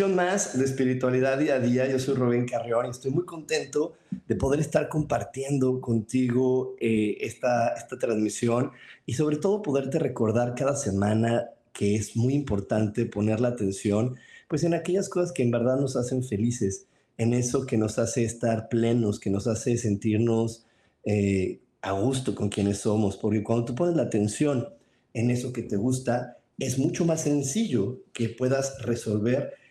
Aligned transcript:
Más 0.00 0.58
de 0.58 0.64
Espiritualidad 0.64 1.38
Día 1.38 1.56
a 1.56 1.58
Día. 1.58 1.86
Yo 1.86 1.98
soy 1.98 2.14
Rubén 2.14 2.46
Carrión 2.46 2.86
y 2.86 2.90
estoy 2.90 3.10
muy 3.10 3.26
contento 3.26 3.92
de 4.26 4.34
poder 4.36 4.58
estar 4.60 4.88
compartiendo 4.88 5.82
contigo 5.82 6.74
eh, 6.80 7.18
esta, 7.20 7.74
esta 7.74 7.98
transmisión 7.98 8.70
y 9.04 9.12
sobre 9.12 9.36
todo 9.36 9.60
poderte 9.60 9.98
recordar 9.98 10.54
cada 10.54 10.76
semana 10.76 11.50
que 11.74 11.94
es 11.94 12.16
muy 12.16 12.32
importante 12.32 13.04
poner 13.04 13.40
la 13.40 13.48
atención 13.48 14.16
pues 14.48 14.64
en 14.64 14.72
aquellas 14.72 15.10
cosas 15.10 15.32
que 15.32 15.42
en 15.42 15.50
verdad 15.50 15.76
nos 15.76 15.94
hacen 15.96 16.24
felices, 16.24 16.86
en 17.18 17.34
eso 17.34 17.66
que 17.66 17.76
nos 17.76 17.98
hace 17.98 18.24
estar 18.24 18.70
plenos, 18.70 19.20
que 19.20 19.28
nos 19.28 19.46
hace 19.46 19.76
sentirnos 19.76 20.64
eh, 21.04 21.60
a 21.82 21.92
gusto 21.92 22.34
con 22.34 22.48
quienes 22.48 22.78
somos, 22.78 23.18
porque 23.18 23.42
cuando 23.42 23.66
tú 23.66 23.74
pones 23.74 23.94
la 23.94 24.04
atención 24.04 24.68
en 25.12 25.30
eso 25.30 25.52
que 25.52 25.62
te 25.62 25.76
gusta, 25.76 26.38
es 26.58 26.78
mucho 26.78 27.04
más 27.04 27.22
sencillo 27.22 28.00
que 28.14 28.30
puedas 28.30 28.80
resolver 28.82 29.61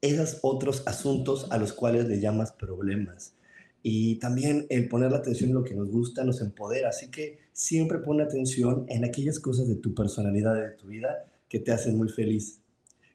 esos 0.00 0.38
otros 0.42 0.82
asuntos 0.86 1.46
a 1.50 1.58
los 1.58 1.72
cuales 1.72 2.06
le 2.08 2.20
llamas 2.20 2.52
problemas. 2.52 3.34
Y 3.82 4.16
también 4.16 4.66
el 4.70 4.88
poner 4.88 5.12
la 5.12 5.18
atención 5.18 5.50
en 5.50 5.56
lo 5.56 5.64
que 5.64 5.74
nos 5.74 5.88
gusta 5.90 6.24
nos 6.24 6.40
empodera. 6.40 6.88
Así 6.88 7.10
que 7.10 7.38
siempre 7.52 7.98
pon 7.98 8.20
atención 8.20 8.84
en 8.88 9.04
aquellas 9.04 9.38
cosas 9.38 9.68
de 9.68 9.76
tu 9.76 9.94
personalidad, 9.94 10.54
de 10.54 10.70
tu 10.70 10.88
vida, 10.88 11.24
que 11.48 11.60
te 11.60 11.72
hacen 11.72 11.96
muy 11.96 12.08
feliz. 12.08 12.60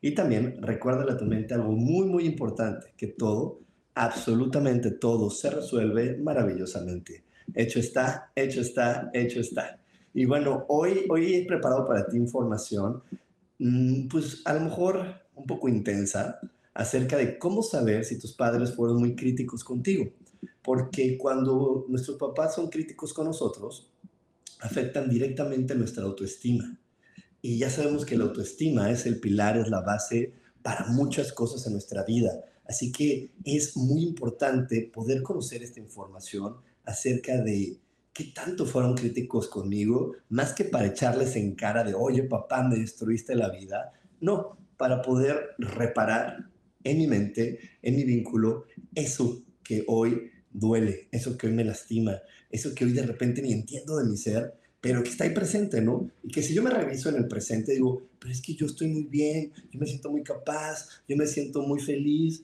Y 0.02 0.14
también 0.14 0.62
recuerda 0.62 1.12
a 1.12 1.18
tu 1.18 1.26
mente 1.26 1.54
algo 1.54 1.72
muy, 1.72 2.08
muy 2.08 2.26
importante, 2.26 2.94
que 2.98 3.08
todo, 3.08 3.62
absolutamente 3.96 4.92
todo, 4.92 5.30
se 5.30 5.50
resuelve 5.50 6.18
maravillosamente. 6.18 7.24
Hecho 7.54 7.80
está, 7.80 8.32
hecho 8.36 8.62
está, 8.62 9.10
hecho 9.14 9.40
está. 9.40 9.80
Y 10.14 10.26
bueno, 10.26 10.66
hoy, 10.68 11.06
hoy 11.10 11.36
he 11.36 11.46
preparado 11.46 11.88
para 11.88 12.06
ti 12.06 12.18
información, 12.18 13.02
mm, 13.60 14.08
pues 14.08 14.42
a 14.46 14.54
lo 14.54 14.62
mejor 14.62 15.06
un 15.36 15.46
poco 15.46 15.70
intensa, 15.70 16.40
acerca 16.74 17.18
de 17.18 17.38
cómo 17.38 17.64
saber 17.64 18.06
si 18.06 18.20
tus 18.20 18.34
padres 18.34 18.74
fueron 18.74 19.00
muy 19.00 19.16
críticos 19.16 19.64
contigo. 19.64 20.12
Porque 20.62 21.18
cuando 21.18 21.86
nuestros 21.88 22.18
papás 22.18 22.56
son 22.56 22.70
críticos 22.70 23.14
con 23.14 23.28
nosotros, 23.28 23.92
afectan 24.62 25.10
directamente 25.10 25.76
nuestra 25.76 26.04
autoestima. 26.04 26.78
Y 27.42 27.58
ya 27.58 27.70
sabemos 27.70 28.06
que 28.06 28.18
la 28.18 28.24
autoestima 28.24 28.90
es 28.90 29.06
el 29.06 29.20
pilar, 29.20 29.58
es 29.58 29.70
la 29.70 29.82
base 29.82 30.34
para 30.62 30.86
muchas 30.88 31.34
cosas 31.34 31.66
en 31.68 31.74
nuestra 31.74 32.04
vida. 32.04 32.32
Así 32.66 32.92
que 32.92 33.32
es 33.44 33.76
muy 33.76 34.04
importante 34.04 34.90
poder 34.94 35.22
conocer 35.22 35.62
esta 35.62 35.82
información 35.82 36.56
acerca 36.86 37.42
de 37.42 37.78
¿qué 38.14 38.26
tanto 38.34 38.66
fueron 38.66 38.96
críticos 38.96 39.50
conmigo? 39.50 40.14
Más 40.30 40.54
que 40.54 40.64
para 40.64 40.88
echarles 40.88 41.36
en 41.36 41.56
cara 41.56 41.84
de, 41.84 41.94
oye, 41.94 42.24
papá, 42.24 42.64
me 42.64 42.78
destruiste 42.78 43.36
la 43.36 43.50
vida. 43.50 43.92
No, 44.22 44.58
para 44.78 45.02
poder 45.02 45.56
reparar 45.58 46.53
en 46.84 46.98
mi 46.98 47.08
mente, 47.08 47.60
en 47.82 47.96
mi 47.96 48.04
vínculo, 48.04 48.66
eso 48.94 49.44
que 49.64 49.84
hoy 49.88 50.32
duele, 50.52 51.08
eso 51.12 51.38
que 51.38 51.48
hoy 51.48 51.54
me 51.54 51.64
lastima, 51.64 52.22
eso 52.50 52.74
que 52.76 52.86
hoy 52.86 52.94
de 52.94 53.04
repente 53.04 53.42
ni 53.42 53.54
entiendo 53.54 53.98
de 53.98 54.10
mi 54.10 54.18
ser, 54.18 54.54
pero 54.80 55.02
que 55.02 55.10
está 55.10 55.24
ahí 55.24 55.34
presente, 55.34 55.82
¿no? 55.82 56.10
Y 56.24 56.30
que 56.30 56.44
si 56.44 56.54
yo 56.54 56.62
me 56.62 56.70
reviso 56.70 57.10
en 57.10 57.16
el 57.16 57.28
presente, 57.28 57.74
digo, 57.74 58.06
pero 58.20 58.34
es 58.34 58.42
que 58.42 58.54
yo 58.54 58.66
estoy 58.66 58.88
muy 58.90 59.04
bien, 59.04 59.52
yo 59.72 59.80
me 59.80 59.88
siento 59.88 60.12
muy 60.12 60.24
capaz, 60.24 60.90
yo 61.08 61.16
me 61.16 61.26
siento 61.26 61.62
muy 61.62 61.80
feliz, 61.80 62.44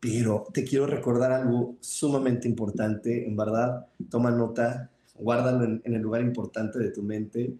pero 0.00 0.46
te 0.52 0.64
quiero 0.64 0.86
recordar 0.86 1.32
algo 1.32 1.76
sumamente 1.80 2.46
importante, 2.46 3.26
en 3.26 3.36
verdad, 3.36 3.86
toma 4.10 4.30
nota, 4.30 4.90
guárdalo 5.14 5.64
en, 5.64 5.94
el 5.94 6.02
lugar 6.02 6.22
importante 6.22 6.78
de 6.78 6.90
tu 6.90 7.02
mente. 7.02 7.54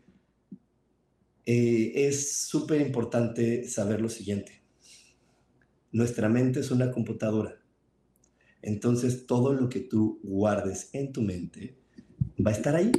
Eh, 1.47 1.93
es 1.94 2.33
súper 2.33 2.81
importante 2.83 3.67
saber 3.67 4.00
lo 4.00 4.09
siguiente. 4.09 4.57
Nuestra 5.91 6.28
mente 6.28 6.60
es 6.60 6.71
una 6.71 6.91
computadora. 6.91 7.56
Entonces, 8.60 9.26
todo 9.26 9.54
lo 9.54 9.69
que 9.69 9.81
tú 9.81 10.21
guardes 10.22 10.91
en 10.93 11.12
tu 11.12 11.22
mente 11.22 11.78
va 12.44 12.50
a 12.50 12.54
estar 12.54 12.76
ahí. 12.76 12.93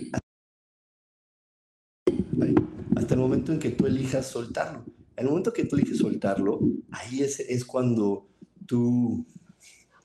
Hasta 2.95 3.13
el 3.13 3.19
momento 3.19 3.51
en 3.51 3.59
que 3.59 3.71
tú 3.71 3.85
elijas 3.85 4.27
soltarlo. 4.27 4.85
En 5.15 5.25
el 5.25 5.29
momento 5.29 5.53
que 5.53 5.65
tú 5.65 5.75
eliges 5.75 5.97
soltarlo, 5.97 6.59
ahí 6.91 7.21
es, 7.21 7.39
es 7.41 7.65
cuando 7.65 8.27
tú, 8.65 9.25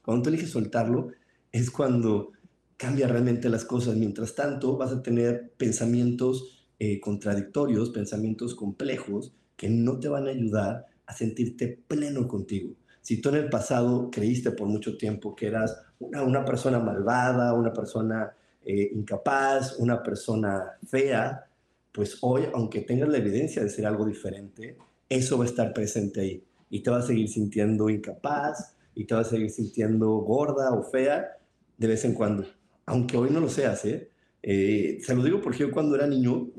cuando 0.02 0.24
tú 0.24 0.28
eliges 0.28 0.50
soltarlo, 0.50 1.08
es 1.52 1.70
cuando 1.70 2.32
cambia 2.76 3.06
realmente 3.06 3.48
las 3.48 3.64
cosas. 3.64 3.96
Mientras 3.96 4.34
tanto, 4.34 4.76
vas 4.76 4.92
a 4.92 5.02
tener 5.02 5.54
pensamientos 5.56 6.68
eh, 6.78 7.00
contradictorios, 7.00 7.90
pensamientos 7.90 8.54
complejos 8.54 9.32
que 9.56 9.68
no 9.68 10.00
te 10.00 10.08
van 10.08 10.26
a 10.26 10.30
ayudar 10.30 10.86
a 11.06 11.12
sentirte 11.12 11.78
pleno 11.86 12.26
contigo. 12.26 12.74
Si 13.00 13.20
tú 13.20 13.28
en 13.28 13.36
el 13.36 13.48
pasado 13.50 14.10
creíste 14.10 14.50
por 14.52 14.66
mucho 14.68 14.96
tiempo 14.96 15.34
que 15.34 15.48
eras 15.48 15.76
una, 15.98 16.44
persona 16.44 16.78
malvada, 16.78 17.52
una 17.52 17.72
persona 17.72 18.32
eh, 18.64 18.90
incapaz, 18.94 19.78
una 19.78 20.02
persona 20.02 20.72
fea, 20.86 21.44
pues 21.92 22.18
hoy, 22.22 22.44
aunque 22.54 22.80
tengas 22.80 23.08
la 23.08 23.18
evidencia 23.18 23.62
de 23.62 23.68
ser 23.68 23.86
algo 23.86 24.06
diferente, 24.06 24.76
eso 25.08 25.38
va 25.38 25.44
a 25.44 25.48
estar 25.48 25.72
presente 25.72 26.20
ahí 26.20 26.44
y 26.70 26.80
te 26.80 26.90
vas 26.90 27.04
a 27.04 27.06
seguir 27.08 27.28
sintiendo 27.28 27.90
incapaz 27.90 28.74
y 28.94 29.04
te 29.04 29.14
vas 29.14 29.28
a 29.28 29.30
seguir 29.30 29.50
sintiendo 29.50 30.08
gorda 30.16 30.72
o 30.72 30.82
fea 30.82 31.36
de 31.76 31.86
vez 31.86 32.04
en 32.04 32.14
cuando 32.14 32.46
aunque 32.86 33.16
hoy 33.16 33.30
no 33.30 33.40
lo 33.40 33.48
seas, 33.48 33.84
¿eh? 33.84 34.10
¿eh? 34.42 34.98
se 35.02 35.14
lo 35.14 35.22
digo 35.22 35.40
porque 35.40 35.60
yo 35.60 35.70
cuando 35.70 35.94
era 35.94 36.06
niño, 36.06 36.50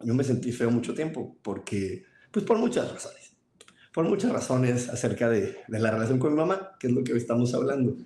yo 0.00 0.14
me 0.14 0.24
sentí 0.24 0.52
feo 0.52 0.70
mucho 0.70 0.94
tiempo, 0.94 1.36
porque, 1.42 2.04
pues 2.30 2.44
por 2.44 2.58
muchas 2.58 2.90
razones, 2.92 3.35
por 3.96 4.06
muchas 4.06 4.30
razones 4.30 4.90
acerca 4.90 5.30
de, 5.30 5.56
de 5.66 5.78
la 5.78 5.90
relación 5.90 6.18
con 6.18 6.32
mi 6.32 6.36
mamá, 6.36 6.76
que 6.78 6.88
es 6.88 6.92
lo 6.92 7.02
que 7.02 7.14
hoy 7.14 7.18
estamos 7.18 7.54
hablando. 7.54 7.96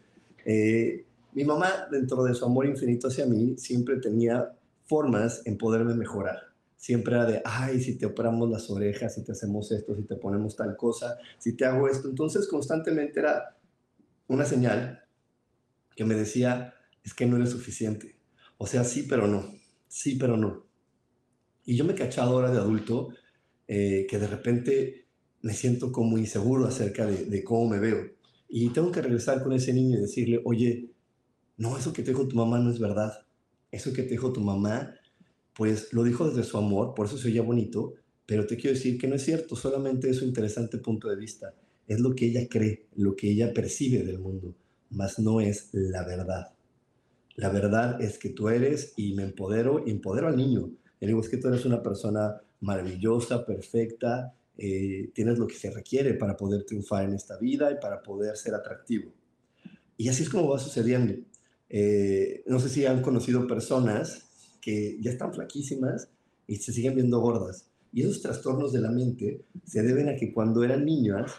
Eh, 0.44 1.04
mi 1.32 1.42
mamá, 1.42 1.88
dentro 1.90 2.22
de 2.22 2.32
su 2.32 2.44
amor 2.44 2.66
infinito 2.66 3.08
hacia 3.08 3.26
mí, 3.26 3.56
siempre 3.58 3.96
tenía 3.96 4.52
formas 4.84 5.42
en 5.46 5.58
poderme 5.58 5.94
mejorar. 5.94 6.42
Siempre 6.76 7.16
era 7.16 7.26
de, 7.26 7.42
ay, 7.44 7.80
si 7.80 7.98
te 7.98 8.06
operamos 8.06 8.48
las 8.48 8.70
orejas, 8.70 9.16
si 9.16 9.24
te 9.24 9.32
hacemos 9.32 9.72
esto, 9.72 9.96
si 9.96 10.04
te 10.04 10.14
ponemos 10.14 10.54
tal 10.54 10.76
cosa, 10.76 11.18
si 11.38 11.56
te 11.56 11.64
hago 11.64 11.88
esto. 11.88 12.08
Entonces, 12.08 12.46
constantemente 12.46 13.18
era 13.18 13.56
una 14.28 14.44
señal 14.44 15.02
que 15.96 16.04
me 16.04 16.14
decía, 16.14 16.72
es 17.02 17.14
que 17.14 17.26
no 17.26 17.34
eres 17.34 17.50
suficiente. 17.50 18.14
O 18.58 18.69
sea, 18.69 18.84
sí, 18.84 19.06
pero 19.08 19.26
no. 19.26 19.56
Sí, 19.88 20.14
pero 20.14 20.36
no. 20.36 20.66
Y 21.64 21.75
yo 21.75 21.84
me 21.84 21.94
he 21.94 21.96
cachado 21.96 22.31
ahora 22.31 22.52
de 22.52 22.58
adulto 22.58 23.08
eh, 23.66 24.06
que 24.08 24.20
de 24.20 24.26
repente 24.28 25.00
me 25.42 25.54
siento 25.54 25.92
como 25.92 26.19
inseguro 26.19 26.66
acerca 26.66 27.06
de, 27.06 27.44
cómo 27.44 27.69
me 27.69 27.78
veo. 27.78 28.10
Y 28.48 28.69
tengo 28.70 28.90
que 28.90 29.02
regresar 29.02 29.42
con 29.42 29.52
ese 29.52 29.72
niño 29.72 29.98
y 29.98 30.02
decirle, 30.02 30.40
oye, 30.44 30.90
no, 31.56 31.76
eso 31.76 31.92
que 31.92 32.02
te 32.02 32.10
dijo 32.10 32.26
tu 32.26 32.37
mamá 32.37 32.58
no 32.58 32.70
es 32.70 32.78
verdad. 32.78 33.12
Eso 33.70 33.92
que 33.92 34.02
te 34.02 34.10
dijo 34.10 34.32
tu 34.32 34.40
mamá, 34.40 34.94
pues 35.54 35.92
lo 35.92 36.02
dijo 36.02 36.28
desde 36.28 36.42
su 36.42 36.58
amor, 36.58 36.94
por 36.94 37.06
eso 37.06 37.16
se 37.16 37.28
oía 37.28 37.42
bonito, 37.42 37.94
pero 38.26 38.46
te 38.46 38.56
quiero 38.56 38.75
decir 38.76 38.98
que 38.98 39.08
no 39.08 39.14
es 39.14 39.25
cierto, 39.25 39.56
solamente 39.56 40.10
es 40.10 40.16
su 40.16 40.25
interesante 40.25 40.78
punto 40.78 41.08
de 41.08 41.16
vista. 41.16 41.54
Es 41.86 42.00
lo 42.00 42.14
que 42.14 42.26
ella 42.26 42.48
cree, 42.48 42.86
lo 42.96 43.16
que 43.16 43.31
ella 43.31 43.52
percibe 43.52 44.04
del 44.04 44.19
mundo, 44.19 44.54
mas 44.90 45.19
no 45.19 45.40
es 45.40 45.70
la 45.72 46.04
verdad. 46.04 46.52
La 47.36 47.48
verdad 47.48 48.00
es 48.02 48.19
que 48.19 48.31
tú 48.31 48.48
eres 48.48 48.93
y 48.96 49.14
me 49.14 49.22
empodero, 49.22 49.86
empodero 49.86 50.28
al 50.28 50.36
niño. 50.36 50.70
Le 51.00 51.06
digo, 51.06 51.20
es 51.20 51.28
que 51.28 51.38
tú 51.38 51.48
eres 51.48 51.64
una 51.64 51.82
persona 51.82 52.40
maravillosa, 52.60 53.46
perfecta, 53.46 54.34
eh, 54.62 55.10
tienes 55.14 55.38
lo 55.38 55.46
que 55.46 55.54
se 55.54 55.70
requiere 55.70 56.12
para 56.12 56.36
poder 56.36 56.64
triunfar 56.64 57.04
en 57.04 57.14
esta 57.14 57.38
vida 57.38 57.72
y 57.72 57.80
para 57.80 58.02
poder 58.02 58.36
ser 58.36 58.54
atractivo. 58.54 59.10
Y 59.96 60.10
así 60.10 60.22
es 60.22 60.28
como 60.28 60.50
va 60.50 60.58
sucediendo. 60.58 61.14
Eh, 61.70 62.42
no 62.46 62.60
sé 62.60 62.68
si 62.68 62.84
han 62.84 63.00
conocido 63.00 63.46
personas 63.46 64.58
que 64.60 64.98
ya 65.00 65.12
están 65.12 65.32
flaquísimas 65.32 66.10
y 66.46 66.56
se 66.56 66.74
siguen 66.74 66.94
viendo 66.94 67.20
gordas. 67.20 67.70
Y 67.90 68.02
esos 68.02 68.20
trastornos 68.20 68.70
de 68.74 68.82
la 68.82 68.90
mente 68.90 69.46
se 69.64 69.82
deben 69.82 70.10
a 70.10 70.16
que 70.16 70.30
cuando 70.30 70.62
eran 70.62 70.84
niñas 70.84 71.32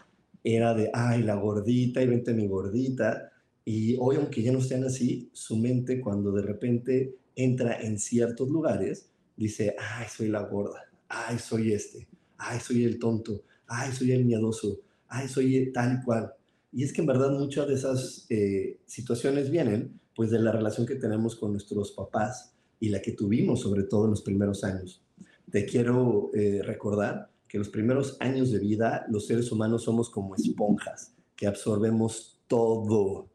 era 0.44 0.74
de, 0.74 0.90
ay, 0.92 1.22
la 1.22 1.36
gordita 1.36 2.02
y 2.02 2.08
vente 2.08 2.34
mi 2.34 2.48
gordita. 2.48 3.32
Y 3.64 3.98
hoy, 4.00 4.16
aunque 4.16 4.42
ya 4.42 4.52
no 4.52 4.62
sean 4.62 4.84
así, 4.84 5.30
su 5.32 5.58
mente 5.58 6.02
cuando 6.02 6.32
de 6.32 6.42
repente 6.42 7.16
entra 7.36 7.80
en 7.80 8.00
ciertos 8.00 8.50
lugares, 8.50 9.12
dice, 9.38 9.76
ay, 9.78 10.08
soy 10.10 10.30
la 10.30 10.42
gorda, 10.42 10.90
ay, 11.08 11.38
soy 11.38 11.74
este, 11.74 12.08
ay, 12.42 12.60
soy 12.60 12.84
el 12.84 13.00
tonto, 13.00 13.44
ay, 13.68 13.92
soy 13.92 14.12
el 14.12 14.26
miedoso, 14.26 14.82
ay, 15.08 15.28
soy 15.28 15.72
tal 15.72 16.02
cual. 16.04 16.34
Y 16.74 16.84
es 16.84 16.94
que 16.94 17.02
en 17.02 17.08
verdad 17.08 17.32
muchas 17.32 17.68
de 17.68 17.74
esas 17.76 18.26
eh, 18.30 18.80
situaciones 18.86 19.50
vienen 19.50 20.00
pues 20.16 20.32
de 20.32 20.40
la 20.40 20.52
relación 20.52 20.86
que 20.86 20.96
tenemos 20.96 21.36
con 21.36 21.52
nuestros 21.52 21.92
papás 21.92 22.54
y 22.80 22.90
la 22.90 23.02
que 23.02 23.12
tuvimos 23.12 23.62
sobre 23.62 23.84
todo 23.84 24.06
en 24.06 24.12
los 24.12 24.22
primeros 24.22 24.64
años. 24.64 25.04
Te 25.50 25.66
quiero 25.66 26.32
eh, 26.34 26.62
recordar 26.64 27.30
que 27.48 27.58
los 27.58 27.70
primeros 27.70 28.18
años 28.20 28.52
de 28.52 28.60
vida 28.60 29.06
los 29.10 29.28
seres 29.28 29.52
humanos 29.52 29.84
somos 29.84 30.10
como 30.10 30.36
esponjas 30.36 31.14
que 31.36 31.48
absorbemos 31.48 32.40
todo, 32.48 33.30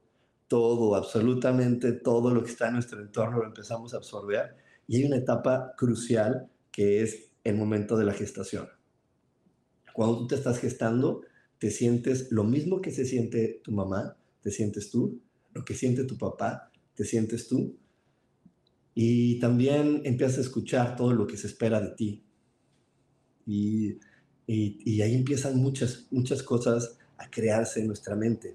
todo, 0.49 0.95
absolutamente 0.95 1.93
todo 1.93 2.33
lo 2.33 2.43
que 2.43 2.51
está 2.51 2.69
en 2.69 2.75
nuestro 2.75 3.01
entorno 3.01 3.39
lo 3.39 3.47
empezamos 3.47 3.93
a 3.93 3.99
absorber 3.99 4.57
y 4.89 4.97
hay 4.97 5.05
una 5.05 5.17
etapa 5.17 5.75
crucial 5.77 6.49
que 6.71 7.03
es 7.03 7.31
el 7.45 7.57
momento 7.57 7.97
de 7.97 8.05
la 8.05 8.13
gestación. 8.13 8.76
Cuando 9.97 10.19
tú 10.19 10.27
te 10.27 10.35
estás 10.35 10.59
gestando, 10.59 11.23
te 11.59 11.71
sientes 11.71 12.31
lo 12.31 12.45
mismo 12.45 12.83
que 12.83 12.91
se 12.91 13.07
siente 13.07 13.63
tu 13.65 13.73
mamá, 13.73 14.15
te 14.43 14.51
sientes 14.51 14.91
tú, 14.91 15.23
lo 15.55 15.65
que 15.65 15.73
siente 15.73 16.05
tu 16.05 16.19
papá, 16.19 16.71
te 16.95 17.07
sientes 17.07 17.49
tú. 17.49 17.75
Y 18.95 19.41
también 19.41 20.03
empiezas 20.05 20.37
a 20.37 20.41
escuchar 20.43 20.97
todo 20.97 21.15
lo 21.15 21.27
que 21.27 21.39
se 21.39 21.47
espera 21.47 21.81
de 21.81 21.93
ti. 21.93 22.23
Y, 23.47 23.99
y, 24.47 25.01
ahí 25.01 25.15
empiezan 25.15 25.57
muchas, 25.57 26.09
muchas 26.11 26.43
cosas 26.43 26.99
a 27.17 27.31
crearse 27.31 27.81
en 27.81 27.87
nuestra 27.87 28.15
mente. 28.17 28.55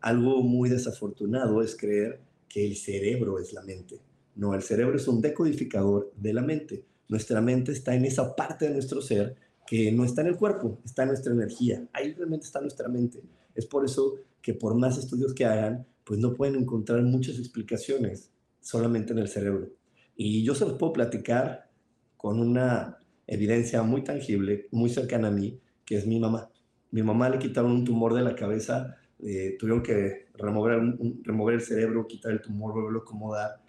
Algo 0.00 0.42
muy 0.42 0.70
desafortunado 0.70 1.62
es 1.62 1.76
creer 1.76 2.20
que 2.48 2.66
el 2.66 2.74
cerebro 2.74 3.38
es 3.38 3.52
la 3.52 3.62
mente. 3.62 4.00
No, 4.34 4.54
el 4.54 4.62
cerebro 4.62 4.96
es 4.96 5.06
un 5.06 5.20
decodificador 5.20 6.12
de 6.16 6.32
la 6.32 6.42
mente. 6.42 6.82
Nuestra 7.08 7.40
mente 7.40 7.70
está 7.70 7.94
en 7.94 8.06
esa 8.06 8.34
parte 8.34 8.64
de 8.64 8.72
nuestro 8.72 9.00
ser 9.00 9.36
que 9.66 9.92
no 9.92 10.04
está 10.04 10.22
en 10.22 10.28
el 10.28 10.36
cuerpo, 10.36 10.80
está 10.84 11.02
en 11.02 11.08
nuestra 11.08 11.32
energía. 11.32 11.86
Ahí 11.92 12.12
realmente 12.14 12.46
está 12.46 12.60
nuestra 12.60 12.88
mente. 12.88 13.22
Es 13.54 13.66
por 13.66 13.84
eso 13.84 14.16
que 14.42 14.54
por 14.54 14.74
más 14.74 14.98
estudios 14.98 15.34
que 15.34 15.44
hagan, 15.44 15.86
pues 16.04 16.18
no 16.18 16.34
pueden 16.34 16.56
encontrar 16.56 17.02
muchas 17.02 17.38
explicaciones 17.38 18.30
solamente 18.60 19.12
en 19.12 19.18
el 19.18 19.28
cerebro. 19.28 19.68
Y 20.16 20.42
yo 20.44 20.54
se 20.54 20.64
los 20.64 20.74
puedo 20.74 20.92
platicar 20.92 21.70
con 22.16 22.40
una 22.40 22.98
evidencia 23.26 23.82
muy 23.82 24.02
tangible, 24.02 24.66
muy 24.70 24.90
cercana 24.90 25.28
a 25.28 25.30
mí, 25.30 25.60
que 25.84 25.96
es 25.96 26.06
mi 26.06 26.18
mamá. 26.18 26.50
Mi 26.90 27.02
mamá 27.02 27.28
le 27.30 27.38
quitaron 27.38 27.70
un 27.70 27.84
tumor 27.84 28.14
de 28.14 28.22
la 28.22 28.34
cabeza, 28.34 28.96
eh, 29.20 29.56
tuvieron 29.58 29.82
que 29.82 30.26
remover, 30.34 30.80
remover 31.22 31.54
el 31.54 31.60
cerebro, 31.60 32.06
quitar 32.06 32.32
el 32.32 32.42
tumor, 32.42 32.74
volverlo 32.74 33.00
a 33.00 33.02
acomodar. 33.02 33.62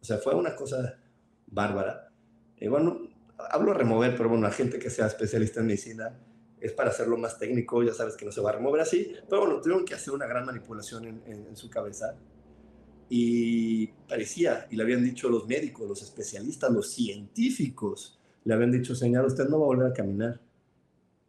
O 0.00 0.04
sea, 0.04 0.18
fue 0.18 0.34
una 0.34 0.54
cosa 0.54 0.98
bárbara. 1.48 2.12
Y 2.60 2.68
bueno, 2.68 3.00
hablo 3.50 3.72
remover, 3.72 4.16
pero 4.16 4.28
bueno, 4.28 4.46
la 4.46 4.52
gente 4.52 4.78
que 4.78 4.90
sea 4.90 5.06
especialista 5.06 5.60
en 5.60 5.66
medicina 5.66 6.18
es 6.60 6.72
para 6.72 6.90
hacerlo 6.90 7.16
más 7.16 7.38
técnico, 7.38 7.82
ya 7.82 7.94
sabes 7.94 8.16
que 8.16 8.24
no 8.24 8.32
se 8.32 8.40
va 8.40 8.50
a 8.50 8.54
remover 8.54 8.80
así, 8.80 9.12
pero 9.28 9.42
bueno, 9.42 9.60
tuvieron 9.60 9.84
que 9.84 9.94
hacer 9.94 10.12
una 10.12 10.26
gran 10.26 10.44
manipulación 10.44 11.06
en, 11.06 11.22
en, 11.26 11.56
su 11.56 11.70
cabeza 11.70 12.16
y 13.08 13.86
parecía, 14.08 14.66
y 14.70 14.76
le 14.76 14.82
habían 14.82 15.04
dicho 15.04 15.28
los 15.28 15.46
médicos, 15.46 15.88
los 15.88 16.02
especialistas, 16.02 16.70
los 16.72 16.90
científicos, 16.90 18.18
le 18.44 18.54
habían 18.54 18.72
dicho, 18.72 18.94
señor, 18.94 19.26
usted 19.26 19.48
no 19.48 19.60
va 19.60 19.64
a 19.64 19.68
volver 19.68 19.86
a 19.88 19.92
caminar, 19.92 20.40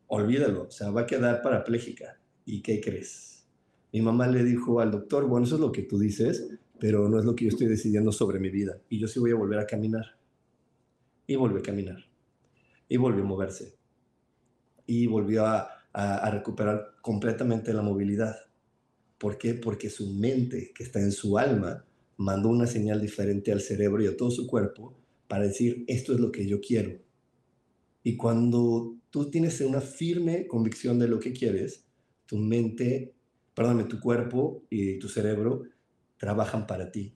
olvídalo, 0.08 0.64
o 0.64 0.72
sea, 0.72 0.90
va 0.90 1.02
a 1.02 1.06
quedar 1.06 1.42
parapléjica. 1.42 2.20
¿Y 2.46 2.62
qué 2.62 2.82
crees? 2.82 3.46
Mi 3.94 4.02
mamá 4.02 4.28
le 4.28 4.44
dijo 4.44 4.80
al 4.80 4.92
doctor, 4.92 5.26
bueno, 5.26 5.46
eso 5.46 5.56
es 5.56 5.62
lo 5.62 5.72
que 5.72 5.84
tú 5.84 6.00
dices, 6.00 6.50
pero 6.80 7.08
no 7.08 7.20
es 7.20 7.26
lo 7.26 7.36
que 7.36 7.46
yo 7.46 7.50
estoy 7.50 7.68
decidiendo 7.68 8.12
sobre 8.12 8.40
mi 8.40 8.50
vida, 8.50 8.80
y 8.90 9.00
yo 9.00 9.08
sí 9.08 9.20
voy 9.20 9.32
a 9.32 9.36
volver 9.36 9.60
a 9.60 9.68
caminar. 9.68 10.19
Y 11.30 11.36
volvió 11.36 11.60
a 11.60 11.64
caminar, 11.64 12.04
y 12.90 12.98
volvió 12.98 13.24
a 13.24 13.28
moverse 13.28 13.80
y 14.90 15.06
volvió 15.06 15.46
a, 15.46 15.76
recuperar 16.32 16.96
completamente 17.02 17.74
la 17.74 17.82
movilidad. 17.82 18.36
¿Por 19.18 19.38
qué? 19.38 19.54
Porque 19.54 19.90
su 19.90 20.14
mente, 20.14 20.72
que 20.74 20.84
está 20.84 21.00
en 21.00 21.12
su 21.12 21.38
alma, 21.38 21.86
mandó 22.18 22.50
una 22.50 22.66
señal 22.66 23.02
diferente 23.02 23.52
al 23.52 23.62
cerebro 23.62 24.02
y 24.02 24.08
a 24.08 24.16
todo 24.18 24.32
su 24.32 24.48
cuerpo 24.48 24.98
para 25.28 25.44
decir, 25.46 25.84
esto 25.88 26.14
es 26.14 26.20
lo 26.20 26.32
que 26.32 26.48
yo 26.48 26.60
quiero. 26.62 27.00
Y 28.02 28.18
cuando 28.18 28.96
tú 29.12 29.30
tienes 29.30 29.62
una 29.62 29.82
firme 29.82 30.48
convicción 30.48 30.98
de 30.98 31.08
lo 31.08 31.20
que 31.20 31.34
quieres, 31.34 31.86
tu 32.26 32.38
mente, 32.38 33.14
perdóname, 33.54 33.84
tu 33.84 34.00
cuerpo 34.00 34.64
y 34.70 34.98
tu 34.98 35.08
cerebro 35.10 35.64
trabajan 36.18 36.66
para 36.66 36.92
ti. 36.92 37.14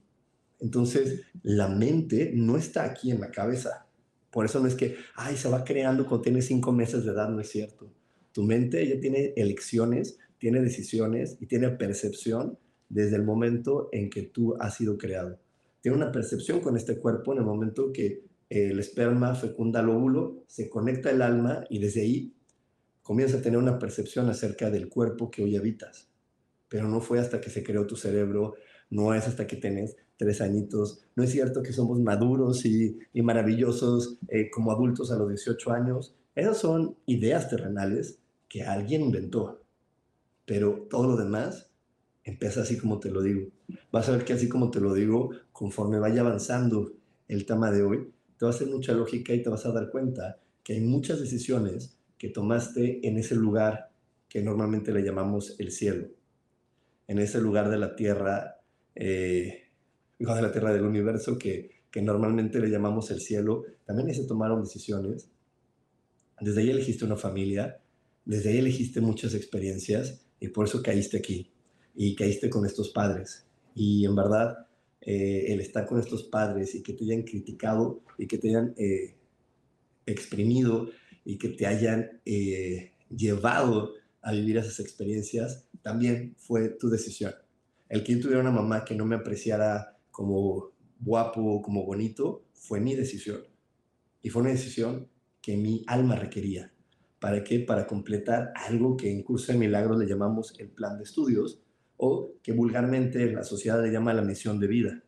Entonces, 0.60 1.22
la 1.42 1.68
mente 1.68 2.32
no 2.34 2.56
está 2.56 2.84
aquí 2.84 3.10
en 3.10 3.20
la 3.20 3.30
cabeza. 3.30 3.83
Por 4.34 4.46
eso 4.46 4.58
no 4.58 4.66
es 4.66 4.74
que, 4.74 4.96
ay, 5.14 5.36
se 5.36 5.48
va 5.48 5.62
creando 5.62 6.06
cuando 6.06 6.22
tiene 6.22 6.42
cinco 6.42 6.72
meses 6.72 7.04
de 7.04 7.12
edad, 7.12 7.28
no 7.28 7.40
es 7.40 7.50
cierto. 7.50 7.92
Tu 8.32 8.42
mente 8.42 8.84
ya 8.84 8.98
tiene 8.98 9.32
elecciones, 9.36 10.18
tiene 10.38 10.60
decisiones 10.60 11.36
y 11.38 11.46
tiene 11.46 11.70
percepción 11.70 12.58
desde 12.88 13.14
el 13.14 13.22
momento 13.22 13.88
en 13.92 14.10
que 14.10 14.22
tú 14.22 14.56
has 14.58 14.74
sido 14.74 14.98
creado. 14.98 15.38
Tiene 15.80 15.96
una 15.96 16.10
percepción 16.10 16.58
con 16.58 16.76
este 16.76 16.98
cuerpo 16.98 17.32
en 17.32 17.38
el 17.38 17.44
momento 17.44 17.92
que 17.92 18.24
el 18.48 18.80
esperma 18.80 19.36
fecunda 19.36 19.78
el 19.78 19.90
óvulo, 19.90 20.42
se 20.48 20.68
conecta 20.68 21.12
el 21.12 21.22
alma 21.22 21.62
y 21.70 21.78
desde 21.78 22.00
ahí 22.00 22.34
comienza 23.02 23.38
a 23.38 23.40
tener 23.40 23.60
una 23.60 23.78
percepción 23.78 24.28
acerca 24.30 24.68
del 24.68 24.88
cuerpo 24.88 25.30
que 25.30 25.44
hoy 25.44 25.54
habitas. 25.54 26.08
Pero 26.68 26.88
no 26.88 27.00
fue 27.00 27.20
hasta 27.20 27.40
que 27.40 27.50
se 27.50 27.62
creó 27.62 27.86
tu 27.86 27.94
cerebro, 27.94 28.54
no 28.90 29.14
es 29.14 29.28
hasta 29.28 29.46
que 29.46 29.54
tenés 29.54 29.94
tres 30.16 30.40
añitos. 30.40 31.04
No 31.16 31.22
es 31.22 31.30
cierto 31.30 31.62
que 31.62 31.72
somos 31.72 32.00
maduros 32.00 32.64
y, 32.64 32.98
maravillosos 33.14 34.18
eh, 34.28 34.50
como 34.50 34.72
adultos 34.72 35.10
a 35.10 35.16
los 35.16 35.28
18 35.28 35.70
años. 35.72 36.14
Esas 36.34 36.58
son 36.58 36.96
ideas 37.06 37.48
terrenales 37.48 38.18
que 38.48 38.62
alguien 38.62 39.02
inventó. 39.02 39.62
Pero 40.46 40.86
todo 40.90 41.08
lo 41.08 41.16
demás 41.16 41.70
empieza 42.22 42.62
así 42.62 42.78
como 42.78 43.00
te 43.00 43.10
lo 43.10 43.22
digo. 43.22 43.48
Vas 43.92 44.08
a 44.08 44.12
ver 44.12 44.24
que 44.24 44.32
así 44.32 44.48
como 44.48 44.70
te 44.70 44.80
lo 44.80 44.94
digo, 44.94 45.30
conforme 45.52 45.98
vaya 45.98 46.20
avanzando 46.20 46.92
el 47.28 47.46
tema 47.46 47.70
de 47.70 47.82
hoy, 47.82 48.12
te 48.38 48.44
va 48.44 48.50
a 48.50 48.54
hacer 48.54 48.68
mucha 48.68 48.92
lógica 48.92 49.32
y 49.32 49.42
te 49.42 49.50
vas 49.50 49.64
a 49.66 49.72
dar 49.72 49.90
cuenta 49.90 50.40
que 50.62 50.74
hay 50.74 50.80
muchas 50.80 51.20
decisiones 51.20 51.98
que 52.18 52.30
tomaste 52.30 53.06
en 53.06 53.18
ese 53.18 53.36
lugar 53.36 53.90
que 54.28 54.42
normalmente 54.42 54.92
le 54.92 55.02
llamamos 55.02 55.54
el 55.58 55.70
cielo, 55.70 56.08
en 57.06 57.18
ese 57.18 57.40
lugar 57.40 57.70
de 57.70 57.78
la 57.78 57.94
tierra 57.94 58.60
eh, 58.94 59.63
de 60.32 60.42
la 60.42 60.52
tierra 60.52 60.72
del 60.72 60.84
universo, 60.84 61.36
que, 61.38 61.82
que 61.90 62.00
normalmente 62.00 62.60
le 62.60 62.70
llamamos 62.70 63.10
el 63.10 63.20
cielo, 63.20 63.64
también 63.84 64.08
ahí 64.08 64.14
se 64.14 64.26
tomaron 64.26 64.62
decisiones. 64.62 65.28
Desde 66.40 66.60
ahí 66.60 66.70
elegiste 66.70 67.04
una 67.04 67.16
familia, 67.16 67.80
desde 68.24 68.50
ahí 68.50 68.58
elegiste 68.58 69.00
muchas 69.00 69.34
experiencias 69.34 70.24
y 70.40 70.48
por 70.48 70.66
eso 70.66 70.82
caíste 70.82 71.18
aquí 71.18 71.52
y 71.94 72.14
caíste 72.14 72.50
con 72.50 72.64
estos 72.66 72.90
padres. 72.90 73.46
Y 73.74 74.04
en 74.04 74.16
verdad, 74.16 74.66
eh, 75.00 75.52
el 75.52 75.60
estar 75.60 75.86
con 75.86 76.00
estos 76.00 76.24
padres 76.24 76.74
y 76.74 76.82
que 76.82 76.94
te 76.94 77.04
hayan 77.04 77.22
criticado 77.22 78.02
y 78.18 78.26
que 78.26 78.38
te 78.38 78.48
hayan 78.48 78.74
eh, 78.76 79.16
exprimido 80.06 80.90
y 81.24 81.36
que 81.36 81.50
te 81.50 81.66
hayan 81.66 82.20
eh, 82.24 82.92
llevado 83.14 83.92
a 84.22 84.32
vivir 84.32 84.56
esas 84.56 84.80
experiencias, 84.80 85.68
también 85.82 86.34
fue 86.38 86.70
tu 86.70 86.88
decisión. 86.88 87.34
El 87.88 88.02
que 88.02 88.14
yo 88.14 88.22
tuviera 88.22 88.40
una 88.40 88.50
mamá 88.50 88.84
que 88.84 88.94
no 88.94 89.04
me 89.04 89.16
apreciara 89.16 89.93
como 90.14 90.70
guapo, 91.00 91.60
como 91.60 91.84
bonito, 91.84 92.44
fue 92.52 92.78
mi 92.78 92.94
decisión. 92.94 93.42
Y 94.22 94.30
fue 94.30 94.42
una 94.42 94.52
decisión 94.52 95.08
que 95.42 95.56
mi 95.56 95.82
alma 95.88 96.14
requería. 96.14 96.72
¿Para 97.18 97.42
qué? 97.42 97.58
Para 97.58 97.88
completar 97.88 98.52
algo 98.54 98.96
que 98.96 99.10
en 99.10 99.24
curso 99.24 99.50
de 99.50 99.58
milagros 99.58 99.98
le 99.98 100.06
llamamos 100.06 100.54
el 100.60 100.68
plan 100.68 100.98
de 100.98 101.02
estudios 101.02 101.60
o 101.96 102.30
que 102.44 102.52
vulgarmente 102.52 103.26
la 103.32 103.42
sociedad 103.42 103.82
le 103.82 103.90
llama 103.90 104.14
la 104.14 104.22
misión 104.22 104.60
de 104.60 104.68
vida. 104.68 105.02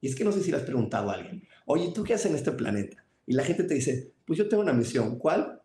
Y 0.00 0.06
es 0.06 0.14
que 0.14 0.22
no 0.22 0.30
sé 0.30 0.40
si 0.44 0.52
le 0.52 0.58
has 0.58 0.62
preguntado 0.62 1.10
a 1.10 1.14
alguien, 1.14 1.42
oye, 1.66 1.90
¿tú 1.92 2.04
qué 2.04 2.14
haces 2.14 2.30
en 2.30 2.36
este 2.36 2.52
planeta? 2.52 3.04
Y 3.26 3.34
la 3.34 3.42
gente 3.42 3.64
te 3.64 3.74
dice, 3.74 4.12
pues 4.24 4.38
yo 4.38 4.48
tengo 4.48 4.62
una 4.62 4.72
misión. 4.72 5.18
¿Cuál? 5.18 5.60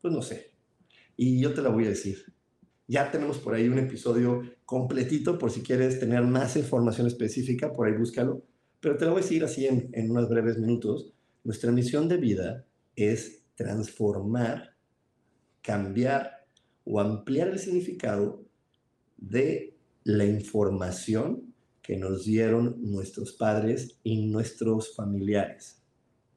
Pues 0.00 0.14
no 0.14 0.22
sé. 0.22 0.52
Y 1.16 1.40
yo 1.40 1.52
te 1.52 1.60
la 1.60 1.70
voy 1.70 1.86
a 1.86 1.88
decir. 1.88 2.24
Ya 2.88 3.10
tenemos 3.10 3.38
por 3.38 3.54
ahí 3.54 3.68
un 3.68 3.78
episodio 3.78 4.42
completito 4.64 5.38
por 5.38 5.50
si 5.50 5.62
quieres 5.62 6.00
tener 6.00 6.22
más 6.22 6.56
información 6.56 7.06
específica, 7.06 7.72
por 7.72 7.86
ahí 7.86 7.92
búscalo. 7.92 8.42
Pero 8.80 8.96
te 8.96 9.04
lo 9.04 9.12
voy 9.12 9.20
a 9.20 9.22
decir 9.22 9.44
así 9.44 9.66
en, 9.66 9.90
en 9.92 10.10
unos 10.10 10.28
breves 10.28 10.58
minutos. 10.58 11.12
Nuestra 11.44 11.70
misión 11.70 12.08
de 12.08 12.16
vida 12.16 12.64
es 12.96 13.44
transformar, 13.54 14.74
cambiar 15.62 16.46
o 16.84 16.98
ampliar 16.98 17.48
el 17.48 17.58
significado 17.58 18.42
de 19.18 19.76
la 20.04 20.24
información 20.24 21.54
que 21.82 21.96
nos 21.96 22.24
dieron 22.24 22.76
nuestros 22.80 23.32
padres 23.32 23.98
y 24.02 24.26
nuestros 24.26 24.94
familiares. 24.94 25.82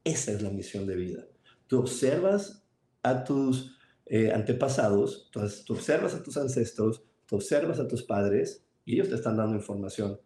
Esa 0.03 0.31
es 0.31 0.41
la 0.41 0.49
misión 0.49 0.85
de 0.85 0.95
vida. 0.95 1.25
Tú 1.67 1.79
observas 1.79 2.65
a 3.03 3.23
tus 3.23 3.77
eh, 4.13 4.29
antepasados, 4.33 5.31
tú 5.31 5.73
observas 5.73 6.13
a 6.13 6.21
tus 6.21 6.35
ancestros, 6.35 7.01
tú 7.25 7.37
observas 7.37 7.79
a 7.79 7.87
tus 7.87 8.03
padres 8.03 8.61
y 8.83 8.95
ellos 8.95 9.07
te 9.07 9.15
están 9.15 9.37
dando 9.37 9.55
información. 9.55 10.19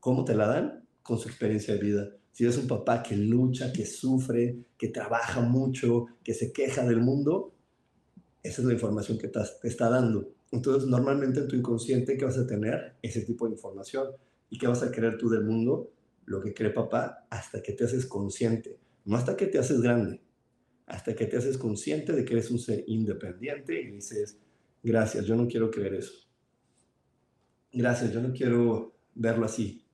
¿Cómo 0.00 0.24
te 0.24 0.34
la 0.34 0.48
dan? 0.48 0.84
Con 1.00 1.20
su 1.20 1.28
experiencia 1.28 1.74
de 1.74 1.80
vida. 1.80 2.08
Si 2.32 2.42
eres 2.42 2.58
un 2.58 2.66
papá 2.66 3.04
que 3.04 3.16
lucha, 3.16 3.72
que 3.72 3.86
sufre, 3.86 4.64
que 4.76 4.88
trabaja 4.88 5.42
mucho, 5.42 6.06
que 6.24 6.34
se 6.34 6.52
queja 6.52 6.84
del 6.84 7.02
mundo, 7.02 7.54
esa 8.42 8.62
es 8.62 8.66
la 8.66 8.74
información 8.74 9.16
que 9.16 9.28
te 9.28 9.38
está 9.62 9.88
dando. 9.88 10.30
Entonces, 10.50 10.88
normalmente 10.88 11.38
en 11.38 11.46
tu 11.46 11.54
inconsciente, 11.54 12.16
¿qué 12.16 12.24
vas 12.24 12.38
a 12.38 12.48
tener? 12.48 12.96
Ese 13.00 13.20
tipo 13.20 13.46
de 13.46 13.52
información. 13.52 14.08
¿Y 14.50 14.58
qué 14.58 14.66
vas 14.66 14.82
a 14.82 14.90
querer 14.90 15.18
tú 15.18 15.30
del 15.30 15.44
mundo? 15.44 15.92
Lo 16.24 16.40
que 16.40 16.52
cree 16.52 16.70
papá 16.70 17.28
hasta 17.30 17.62
que 17.62 17.74
te 17.74 17.84
haces 17.84 18.06
consciente. 18.06 18.76
No 19.04 19.16
hasta 19.16 19.36
que 19.36 19.46
te 19.46 19.60
haces 19.60 19.80
grande, 19.80 20.20
hasta 20.86 21.14
que 21.14 21.26
te 21.26 21.36
haces 21.36 21.56
consciente 21.56 22.12
de 22.12 22.24
que 22.24 22.34
eres 22.34 22.50
un 22.50 22.58
ser 22.58 22.84
independiente 22.86 23.80
y 23.80 23.90
dices, 23.92 24.38
gracias, 24.82 25.24
yo 25.24 25.34
no 25.34 25.46
quiero 25.46 25.70
creer 25.70 25.94
eso. 25.94 26.12
Gracias, 27.72 28.12
yo 28.12 28.20
no 28.20 28.32
quiero 28.32 28.94
verlo 29.14 29.46
así. 29.46 29.84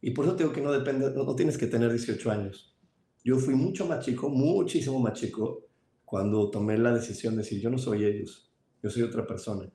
Y 0.00 0.10
por 0.10 0.26
eso 0.26 0.34
digo 0.34 0.52
que 0.52 0.60
no 0.60 0.70
depende, 0.70 1.10
no, 1.10 1.34
tienes 1.34 1.56
que 1.56 1.66
tener 1.66 1.90
18 1.90 2.30
años. 2.30 2.76
Yo 3.24 3.38
fui 3.38 3.54
mucho 3.54 3.86
más 3.86 4.04
chico, 4.04 4.28
muchísimo 4.28 5.00
más 5.00 5.14
chico, 5.14 5.66
cuando 6.04 6.50
tomé 6.50 6.76
la 6.76 6.92
decisión 6.92 7.34
de 7.34 7.42
decir, 7.42 7.60
yo 7.60 7.70
no 7.70 7.78
soy 7.78 8.04
ellos, 8.04 8.52
yo 8.82 8.90
soy 8.90 9.02
otra 9.02 9.26
persona. 9.26 9.72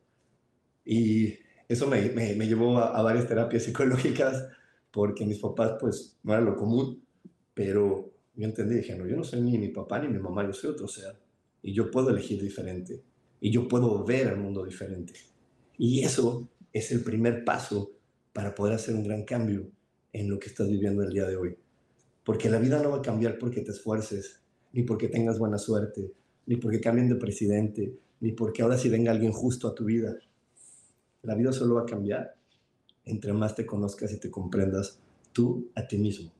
Y 0.85 1.33
eso 1.67 1.87
me, 1.87 2.09
me, 2.11 2.47
llevó 2.47 2.77
a, 2.77 2.95
a, 2.95 3.01
varias 3.01 3.27
terapias 3.27 3.63
psicológicas, 3.65 4.47
porque 4.91 5.25
mis 5.25 5.39
papás, 5.39 5.77
pues, 5.79 6.19
no 6.21 6.33
era 6.33 6.41
lo 6.41 6.55
común, 6.55 7.03
pero 7.55 8.13
yo 8.35 8.45
entendí, 8.45 8.75
dije, 8.75 8.95
no, 8.95 9.07
yo 9.07 9.15
no 9.15 9.23
soy 9.23 9.41
ni 9.41 9.57
mi 9.57 9.69
papá 9.69 9.99
ni 9.99 10.07
mi 10.07 10.19
mamá, 10.19 10.45
yo 10.45 10.53
soy 10.53 10.71
otro 10.71 10.87
ser. 10.87 11.15
Y 11.61 11.73
yo 11.73 11.91
puedo 11.91 12.09
elegir 12.09 12.41
diferente. 12.41 13.03
Y 13.41 13.51
yo 13.51 13.67
puedo 13.67 14.03
ver 14.05 14.27
el 14.27 14.37
mundo 14.37 14.63
diferente. 14.63 15.13
Y 15.77 16.03
eso 16.03 16.47
es 16.71 16.91
el 16.91 17.03
primer 17.03 17.43
paso 17.43 17.91
para 18.33 18.53
poder 18.53 18.75
hacer 18.75 18.95
un 18.95 19.03
gran 19.03 19.23
cambio 19.23 19.69
en 20.13 20.29
lo 20.29 20.39
que 20.39 20.47
estás 20.47 20.69
viviendo 20.69 21.03
el 21.03 21.11
día 21.11 21.25
de 21.25 21.35
hoy. 21.35 21.57
Porque 22.23 22.49
la 22.49 22.59
vida 22.59 22.81
no 22.81 22.91
va 22.91 22.97
a 22.97 23.01
cambiar 23.01 23.37
porque 23.37 23.61
te 23.61 23.71
esfuerces, 23.71 24.41
ni 24.73 24.83
porque 24.83 25.07
tengas 25.07 25.39
buena 25.39 25.57
suerte, 25.57 26.11
ni 26.45 26.57
porque 26.57 26.79
cambien 26.79 27.09
de 27.09 27.15
presidente, 27.15 27.93
ni 28.19 28.31
porque 28.33 28.61
ahora 28.61 28.77
sí 28.77 28.89
venga 28.89 29.11
alguien 29.11 29.31
justo 29.31 29.67
a 29.67 29.75
tu 29.75 29.85
vida. 29.85 30.15
La 31.23 31.35
vida 31.35 31.51
solo 31.51 31.75
va 31.75 31.81
a 31.81 31.85
cambiar 31.85 32.39
entre 33.09 33.33
más 33.33 33.55
te 33.55 33.65
conozcas 33.65 34.11
y 34.13 34.19
te 34.19 34.29
comprendas 34.29 34.99
tú 35.33 35.69
a 35.75 35.87
ti 35.87 35.97
mismo. 35.97 36.31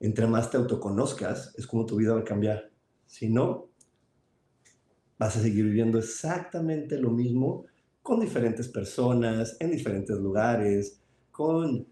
Entre 0.00 0.26
más 0.26 0.50
te 0.50 0.56
autoconozcas 0.56 1.54
es 1.56 1.66
como 1.66 1.86
tu 1.86 1.96
vida 1.96 2.14
va 2.14 2.20
a 2.20 2.24
cambiar. 2.24 2.70
Si 3.06 3.28
no, 3.28 3.68
vas 5.18 5.36
a 5.36 5.42
seguir 5.42 5.66
viviendo 5.66 5.98
exactamente 5.98 6.98
lo 6.98 7.10
mismo 7.10 7.66
con 8.02 8.20
diferentes 8.20 8.68
personas, 8.68 9.56
en 9.60 9.70
diferentes 9.70 10.16
lugares, 10.16 11.00
con 11.30 11.86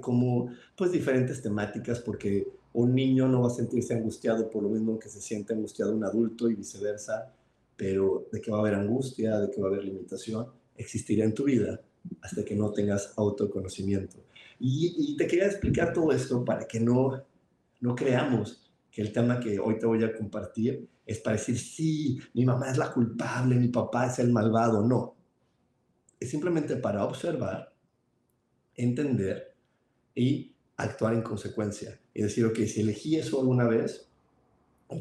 como 0.00 0.50
pues 0.76 0.92
diferentes 0.92 1.42
temáticas 1.42 2.00
porque 2.00 2.48
un 2.72 2.94
niño 2.94 3.28
no 3.28 3.42
va 3.42 3.48
a 3.48 3.50
sentirse 3.50 3.94
angustiado 3.94 4.48
por 4.50 4.62
lo 4.62 4.68
mismo 4.68 4.98
que 4.98 5.08
se 5.08 5.20
siente 5.20 5.52
angustiado 5.52 5.94
un 5.94 6.04
adulto 6.04 6.48
y 6.48 6.54
viceversa, 6.54 7.34
pero 7.76 8.26
de 8.32 8.40
que 8.40 8.50
va 8.50 8.58
a 8.58 8.60
haber 8.60 8.74
angustia, 8.74 9.38
de 9.38 9.50
que 9.50 9.60
va 9.60 9.68
a 9.68 9.70
haber 9.70 9.84
limitación, 9.84 10.46
existirá 10.76 11.24
en 11.24 11.34
tu 11.34 11.44
vida 11.44 11.80
hasta 12.22 12.44
que 12.44 12.54
no 12.54 12.70
tengas 12.72 13.12
autoconocimiento. 13.16 14.16
Y, 14.60 15.16
te 15.16 15.26
quería 15.26 15.46
explicar 15.46 15.92
todo 15.92 16.12
esto 16.12 16.44
para 16.44 16.66
que 16.66 16.80
no, 16.80 17.22
no 17.80 17.94
creamos 17.94 18.70
que 18.90 19.02
el 19.02 19.12
tema 19.12 19.38
que 19.38 19.58
hoy 19.58 19.78
te 19.78 19.86
voy 19.86 20.02
a 20.02 20.12
compartir 20.12 20.88
es 21.06 21.20
para 21.20 21.36
decir, 21.36 21.58
sí, 21.58 22.18
mi 22.34 22.44
mamá 22.44 22.70
es 22.70 22.76
la 22.76 22.92
culpable, 22.92 23.56
mi 23.56 23.68
papá 23.68 24.06
es 24.06 24.18
el 24.18 24.30
malvado. 24.30 24.86
No. 24.86 25.16
Es 26.20 26.30
simplemente 26.30 26.76
para 26.76 27.04
observar, 27.04 27.72
entender 28.74 29.54
y 30.14 30.52
actuar 30.76 31.14
en 31.14 31.22
consecuencia. 31.22 31.98
Y 32.12 32.22
decir, 32.22 32.44
ok, 32.44 32.58
si 32.66 32.80
elegí 32.80 33.16
eso 33.16 33.40
alguna 33.40 33.66
vez, 33.66 34.08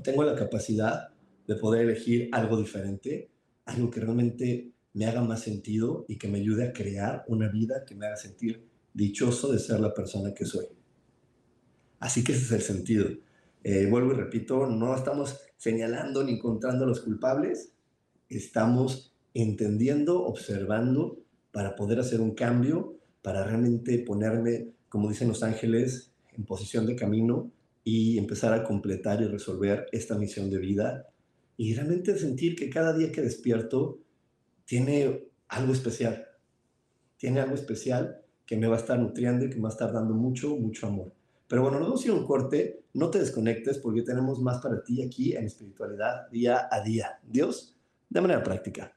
tengo 0.03 0.23
la 0.23 0.35
capacidad 0.35 1.09
de 1.47 1.55
poder 1.55 1.83
elegir 1.83 2.29
algo 2.31 2.57
diferente, 2.57 3.29
algo 3.65 3.89
que 3.89 3.99
realmente 3.99 4.71
me 4.93 5.05
haga 5.05 5.21
más 5.21 5.41
sentido 5.41 6.05
y 6.07 6.17
que 6.17 6.27
me 6.27 6.39
ayude 6.39 6.67
a 6.67 6.73
crear 6.73 7.23
una 7.27 7.49
vida 7.49 7.85
que 7.85 7.95
me 7.95 8.05
haga 8.05 8.17
sentir 8.17 8.66
dichoso 8.97 9.51
de 9.51 9.59
ser 9.59 9.79
la 9.79 9.93
persona 9.93 10.33
que 10.33 10.43
soy. 10.43 10.65
Así 11.99 12.23
que 12.23 12.31
ese 12.31 12.45
es 12.45 12.51
el 12.51 12.61
sentido. 12.61 13.07
Eh, 13.63 13.85
vuelvo 13.89 14.11
y 14.11 14.15
repito, 14.15 14.65
no 14.65 14.95
estamos 14.95 15.39
señalando 15.55 16.23
ni 16.23 16.33
encontrando 16.33 16.83
a 16.83 16.87
los 16.87 17.01
culpables, 17.01 17.73
estamos 18.27 19.13
entendiendo, 19.35 20.23
observando 20.25 21.19
para 21.51 21.75
poder 21.75 21.99
hacer 21.99 22.21
un 22.21 22.33
cambio, 22.33 22.97
para 23.21 23.43
realmente 23.43 23.99
ponerme, 23.99 24.73
como 24.89 25.09
dicen 25.09 25.27
los 25.27 25.43
ángeles, 25.43 26.11
en 26.33 26.45
posición 26.45 26.87
de 26.87 26.95
camino 26.95 27.51
y 27.83 28.17
empezar 28.17 28.53
a 28.53 28.63
completar 28.63 29.21
y 29.21 29.25
resolver 29.25 29.85
esta 29.91 30.17
misión 30.17 30.49
de 30.49 30.57
vida 30.57 31.07
y 31.55 31.75
realmente 31.75 32.17
sentir 32.17 32.55
que 32.55 32.69
cada 32.69 32.97
día 32.97 33.11
que 33.11 33.21
despierto 33.21 33.99
tiene 34.65 35.29
algo 35.49 35.73
especial, 35.73 36.27
tiene 37.17 37.41
algo 37.41 37.55
especial 37.55 38.23
que 38.47 38.57
me 38.57 38.67
va 38.67 38.75
a 38.75 38.79
estar 38.79 38.97
nutriendo 38.97 39.45
y 39.45 39.49
que 39.49 39.57
me 39.57 39.63
va 39.63 39.69
a 39.69 39.73
estar 39.73 39.93
dando 39.93 40.15
mucho, 40.15 40.55
mucho 40.55 40.87
amor. 40.87 41.11
Pero 41.47 41.61
bueno, 41.61 41.77
nos 41.79 41.89
vamos 41.89 42.07
a 42.07 42.09
a 42.09 42.13
un 42.13 42.25
corte. 42.25 42.85
No 42.93 43.11
te 43.11 43.19
desconectes 43.19 43.77
porque 43.77 44.01
tenemos 44.01 44.39
más 44.41 44.59
para 44.59 44.83
ti 44.83 45.03
aquí 45.03 45.35
en 45.35 45.45
espiritualidad 45.45 46.29
día 46.31 46.67
a 46.71 46.81
día. 46.81 47.19
Dios, 47.23 47.75
de 48.09 48.21
manera 48.21 48.41
práctica. 48.41 48.96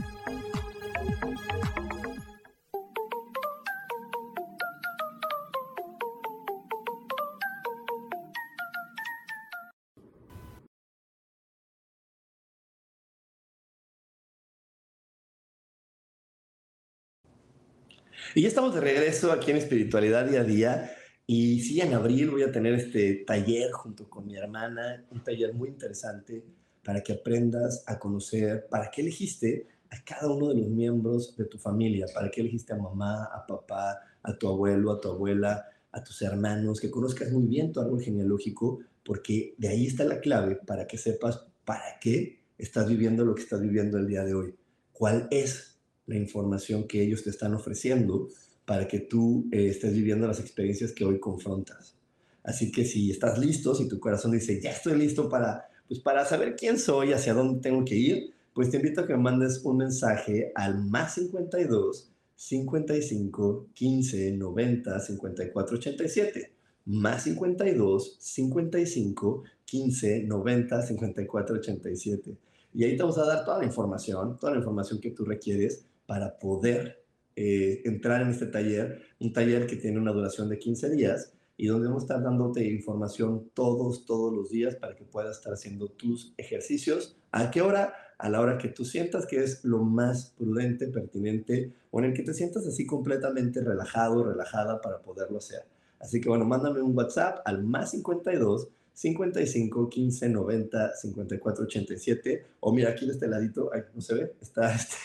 Y 18.33 18.43
ya 18.43 18.47
estamos 18.47 18.73
de 18.73 18.79
regreso 18.79 19.31
aquí 19.33 19.51
en 19.51 19.57
Espiritualidad 19.57 20.25
Día 20.25 20.41
a 20.41 20.43
Día. 20.45 20.91
Y 21.27 21.59
sí, 21.61 21.81
en 21.81 21.93
abril 21.93 22.29
voy 22.29 22.43
a 22.43 22.51
tener 22.51 22.73
este 22.75 23.25
taller 23.27 23.71
junto 23.71 24.09
con 24.09 24.25
mi 24.25 24.37
hermana, 24.37 25.05
un 25.11 25.21
taller 25.21 25.53
muy 25.53 25.67
interesante 25.67 26.45
para 26.83 27.01
que 27.01 27.13
aprendas 27.13 27.83
a 27.87 27.99
conocer 27.99 28.67
para 28.69 28.89
qué 28.89 29.01
elegiste 29.01 29.67
a 29.89 30.01
cada 30.05 30.31
uno 30.31 30.47
de 30.47 30.61
los 30.61 30.69
miembros 30.69 31.35
de 31.35 31.45
tu 31.45 31.57
familia, 31.57 32.05
para 32.13 32.31
qué 32.31 32.39
elegiste 32.39 32.71
a 32.71 32.77
mamá, 32.77 33.25
a 33.25 33.45
papá, 33.45 33.99
a 34.23 34.37
tu 34.37 34.47
abuelo, 34.47 34.93
a 34.93 35.01
tu 35.01 35.09
abuela, 35.09 35.65
a 35.91 36.01
tus 36.01 36.21
hermanos, 36.21 36.79
que 36.79 36.89
conozcas 36.89 37.31
muy 37.31 37.45
bien 37.45 37.73
tu 37.73 37.81
árbol 37.81 38.01
genealógico, 38.01 38.79
porque 39.03 39.55
de 39.57 39.67
ahí 39.67 39.87
está 39.87 40.05
la 40.05 40.21
clave 40.21 40.55
para 40.55 40.87
que 40.87 40.97
sepas 40.97 41.45
para 41.65 41.99
qué 41.99 42.45
estás 42.57 42.87
viviendo 42.87 43.25
lo 43.25 43.35
que 43.35 43.41
estás 43.41 43.61
viviendo 43.61 43.97
el 43.97 44.07
día 44.07 44.23
de 44.23 44.33
hoy. 44.33 44.55
¿Cuál 44.93 45.27
es 45.31 45.70
la 46.05 46.15
información 46.15 46.87
que 46.87 47.01
ellos 47.01 47.23
te 47.23 47.29
están 47.29 47.53
ofreciendo 47.53 48.29
para 48.65 48.87
que 48.87 48.99
tú 48.99 49.47
eh, 49.51 49.67
estés 49.67 49.93
viviendo 49.93 50.27
las 50.27 50.39
experiencias 50.39 50.91
que 50.91 51.05
hoy 51.05 51.19
confrontas? 51.19 51.95
Así 52.43 52.71
que 52.71 52.85
si 52.85 53.11
estás 53.11 53.37
listo, 53.37 53.75
si 53.75 53.87
tu 53.87 53.99
corazón 53.99 54.31
dice, 54.31 54.59
ya 54.61 54.71
estoy 54.71 54.97
listo 54.97 55.29
para 55.29 55.67
pues 55.91 55.99
para 55.99 56.23
saber 56.23 56.55
quién 56.55 56.79
soy, 56.79 57.11
hacia 57.11 57.33
dónde 57.33 57.59
tengo 57.59 57.83
que 57.83 57.95
ir, 57.95 58.33
pues 58.53 58.69
te 58.69 58.77
invito 58.77 59.01
a 59.01 59.07
que 59.07 59.11
me 59.11 59.23
mandes 59.23 59.59
un 59.65 59.75
mensaje 59.75 60.53
al 60.55 60.85
más 60.85 61.15
52 61.15 62.13
55 62.33 63.67
15 63.73 64.31
90 64.31 64.99
54 65.01 65.77
87. 65.77 66.53
Más 66.85 67.23
52 67.23 68.15
55 68.21 69.43
15 69.65 70.23
90 70.23 70.81
54 70.81 71.55
87. 71.57 72.37
Y 72.73 72.85
ahí 72.85 72.95
te 72.95 73.03
vamos 73.03 73.17
a 73.17 73.25
dar 73.25 73.43
toda 73.43 73.59
la 73.59 73.65
información, 73.65 74.37
toda 74.39 74.53
la 74.53 74.59
información 74.59 75.01
que 75.01 75.11
tú 75.11 75.25
requieres 75.25 75.83
para 76.11 76.37
poder 76.37 77.05
eh, 77.37 77.83
entrar 77.85 78.21
en 78.21 78.31
este 78.31 78.45
taller, 78.47 79.01
un 79.21 79.31
taller 79.31 79.65
que 79.65 79.77
tiene 79.77 79.97
una 79.97 80.11
duración 80.11 80.49
de 80.49 80.59
15 80.59 80.89
días 80.89 81.31
y 81.55 81.67
donde 81.67 81.87
vamos 81.87 82.03
a 82.03 82.05
estar 82.07 82.21
dándote 82.21 82.65
información 82.65 83.49
todos, 83.53 84.05
todos 84.05 84.33
los 84.33 84.49
días 84.49 84.75
para 84.75 84.93
que 84.93 85.05
puedas 85.05 85.37
estar 85.37 85.53
haciendo 85.53 85.87
tus 85.87 86.33
ejercicios. 86.35 87.15
¿A 87.31 87.49
qué 87.49 87.61
hora? 87.61 87.93
A 88.17 88.27
la 88.27 88.41
hora 88.41 88.57
que 88.57 88.67
tú 88.67 88.83
sientas 88.83 89.25
que 89.25 89.41
es 89.41 89.63
lo 89.63 89.85
más 89.85 90.33
prudente, 90.37 90.87
pertinente 90.87 91.71
o 91.91 91.99
en 91.99 92.07
el 92.07 92.13
que 92.13 92.23
te 92.23 92.33
sientas 92.33 92.67
así 92.67 92.85
completamente 92.85 93.61
relajado, 93.61 94.25
relajada 94.25 94.81
para 94.81 95.01
poderlo 95.01 95.37
hacer. 95.37 95.61
Así 95.97 96.19
que 96.19 96.27
bueno, 96.27 96.43
mándame 96.43 96.81
un 96.81 96.93
WhatsApp 96.93 97.39
al 97.45 97.63
más 97.63 97.91
52 97.91 98.67
55 98.93 99.89
15 99.89 100.29
90 100.29 100.95
54 100.95 101.63
87. 101.65 102.45
O 102.59 102.73
mira, 102.73 102.91
aquí 102.91 103.05
de 103.05 103.13
este 103.13 103.27
ladito, 103.27 103.71
no 103.93 104.01
se 104.01 104.15
ve, 104.15 104.33
está, 104.41 104.73
este, 104.75 104.97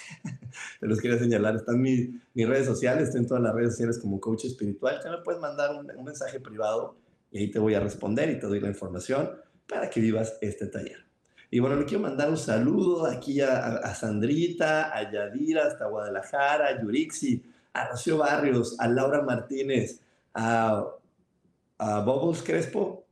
te 0.81 0.87
los 0.87 1.01
quería 1.01 1.19
señalar, 1.19 1.57
están 1.57 1.81
mis, 1.81 2.11
mis 2.35 2.49
redes 2.49 2.67
sociales, 2.67 3.05
estoy 3.05 3.23
en 3.23 3.27
todas 3.29 3.43
las 3.43 3.55
redes 3.55 3.73
sociales 3.73 3.99
como 3.99 4.21
coach 4.21 4.45
espiritual. 4.45 5.01
Ya 5.03 5.11
me 5.11 5.19
puedes 5.19 5.41
mandar 5.41 5.71
un, 5.75 6.05
mensaje 6.05 6.41
privado 6.41 6.97
y 7.31 7.39
ahí 7.39 7.51
te 7.51 7.59
voy 7.59 7.75
a 7.75 7.81
responder 7.81 8.31
y 8.31 8.39
te 8.39 8.47
doy 8.47 8.61
la 8.61 8.69
información 8.69 9.31
para 9.69 9.89
que 9.89 10.01
vivas 10.01 10.37
este 10.41 10.67
taller. 10.67 11.05
Y 11.51 11.61
bueno, 11.61 11.77
le 11.77 11.85
quiero 11.85 12.03
mandar 12.03 12.29
un 12.29 12.37
saludo 12.37 13.07
aquí 13.07 13.41
a, 13.41 13.95
Sandrita, 13.95 14.97
a 14.97 15.11
Yadira, 15.11 15.67
hasta 15.67 15.87
Guadalajara, 15.87 16.67
a 16.67 16.83
Yurixi, 16.83 17.43
a 17.73 17.89
Rocío 17.89 18.19
Barrios, 18.19 18.79
a 18.81 18.89
Laura 18.89 19.23
Martínez, 19.23 20.01
a 20.35 20.87
Bobos 21.79 22.43
Crespo, 22.43 23.06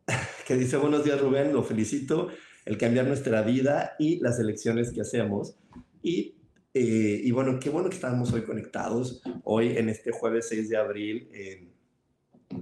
que 0.44 0.57
dice, 0.57 0.76
buenos 0.76 1.04
días 1.04 1.20
Rubén, 1.20 1.52
lo 1.52 1.62
felicito, 1.62 2.28
el 2.64 2.76
cambiar 2.76 3.07
nuestra 3.07 3.42
vida 3.42 3.94
y 3.98 4.20
las 4.20 4.38
elecciones 4.38 4.92
que 4.92 5.00
hacemos. 5.00 5.57
Y, 6.02 6.37
eh, 6.74 7.20
y 7.24 7.30
bueno, 7.30 7.59
qué 7.59 7.70
bueno 7.70 7.88
que 7.88 7.96
estamos 7.96 8.33
hoy 8.33 8.42
conectados, 8.42 9.22
hoy 9.44 9.76
en 9.76 9.88
este 9.88 10.12
jueves 10.12 10.46
6 10.48 10.68
de 10.68 10.76
abril, 10.76 11.28
eh, 11.33 11.68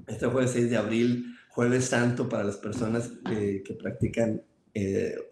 este 0.07 0.27
jueves 0.27 0.53
6 0.53 0.71
de 0.71 0.77
abril, 0.77 1.35
jueves 1.51 1.87
santo 1.87 2.29
para 2.29 2.45
las 2.45 2.57
personas 2.57 3.13
eh, 3.31 3.63
que 3.65 3.75
practican 3.75 4.43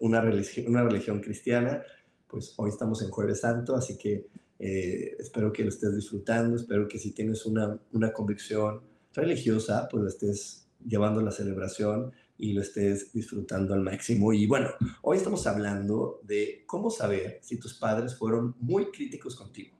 una, 0.01 0.21
religión, 0.21 0.67
una 0.67 0.83
religión 0.83 1.19
cristiana, 1.19 1.81
pues 2.27 2.53
hoy 2.57 2.69
estamos 2.69 3.01
en 3.01 3.09
jueves 3.09 3.39
santo, 3.39 3.75
así 3.75 3.97
que 3.97 4.27
espero 4.59 5.51
que 5.51 5.63
lo 5.63 5.69
estés 5.69 5.95
disfrutando, 5.95 6.57
espero 6.57 6.87
que 6.87 6.99
si 6.99 7.11
tienes 7.11 7.47
una, 7.47 7.79
una 7.91 8.13
convicción 8.13 8.81
religiosa, 9.15 9.87
pues 9.89 10.03
lo 10.03 10.09
estés 10.09 10.67
llevando 10.85 11.21
la 11.21 11.31
celebración 11.31 12.13
y 12.41 12.53
lo 12.53 12.61
estés 12.61 13.13
disfrutando 13.13 13.73
al 13.73 13.81
máximo. 13.81 14.33
Y 14.33 14.47
bueno, 14.47 14.69
hoy 15.03 15.17
estamos 15.17 15.45
hablando 15.45 16.19
de 16.23 16.63
cómo 16.65 16.89
saber 16.89 17.39
si 17.43 17.57
tus 17.57 17.75
padres 17.75 18.15
fueron 18.15 18.55
muy 18.59 18.85
críticos 18.85 19.35
contigo. 19.35 19.77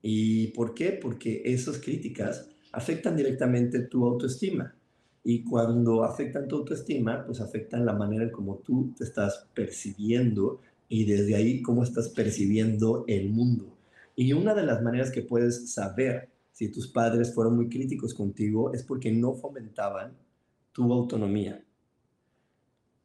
¿Y 0.00 0.48
por 0.48 0.72
qué? 0.72 0.92
Porque 0.92 1.42
esas 1.44 1.78
críticas 1.78 2.48
afectan 2.72 3.16
directamente 3.16 3.80
tu 3.80 4.06
autoestima. 4.06 4.74
Y 5.24 5.44
cuando 5.44 6.04
afectan 6.04 6.46
tu 6.46 6.56
autoestima, 6.56 7.26
pues 7.26 7.40
afectan 7.40 7.84
la 7.84 7.92
manera 7.94 8.24
en 8.24 8.30
cómo 8.30 8.58
tú 8.64 8.94
te 8.96 9.04
estás 9.04 9.48
percibiendo 9.52 10.60
y 10.88 11.04
desde 11.04 11.34
ahí 11.34 11.62
cómo 11.62 11.82
estás 11.82 12.08
percibiendo 12.10 13.04
el 13.08 13.28
mundo. 13.28 13.76
Y 14.14 14.32
una 14.32 14.54
de 14.54 14.64
las 14.64 14.82
maneras 14.82 15.10
que 15.10 15.22
puedes 15.22 15.72
saber 15.72 16.30
si 16.52 16.68
tus 16.70 16.88
padres 16.88 17.34
fueron 17.34 17.56
muy 17.56 17.68
críticos 17.68 18.14
contigo 18.14 18.72
es 18.72 18.84
porque 18.84 19.10
no 19.10 19.34
fomentaban 19.34 20.16
tu 20.72 20.92
autonomía. 20.92 21.62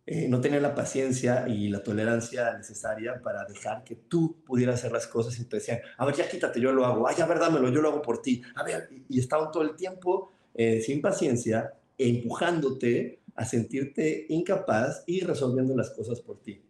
Eh, 0.07 0.27
no 0.27 0.39
tenían 0.39 0.61
la 0.61 0.75
paciencia 0.75 1.47
y 1.47 1.67
la 1.67 1.81
tolerancia 1.81 2.55
necesaria 2.55 3.19
para 3.23 3.43
dejar 3.45 3.83
que 3.83 3.95
tú 3.95 4.43
pudieras 4.45 4.75
hacer 4.75 4.91
las 4.91 5.07
cosas 5.07 5.39
y 5.39 5.45
te 5.45 5.55
decían, 5.57 5.79
a 5.97 6.05
ver, 6.05 6.15
ya 6.15 6.29
quítate, 6.29 6.61
yo 6.61 6.71
lo 6.71 6.85
hago, 6.85 7.07
ay, 7.07 7.15
ya 7.17 7.25
ver, 7.25 7.39
dámelo, 7.39 7.69
yo 7.69 7.81
lo 7.81 7.89
hago 7.89 8.01
por 8.03 8.21
ti. 8.21 8.43
A 8.53 8.63
ver, 8.63 8.87
y, 9.09 9.19
estaban 9.19 9.51
todo 9.51 9.63
el 9.63 9.75
tiempo 9.75 10.31
eh, 10.53 10.79
sin 10.79 11.01
paciencia, 11.01 11.73
empujándote 11.97 13.21
a 13.33 13.45
sentirte 13.45 14.27
incapaz 14.29 15.03
y 15.07 15.21
resolviendo 15.21 15.75
las 15.75 15.89
cosas 15.89 16.21
por 16.21 16.39
ti. 16.39 16.63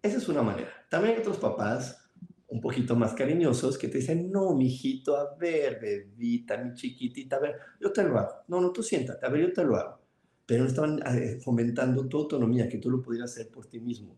Esa 0.00 0.16
es 0.16 0.28
una 0.28 0.42
manera. 0.42 0.70
También 0.88 1.14
hay 1.14 1.20
otros 1.20 1.36
papás 1.36 1.98
un 2.48 2.60
poquito 2.62 2.96
más 2.96 3.12
cariñosos 3.12 3.76
que 3.76 3.88
te 3.88 3.98
dicen, 3.98 4.30
no, 4.30 4.54
mijito, 4.54 5.16
a 5.16 5.34
ver, 5.34 5.78
bebita, 5.78 6.56
mi 6.56 6.72
chiquitita, 6.74 7.36
a 7.36 7.40
ver, 7.40 7.56
yo 7.80 7.92
te 7.92 8.02
lo 8.02 8.18
hago. 8.18 8.32
No, 8.48 8.62
no, 8.62 8.72
tú 8.72 8.82
siéntate, 8.82 9.26
a 9.26 9.28
ver, 9.28 9.42
yo 9.42 9.52
te 9.52 9.64
lo 9.64 9.76
hago. 9.76 10.05
Pero 10.46 10.62
no 10.62 10.68
estaban 10.68 11.00
eh, 11.06 11.38
fomentando 11.42 12.06
tu 12.06 12.18
autonomía, 12.18 12.68
que 12.68 12.78
tú 12.78 12.90
lo 12.90 13.02
pudieras 13.02 13.32
hacer 13.32 13.48
por 13.48 13.66
ti 13.66 13.80
mismo, 13.80 14.16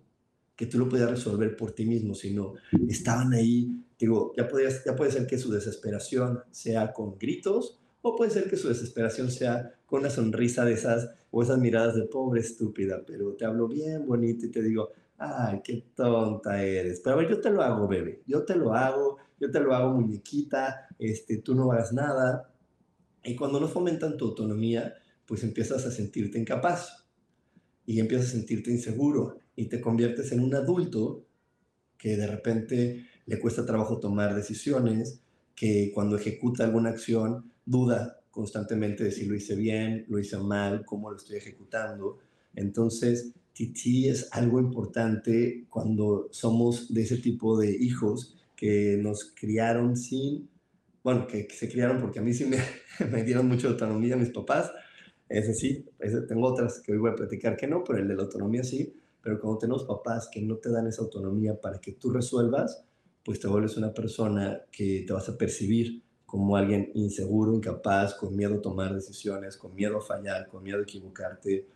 que 0.54 0.66
tú 0.66 0.78
lo 0.78 0.88
pudieras 0.88 1.12
resolver 1.12 1.56
por 1.56 1.72
ti 1.72 1.86
mismo, 1.86 2.14
sino 2.14 2.54
estaban 2.88 3.32
ahí, 3.32 3.82
digo, 3.98 4.32
ya, 4.36 4.46
podías, 4.46 4.84
ya 4.84 4.94
puede 4.94 5.10
ser 5.10 5.26
que 5.26 5.38
su 5.38 5.50
desesperación 5.50 6.40
sea 6.50 6.92
con 6.92 7.18
gritos, 7.18 7.78
o 8.02 8.14
puede 8.14 8.30
ser 8.30 8.48
que 8.48 8.56
su 8.56 8.68
desesperación 8.68 9.30
sea 9.30 9.74
con 9.86 10.00
una 10.00 10.10
sonrisa 10.10 10.64
de 10.64 10.74
esas, 10.74 11.10
o 11.30 11.42
esas 11.42 11.58
miradas 11.58 11.94
de 11.94 12.04
pobre 12.04 12.40
estúpida, 12.40 13.02
pero 13.06 13.32
te 13.34 13.44
hablo 13.44 13.68
bien 13.68 14.06
bonito 14.06 14.46
y 14.46 14.50
te 14.50 14.62
digo, 14.62 14.90
ay, 15.18 15.60
qué 15.62 15.84
tonta 15.94 16.62
eres. 16.62 17.00
Pero 17.00 17.16
a 17.16 17.18
ver, 17.18 17.28
yo 17.28 17.40
te 17.40 17.50
lo 17.50 17.62
hago, 17.62 17.88
bebé, 17.88 18.22
yo 18.26 18.44
te 18.44 18.54
lo 18.54 18.74
hago, 18.74 19.18
yo 19.38 19.50
te 19.50 19.60
lo 19.60 19.74
hago, 19.74 19.92
muñequita, 19.92 20.88
este, 20.98 21.38
tú 21.38 21.54
no 21.54 21.70
hagas 21.72 21.92
nada. 21.92 22.50
Y 23.24 23.34
cuando 23.36 23.60
no 23.60 23.68
fomentan 23.68 24.16
tu 24.16 24.26
autonomía, 24.26 24.94
pues 25.28 25.44
empiezas 25.44 25.84
a 25.84 25.92
sentirte 25.92 26.38
incapaz 26.38 27.04
y 27.86 28.00
empiezas 28.00 28.28
a 28.28 28.32
sentirte 28.32 28.72
inseguro 28.72 29.38
y 29.54 29.66
te 29.66 29.80
conviertes 29.80 30.32
en 30.32 30.40
un 30.40 30.54
adulto 30.54 31.26
que 31.98 32.16
de 32.16 32.26
repente 32.26 33.06
le 33.26 33.38
cuesta 33.38 33.66
trabajo 33.66 34.00
tomar 34.00 34.34
decisiones, 34.34 35.20
que 35.54 35.90
cuando 35.94 36.16
ejecuta 36.16 36.64
alguna 36.64 36.90
acción 36.90 37.52
duda 37.66 38.20
constantemente 38.30 39.04
de 39.04 39.12
si 39.12 39.26
lo 39.26 39.34
hice 39.34 39.54
bien, 39.54 40.06
lo 40.08 40.18
hice 40.18 40.38
mal, 40.38 40.84
cómo 40.86 41.10
lo 41.10 41.16
estoy 41.16 41.36
ejecutando. 41.36 42.18
Entonces, 42.54 43.32
sí 43.74 44.08
es 44.08 44.28
algo 44.32 44.60
importante 44.60 45.66
cuando 45.68 46.28
somos 46.30 46.92
de 46.94 47.02
ese 47.02 47.18
tipo 47.18 47.58
de 47.58 47.70
hijos 47.70 48.36
que 48.56 48.98
nos 49.02 49.32
criaron 49.34 49.96
sin, 49.96 50.48
bueno, 51.02 51.26
que, 51.26 51.48
se 51.50 51.68
criaron 51.68 52.00
porque 52.00 52.20
a 52.20 52.22
mí 52.22 52.32
sí 52.32 52.44
me, 52.44 52.58
me 53.10 53.24
dieron 53.24 53.48
mucha 53.48 53.68
autonomía 53.68 54.16
mis 54.16 54.30
papás, 54.30 54.70
ese 55.28 55.54
sí, 55.54 55.86
ese, 55.98 56.22
tengo 56.22 56.46
otras 56.46 56.80
que 56.80 56.92
hoy 56.92 56.98
voy 56.98 57.10
a 57.10 57.14
platicar 57.16 57.56
que 57.56 57.66
no, 57.66 57.84
pero 57.84 57.98
el 57.98 58.08
de 58.08 58.16
la 58.16 58.22
autonomía 58.22 58.64
sí, 58.64 58.94
pero 59.22 59.40
cuando 59.40 59.58
tenemos 59.58 59.84
papás 59.84 60.28
que 60.32 60.40
no 60.40 60.56
te 60.56 60.70
dan 60.70 60.86
esa 60.86 61.02
autonomía 61.02 61.60
para 61.60 61.80
que 61.80 61.92
tú 61.92 62.10
resuelvas, 62.10 62.84
pues 63.24 63.40
te 63.40 63.48
vuelves 63.48 63.76
una 63.76 63.92
persona 63.92 64.62
que 64.70 65.04
te 65.06 65.12
vas 65.12 65.28
a 65.28 65.36
percibir 65.36 66.02
como 66.24 66.56
alguien 66.56 66.90
inseguro, 66.94 67.54
incapaz, 67.54 68.14
con 68.14 68.36
miedo 68.36 68.56
a 68.56 68.62
tomar 68.62 68.94
decisiones, 68.94 69.56
con 69.56 69.74
miedo 69.74 69.98
a 69.98 70.00
fallar, 70.02 70.46
con 70.46 70.62
miedo 70.62 70.78
a 70.78 70.82
equivocarte, 70.82 71.66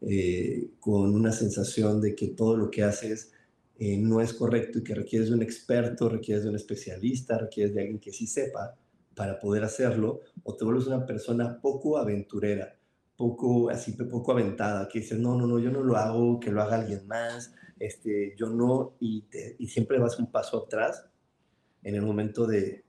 eh, 0.00 0.70
con 0.80 1.14
una 1.14 1.32
sensación 1.32 2.00
de 2.00 2.14
que 2.14 2.28
todo 2.28 2.56
lo 2.56 2.70
que 2.70 2.84
haces 2.84 3.32
eh, 3.78 3.96
no 3.96 4.20
es 4.20 4.32
correcto 4.32 4.78
y 4.78 4.84
que 4.84 4.94
requieres 4.94 5.28
de 5.28 5.34
un 5.34 5.42
experto, 5.42 6.08
requieres 6.08 6.44
de 6.44 6.50
un 6.50 6.56
especialista, 6.56 7.38
requieres 7.38 7.74
de 7.74 7.80
alguien 7.80 7.98
que 8.00 8.12
sí 8.12 8.26
sepa 8.26 8.76
para 9.14 9.38
poder 9.38 9.64
hacerlo, 9.64 10.20
o 10.44 10.54
te 10.54 10.64
vuelves 10.64 10.86
una 10.86 11.04
persona 11.04 11.60
poco 11.60 11.98
aventurera, 11.98 12.77
poco 13.18 13.68
así, 13.68 13.92
poco 13.92 14.32
aventada, 14.32 14.88
que 14.88 15.00
dices, 15.00 15.18
no, 15.18 15.36
no, 15.36 15.46
no, 15.46 15.58
yo 15.58 15.70
no 15.70 15.82
lo 15.82 15.96
hago, 15.96 16.38
que 16.38 16.52
lo 16.52 16.62
haga 16.62 16.76
alguien 16.76 17.06
más, 17.08 17.52
este, 17.80 18.34
yo 18.38 18.48
no, 18.48 18.94
y, 19.00 19.24
y 19.58 19.66
siempre 19.66 19.98
vas 19.98 20.18
un 20.20 20.30
paso 20.30 20.64
atrás 20.64 21.04
en 21.82 21.96
el 21.96 22.02
momento 22.02 22.46
de, 22.46 22.84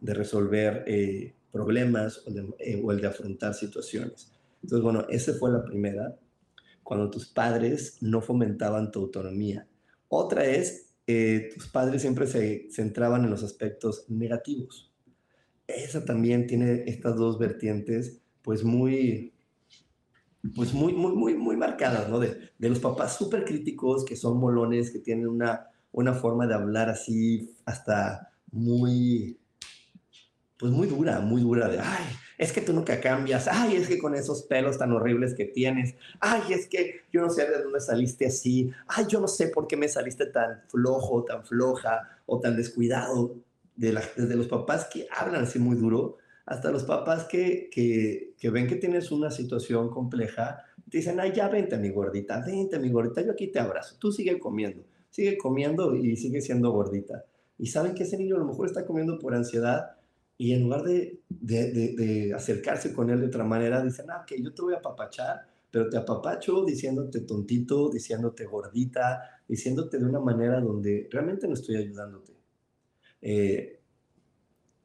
de 0.00 0.14
resolver 0.14 0.84
eh, 0.86 1.34
problemas 1.52 2.22
o, 2.26 2.30
eh, 2.58 2.80
o 2.82 2.90
el 2.90 3.02
de 3.02 3.06
afrontar 3.06 3.52
situaciones. 3.52 4.32
Entonces, 4.62 4.82
bueno, 4.82 5.06
esa 5.10 5.34
fue 5.34 5.50
la 5.52 5.62
primera, 5.62 6.16
cuando 6.82 7.10
tus 7.10 7.26
padres 7.26 7.98
no 8.00 8.22
fomentaban 8.22 8.90
tu 8.90 9.00
autonomía. 9.00 9.66
Otra 10.08 10.46
es, 10.46 10.94
eh, 11.06 11.50
tus 11.54 11.68
padres 11.68 12.00
siempre 12.00 12.26
se 12.26 12.68
centraban 12.70 13.24
en 13.24 13.30
los 13.30 13.42
aspectos 13.42 14.06
negativos. 14.08 14.90
Esa 15.66 16.02
también 16.04 16.46
tiene 16.46 16.84
estas 16.86 17.16
dos 17.16 17.38
vertientes, 17.38 18.22
pues 18.42 18.64
muy, 18.64 19.34
pues 20.54 20.72
muy, 20.72 20.92
muy, 20.92 21.12
muy, 21.12 21.34
muy 21.34 21.56
marcadas, 21.56 22.08
¿no? 22.08 22.18
De, 22.18 22.50
de 22.58 22.68
los 22.68 22.78
papás 22.78 23.16
súper 23.16 23.44
críticos, 23.44 24.04
que 24.04 24.16
son 24.16 24.38
molones, 24.38 24.90
que 24.90 24.98
tienen 24.98 25.28
una, 25.28 25.68
una 25.92 26.14
forma 26.14 26.46
de 26.46 26.54
hablar 26.54 26.88
así 26.88 27.54
hasta 27.64 28.32
muy, 28.50 29.38
pues 30.56 30.72
muy 30.72 30.86
dura, 30.86 31.20
muy 31.20 31.42
dura 31.42 31.68
de, 31.68 31.78
ay, 31.78 32.04
es 32.38 32.52
que 32.52 32.62
tú 32.62 32.72
nunca 32.72 33.00
cambias, 33.00 33.48
ay, 33.48 33.76
es 33.76 33.86
que 33.86 33.98
con 33.98 34.14
esos 34.14 34.44
pelos 34.44 34.78
tan 34.78 34.92
horribles 34.92 35.34
que 35.34 35.44
tienes, 35.44 35.94
ay, 36.20 36.40
es 36.50 36.66
que 36.66 37.02
yo 37.12 37.20
no 37.20 37.30
sé 37.30 37.46
de 37.46 37.62
dónde 37.62 37.80
saliste 37.80 38.26
así, 38.26 38.70
ay, 38.88 39.04
yo 39.08 39.20
no 39.20 39.28
sé 39.28 39.48
por 39.48 39.66
qué 39.66 39.76
me 39.76 39.88
saliste 39.88 40.26
tan 40.26 40.62
flojo, 40.68 41.24
tan 41.24 41.44
floja 41.44 42.08
o 42.26 42.40
tan 42.40 42.56
descuidado, 42.56 43.36
de 43.76 43.92
la, 43.94 44.02
desde 44.16 44.36
los 44.36 44.48
papás 44.48 44.86
que 44.92 45.06
hablan 45.10 45.44
así 45.44 45.58
muy 45.58 45.76
duro, 45.76 46.18
hasta 46.50 46.72
los 46.72 46.82
papás 46.82 47.26
que, 47.26 47.70
que, 47.70 48.50
ven 48.50 48.66
que 48.66 48.74
tienes 48.74 49.12
una 49.12 49.30
situación 49.30 49.88
compleja, 49.88 50.64
te 50.90 50.98
dicen, 50.98 51.20
ay, 51.20 51.30
ya 51.32 51.48
vente 51.48 51.78
mi 51.78 51.90
gordita, 51.90 52.44
vente 52.44 52.76
mi 52.80 52.90
gordita, 52.90 53.22
yo 53.22 53.30
aquí 53.30 53.52
te 53.52 53.60
abrazo, 53.60 53.94
tú 54.00 54.10
sigue 54.10 54.36
comiendo, 54.40 54.82
sigue 55.10 55.38
comiendo 55.38 55.94
y 55.94 56.16
sigue 56.16 56.40
siendo 56.40 56.72
gordita. 56.72 57.24
Y 57.56 57.68
saben 57.68 57.94
que 57.94 58.02
ese 58.02 58.18
niño 58.18 58.34
a 58.34 58.40
lo 58.40 58.46
mejor 58.46 58.66
está 58.66 58.84
comiendo 58.84 59.16
por 59.20 59.32
ansiedad 59.32 59.92
y 60.36 60.52
en 60.52 60.64
lugar 60.64 60.82
de, 60.82 62.32
acercarse 62.34 62.92
con 62.92 63.10
él 63.10 63.20
de 63.20 63.26
otra 63.26 63.44
manera, 63.44 63.80
dicen, 63.84 64.06
ah, 64.10 64.24
que 64.26 64.42
yo 64.42 64.52
te 64.52 64.62
voy 64.62 64.74
a 64.74 64.78
apapachar, 64.78 65.46
pero 65.70 65.88
te 65.88 65.98
apapacho 65.98 66.64
diciéndote 66.64 67.20
tontito, 67.20 67.90
diciéndote 67.90 68.44
gordita, 68.46 69.40
diciéndote 69.46 70.00
de 70.00 70.04
una 70.04 70.18
manera 70.18 70.60
donde 70.60 71.08
realmente 71.12 71.46
no 71.46 71.54
estoy 71.54 71.76
ayudándote. 71.76 72.32
Eh, 73.22 73.79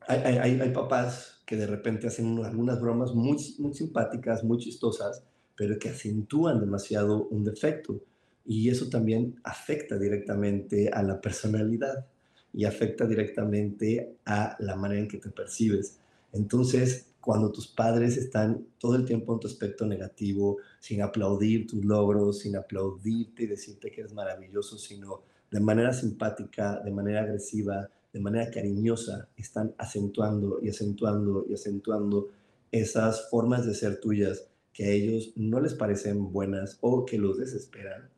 hay, 0.08 0.70
papás 0.72 1.42
que 1.46 1.56
de 1.56 1.68
repente 1.68 2.08
hacen 2.08 2.44
algunas 2.44 2.80
bromas 2.80 3.14
muy, 3.14 3.38
muy 3.60 3.74
simpáticas, 3.74 4.44
muy 4.44 4.58
chistosas, 4.58 5.24
pero 5.56 5.78
que 5.80 5.90
acentúan 5.90 6.60
demasiado 6.60 7.28
un 7.28 7.44
defecto. 7.44 8.02
Y 8.46 8.70
eso 8.70 8.90
también 8.90 9.40
afecta 9.44 9.98
directamente 9.98 10.90
a 10.90 11.02
la 11.02 11.20
personalidad 11.20 12.06
y 12.54 12.66
afecta 12.66 13.06
directamente 13.06 14.18
a 14.26 14.56
la 14.60 14.76
manera 14.76 15.02
en 15.02 15.08
que 15.08 15.18
te 15.18 15.30
percibes. 15.30 16.00
Entonces, 16.32 17.08
cuando 17.20 17.52
tus 17.52 17.68
padres 17.68 18.18
están 18.18 18.68
todo 18.78 18.96
el 18.96 19.06
tiempo 19.06 19.34
en 19.34 19.40
tu 19.40 19.48
aspecto 19.48 19.86
negativo, 19.86 20.58
sin 20.80 21.02
aplaudir 21.02 21.66
tus 21.66 21.84
logros, 21.84 22.40
sin 22.40 22.56
aplaudirte 22.56 23.44
y 23.44 23.48
decirte 23.48 23.92
que 23.92 24.02
eres 24.02 24.14
maravilloso, 24.14 24.78
sino 24.78 25.22
de 25.50 25.60
manera 25.60 25.92
simpática, 25.92 26.80
de 26.84 26.92
manera 26.92 27.22
agresiva, 27.22 27.90
de 28.16 28.22
manera 28.22 28.50
cariñosa 28.50 29.28
están 29.36 29.76
acentuando 29.78 30.60
y 30.62 30.70
acentuando 30.70 31.46
y 31.50 31.54
acentuando 31.54 32.30
esas 32.72 33.30
formas 33.30 33.66
de 33.66 33.74
ser 33.74 34.00
tuyas 34.00 34.48
que 34.72 34.86
a 34.86 34.90
ellos 34.90 35.34
no 35.36 35.60
les 35.60 35.74
parecen 35.74 36.32
buenas 36.32 36.78
o 36.80 37.06
que 37.06 37.18
los 37.18 37.38
desesperan, 37.38 38.10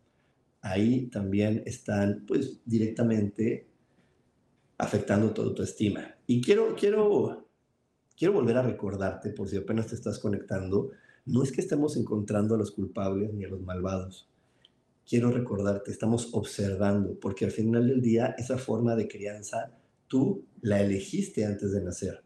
ahí 0.61 1.07
también 1.07 1.63
están 1.65 2.25
pues 2.27 2.61
directamente 2.63 3.71
afectando 4.77 5.33
tu 5.33 5.41
autoestima. 5.41 6.15
Y 6.27 6.41
quiero, 6.41 6.75
quiero, 6.75 7.49
quiero 8.15 8.35
volver 8.35 8.57
a 8.57 8.61
recordarte, 8.61 9.31
por 9.31 9.47
si 9.47 9.57
apenas 9.57 9.87
te 9.87 9.95
estás 9.95 10.19
conectando, 10.19 10.91
no 11.25 11.41
es 11.41 11.51
que 11.51 11.61
estemos 11.61 11.97
encontrando 11.97 12.53
a 12.53 12.59
los 12.59 12.69
culpables 12.69 13.33
ni 13.33 13.45
a 13.45 13.49
los 13.49 13.61
malvados. 13.61 14.29
Quiero 15.09 15.31
recordarte, 15.31 15.89
estamos 15.89 16.29
observando, 16.33 17.19
porque 17.19 17.45
al 17.45 17.51
final 17.51 17.87
del 17.87 17.99
día 17.99 18.35
esa 18.37 18.59
forma 18.59 18.95
de 18.95 19.07
crianza 19.07 19.73
tú 20.07 20.45
la 20.61 20.81
elegiste 20.81 21.45
antes 21.45 21.71
de 21.71 21.83
nacer. 21.83 22.23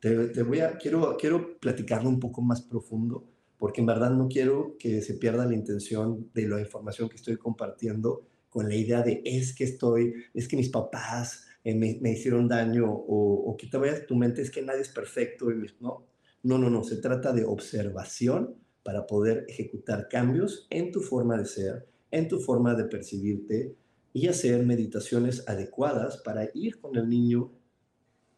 Te, 0.00 0.42
voy 0.42 0.60
a, 0.60 0.78
quiero, 0.78 1.16
quiero 1.18 1.58
platicarlo 1.58 2.08
un 2.08 2.20
poco 2.20 2.40
más 2.40 2.62
profundo, 2.62 3.26
porque 3.58 3.80
en 3.80 3.86
verdad 3.86 4.10
no 4.10 4.28
quiero 4.28 4.76
que 4.78 5.02
se 5.02 5.14
pierda 5.14 5.44
la 5.44 5.54
intención 5.54 6.30
de 6.32 6.48
la 6.48 6.60
información 6.60 7.08
que 7.08 7.16
estoy 7.16 7.36
compartiendo 7.36 8.26
con 8.48 8.68
la 8.68 8.74
idea 8.74 9.02
de 9.02 9.22
es 9.24 9.54
que 9.54 9.64
estoy, 9.64 10.14
es 10.34 10.48
que 10.48 10.56
mis 10.56 10.70
papás 10.70 11.44
eh, 11.62 11.74
me, 11.74 12.10
hicieron 12.10 12.48
daño 12.48 12.86
o, 12.90 13.54
que 13.58 13.66
te 13.66 13.76
vayas 13.76 14.06
tu 14.06 14.16
mente 14.16 14.40
es 14.40 14.50
que 14.50 14.62
nadie 14.62 14.80
es 14.80 14.88
perfecto. 14.88 15.50
Y 15.50 15.66
no, 15.80 16.06
no, 16.42 16.58
no, 16.58 16.70
no, 16.70 16.82
se 16.82 16.96
trata 16.96 17.32
de 17.32 17.44
observación 17.44 18.56
para 18.82 19.06
poder 19.06 19.44
ejecutar 19.48 20.08
cambios 20.08 20.66
en 20.70 20.90
tu 20.90 21.00
forma 21.00 21.36
de 21.36 21.44
ser, 21.44 21.86
en 22.10 22.28
tu 22.28 22.40
forma 22.40 22.74
de 22.74 22.84
percibirte, 22.84 23.76
y 24.12 24.28
hacer 24.28 24.64
meditaciones 24.64 25.48
adecuadas 25.48 26.18
para 26.18 26.48
ir 26.54 26.80
con 26.80 26.96
el 26.96 27.08
niño, 27.08 27.52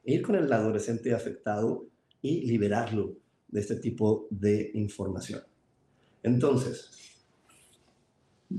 ir 0.04 0.22
con 0.22 0.35
el 0.35 0.52
adolescente 0.52 1.14
afectado 1.14 1.87
y 2.20 2.46
liberarlo 2.46 3.16
de 3.48 3.61
este 3.61 3.76
tipo 3.76 4.28
de 4.30 4.70
información. 4.74 5.42
Entonces, 6.22 6.90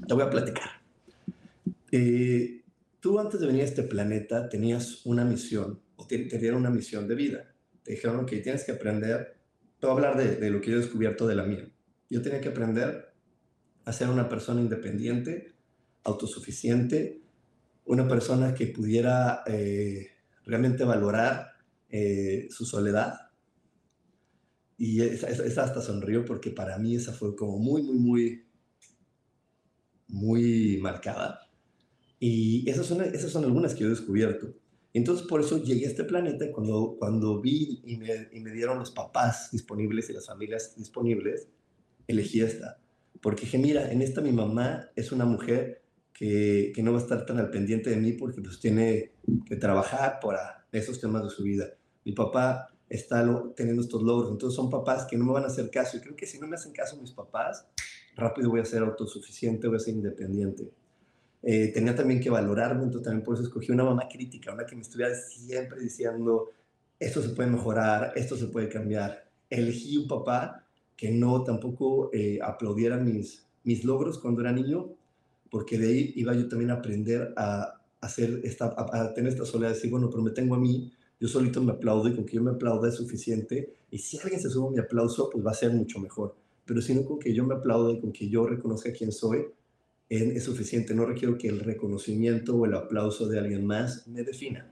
te 0.08 0.14
voy 0.14 0.24
a 0.24 0.30
platicar. 0.30 0.70
Eh, 1.92 2.64
tú 3.00 3.20
antes 3.20 3.40
de 3.40 3.48
venir 3.48 3.62
a 3.62 3.66
este 3.66 3.84
planeta 3.84 4.50
tenías 4.50 5.06
una 5.06 5.24
misión, 5.24 5.80
o 5.96 6.08
te, 6.08 6.18
dieron 6.18 6.62
una 6.62 6.72
misión 6.72 7.08
de 7.08 7.16
vida. 7.16 7.54
Te 7.84 7.92
dijeron 7.92 8.26
que 8.26 8.38
tienes 8.40 8.64
que 8.64 8.72
aprender, 8.72 9.38
te 9.80 9.88
voy 9.88 9.92
a 9.92 9.96
hablar 9.96 10.18
de, 10.18 10.38
de 10.38 10.50
lo 10.50 10.62
que 10.62 10.72
yo 10.72 10.78
he 10.78 10.80
descubierto 10.80 11.28
de 11.28 11.36
la 11.36 11.44
mía. 11.44 11.70
Yo 12.10 12.22
tenía 12.22 12.42
que 12.42 12.50
aprender 12.50 13.14
a 13.86 13.94
ser 13.94 14.10
una 14.10 14.30
persona 14.30 14.62
independiente, 14.62 15.53
autosuficiente, 16.04 17.22
una 17.86 18.08
persona 18.08 18.54
que 18.54 18.68
pudiera 18.68 19.44
eh, 19.46 20.08
realmente 20.46 20.84
valorar 20.84 21.54
eh, 21.90 22.48
su 22.50 22.66
soledad. 22.66 23.16
Y 24.78 25.02
esa, 25.02 25.28
hasta 25.64 25.82
sonrió 25.82 26.26
porque 26.26 26.50
para 26.50 26.78
mí 26.78 26.96
esa 26.96 27.14
fue 27.14 27.36
como 27.36 27.58
muy, 27.60 27.84
muy, 27.84 28.00
muy, 28.00 28.46
muy 30.08 30.78
marcada. 30.82 31.40
Y 32.20 32.70
esas 32.70 32.86
son, 32.86 33.02
esas 33.02 33.32
son 33.32 33.44
algunas 33.44 33.74
que 33.74 33.82
yo 33.82 33.88
he 33.88 33.92
descubierto. 33.92 34.54
Entonces, 34.94 35.28
por 35.28 35.42
eso 35.42 35.62
llegué 35.64 35.86
a 35.86 35.90
este 35.90 36.04
planeta 36.04 36.52
cuando, 36.52 36.96
cuando 37.00 37.42
vi 37.42 37.82
y 37.84 37.98
me, 37.98 38.30
y 38.32 38.40
me 38.40 38.52
dieron 38.52 38.80
los 38.80 38.92
papás 38.92 39.50
disponibles 39.52 40.10
y 40.10 40.14
las 40.14 40.28
familias 40.28 40.76
disponibles, 40.76 41.50
elegí 42.08 42.42
esta. 42.42 42.80
Porque 43.22 43.42
dije, 43.42 43.58
mira, 43.58 43.92
en 43.92 44.02
esta 44.02 44.22
mi 44.22 44.32
mamá 44.32 44.90
es 44.96 45.12
una 45.12 45.26
mujer 45.26 45.83
que, 46.14 46.74
no 46.84 46.94
va 46.94 47.00
a 47.00 47.02
estar 47.02 47.26
tan 47.26 47.40
al 47.40 47.50
pendiente 47.50 47.90
de 47.90 47.98
mí 47.98 48.14
porque 48.14 48.42
pues 48.42 48.60
tiene 48.60 49.14
que 49.46 49.56
trabajar 49.56 50.20
para 50.22 50.66
esos 50.72 51.00
temas 51.00 51.24
de 51.24 51.30
su 51.30 51.44
vida. 51.44 51.66
Mi 52.06 52.12
papá 52.14 52.70
está 52.90 53.26
teniendo 53.56 53.82
estos 53.82 54.04
logros, 54.04 54.32
entonces 54.32 54.56
son 54.56 54.70
papás 54.70 55.06
que 55.06 55.18
no 55.18 55.26
me 55.26 55.34
van 55.34 55.44
a 55.44 55.48
hacer 55.48 55.70
caso 55.72 55.98
y 55.98 56.02
creo 56.02 56.16
que 56.16 56.28
si 56.28 56.40
no 56.40 56.48
me 56.48 56.56
hacen 56.56 56.72
caso 56.72 56.98
mis 56.98 57.12
papás, 57.12 57.66
rápido 58.16 58.50
voy 58.50 58.60
a 58.60 58.66
ser 58.66 58.84
autosuficiente, 58.84 59.68
voy 59.68 59.78
a 59.78 59.80
ser 59.80 59.96
independiente. 59.96 60.72
Eh, 61.42 61.72
tenía 61.74 61.96
también 61.96 62.22
que 62.22 62.30
valorarme, 62.30 62.84
entonces 62.84 63.04
también 63.04 63.24
por 63.24 63.34
eso 63.36 63.44
escogí 63.44 63.72
una 63.72 63.84
mamá 63.84 64.08
crítica, 64.08 64.54
una 64.54 64.66
que 64.66 64.76
me 64.76 64.82
estuviera 64.82 65.14
siempre 65.16 65.80
diciendo, 65.80 66.52
esto 67.00 67.22
se 67.22 67.30
puede 67.30 67.50
mejorar, 67.50 68.14
esto 68.16 68.38
se 68.38 68.48
puede 68.48 68.70
cambiar. 68.70 69.30
Elegí 69.50 69.98
un 69.98 70.08
papá 70.08 70.66
que 70.96 71.12
no 71.12 71.44
tampoco 71.44 72.10
eh, 72.14 72.40
aplaudiera 72.42 72.98
mis, 72.98 73.46
mis 73.64 73.84
logros 73.84 74.20
cuando 74.20 74.42
era 74.42 74.52
niño, 74.52 74.96
porque 75.54 75.78
de 75.78 75.88
ahí 75.88 76.14
iba 76.16 76.34
yo 76.34 76.50
también 76.50 76.72
a 76.72 76.74
aprender 76.74 77.32
a, 77.38 77.80
hacer 78.02 78.42
esta, 78.44 78.74
a, 78.76 79.14
tener 79.14 79.32
esta 79.32 79.46
soledad 79.46 79.70
de 79.70 79.76
decir, 79.76 79.92
bueno, 79.92 80.10
pero 80.10 80.24
me 80.24 80.32
tengo 80.32 80.56
a 80.56 80.58
mí, 80.58 80.92
yo 81.20 81.28
solito 81.28 81.62
me 81.62 81.74
aplaudo 81.74 82.10
y 82.10 82.16
con 82.16 82.26
que 82.26 82.38
yo 82.38 82.42
me 82.42 82.50
aplauda 82.50 82.90
es 82.90 82.96
suficiente. 82.96 83.76
Y 83.92 84.00
si 84.00 84.18
alguien 84.18 84.42
se 84.42 84.50
sube 84.50 84.72
mi 84.72 84.80
aplauso, 84.80 85.30
pues 85.30 85.46
va 85.46 85.52
a 85.52 85.54
ser 85.54 85.72
mucho 85.72 86.00
mejor. 86.00 86.36
Pero 86.66 86.82
si 86.82 86.96
no 86.96 87.06
con 87.06 87.20
que 87.20 87.36
yo 87.36 87.46
me 87.46 87.54
aplaude 87.54 88.02
con 88.02 88.12
que 88.12 88.28
yo 88.28 88.48
reconozca 88.48 88.92
quién 88.92 89.12
soy, 89.12 89.46
es 90.10 90.44
suficiente. 90.44 90.96
No 90.96 91.06
requiero 91.06 91.38
que 91.38 91.50
el 91.50 91.60
reconocimiento 91.60 92.56
o 92.56 92.66
el 92.66 92.74
aplauso 92.74 93.28
de 93.28 93.38
alguien 93.38 93.64
más 93.64 94.08
me 94.08 94.24
defina. 94.24 94.68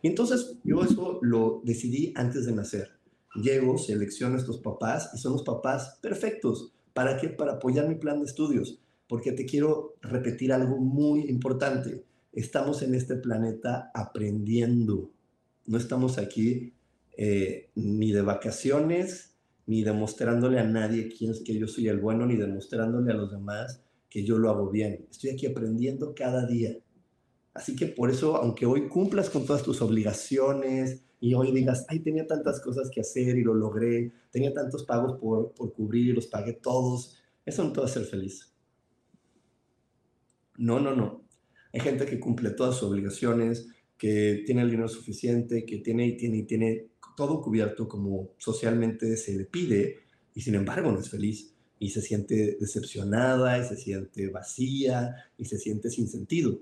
Y 0.00 0.08
entonces 0.08 0.56
yo 0.64 0.82
eso 0.82 1.18
lo 1.20 1.60
decidí 1.62 2.14
antes 2.16 2.46
de 2.46 2.52
nacer. 2.52 2.90
Llego, 3.34 3.76
selecciono 3.76 4.36
a 4.36 4.38
estos 4.38 4.60
papás 4.60 5.10
y 5.12 5.18
son 5.18 5.32
los 5.32 5.42
papás 5.42 5.98
perfectos. 6.00 6.72
¿Para 6.94 7.18
qué? 7.18 7.28
Para 7.28 7.52
apoyar 7.52 7.86
mi 7.86 7.96
plan 7.96 8.18
de 8.18 8.24
estudios. 8.24 8.78
Porque 9.12 9.32
te 9.32 9.44
quiero 9.44 9.96
repetir 10.00 10.54
algo 10.54 10.78
muy 10.78 11.28
importante. 11.28 12.02
Estamos 12.32 12.80
en 12.80 12.94
este 12.94 13.16
planeta 13.16 13.90
aprendiendo. 13.92 15.10
No 15.66 15.76
estamos 15.76 16.16
aquí 16.16 16.72
eh, 17.18 17.68
ni 17.74 18.10
de 18.10 18.22
vacaciones, 18.22 19.34
ni 19.66 19.84
demostrándole 19.84 20.60
a 20.60 20.64
nadie 20.64 21.10
quién 21.10 21.32
es 21.32 21.40
que 21.40 21.58
yo 21.58 21.68
soy 21.68 21.88
el 21.88 22.00
bueno, 22.00 22.24
ni 22.24 22.36
demostrándole 22.36 23.12
a 23.12 23.16
los 23.16 23.30
demás 23.30 23.82
que 24.08 24.24
yo 24.24 24.38
lo 24.38 24.48
hago 24.48 24.70
bien. 24.70 25.06
Estoy 25.10 25.28
aquí 25.28 25.44
aprendiendo 25.44 26.14
cada 26.14 26.46
día. 26.46 26.78
Así 27.52 27.76
que 27.76 27.88
por 27.88 28.08
eso, 28.08 28.36
aunque 28.36 28.64
hoy 28.64 28.88
cumplas 28.88 29.28
con 29.28 29.44
todas 29.44 29.62
tus 29.62 29.82
obligaciones 29.82 31.02
y 31.20 31.34
hoy 31.34 31.52
digas, 31.52 31.84
ay, 31.90 32.00
tenía 32.00 32.26
tantas 32.26 32.62
cosas 32.62 32.88
que 32.90 33.02
hacer 33.02 33.36
y 33.36 33.44
lo 33.44 33.52
logré, 33.52 34.10
tenía 34.30 34.54
tantos 34.54 34.84
pagos 34.84 35.20
por, 35.20 35.52
por 35.52 35.74
cubrir 35.74 36.06
y 36.06 36.12
los 36.14 36.28
pagué 36.28 36.54
todos, 36.54 37.18
eso 37.44 37.62
no 37.62 37.72
te 37.74 37.80
va 37.80 37.86
a 37.86 37.90
hacer 37.90 38.06
feliz. 38.06 38.51
No, 40.56 40.80
no, 40.80 40.94
no. 40.94 41.24
Hay 41.72 41.80
gente 41.80 42.06
que 42.06 42.20
cumple 42.20 42.50
todas 42.50 42.76
sus 42.76 42.90
obligaciones, 42.90 43.68
que 43.96 44.42
tiene 44.44 44.62
el 44.62 44.70
dinero 44.70 44.88
suficiente, 44.88 45.64
que 45.64 45.78
tiene 45.78 46.06
y 46.06 46.16
tiene 46.16 46.38
y 46.38 46.42
tiene 46.42 46.88
todo 47.16 47.40
cubierto 47.40 47.88
como 47.88 48.30
socialmente 48.38 49.16
se 49.16 49.36
le 49.36 49.44
pide 49.44 49.98
y 50.34 50.40
sin 50.40 50.54
embargo 50.54 50.90
no 50.90 51.00
es 51.00 51.10
feliz 51.10 51.54
y 51.78 51.90
se 51.90 52.00
siente 52.00 52.56
decepcionada 52.60 53.58
y 53.58 53.64
se 53.64 53.76
siente 53.76 54.28
vacía 54.28 55.14
y 55.36 55.44
se 55.44 55.58
siente 55.58 55.90
sin 55.90 56.08
sentido. 56.08 56.58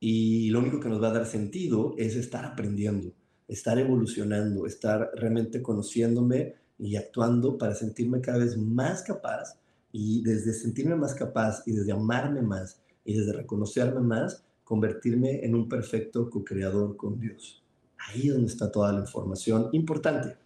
Y 0.00 0.50
lo 0.50 0.60
único 0.60 0.80
que 0.80 0.88
nos 0.88 1.02
va 1.02 1.08
a 1.08 1.12
dar 1.12 1.26
sentido 1.26 1.94
es 1.96 2.16
estar 2.16 2.44
aprendiendo, 2.44 3.12
estar 3.48 3.78
evolucionando, 3.78 4.66
estar 4.66 5.10
realmente 5.14 5.62
conociéndome 5.62 6.54
y 6.78 6.96
actuando 6.96 7.56
para 7.58 7.74
sentirme 7.74 8.20
cada 8.20 8.38
vez 8.38 8.56
más 8.56 9.02
capaz 9.02 9.61
y 9.92 10.22
desde 10.22 10.52
sentirme 10.52 10.96
más 10.96 11.14
capaz 11.14 11.62
y 11.66 11.72
desde 11.72 11.92
amarme 11.92 12.42
más 12.42 12.80
y 13.04 13.18
desde 13.18 13.32
reconocerme 13.32 14.00
más, 14.00 14.44
convertirme 14.64 15.44
en 15.44 15.54
un 15.54 15.68
perfecto 15.68 16.30
co-creador 16.30 16.96
con 16.96 17.20
Dios. 17.20 17.62
Ahí 17.98 18.28
es 18.28 18.34
donde 18.34 18.50
está 18.50 18.72
toda 18.72 18.92
la 18.92 19.00
información 19.00 19.68
importante. 19.72 20.36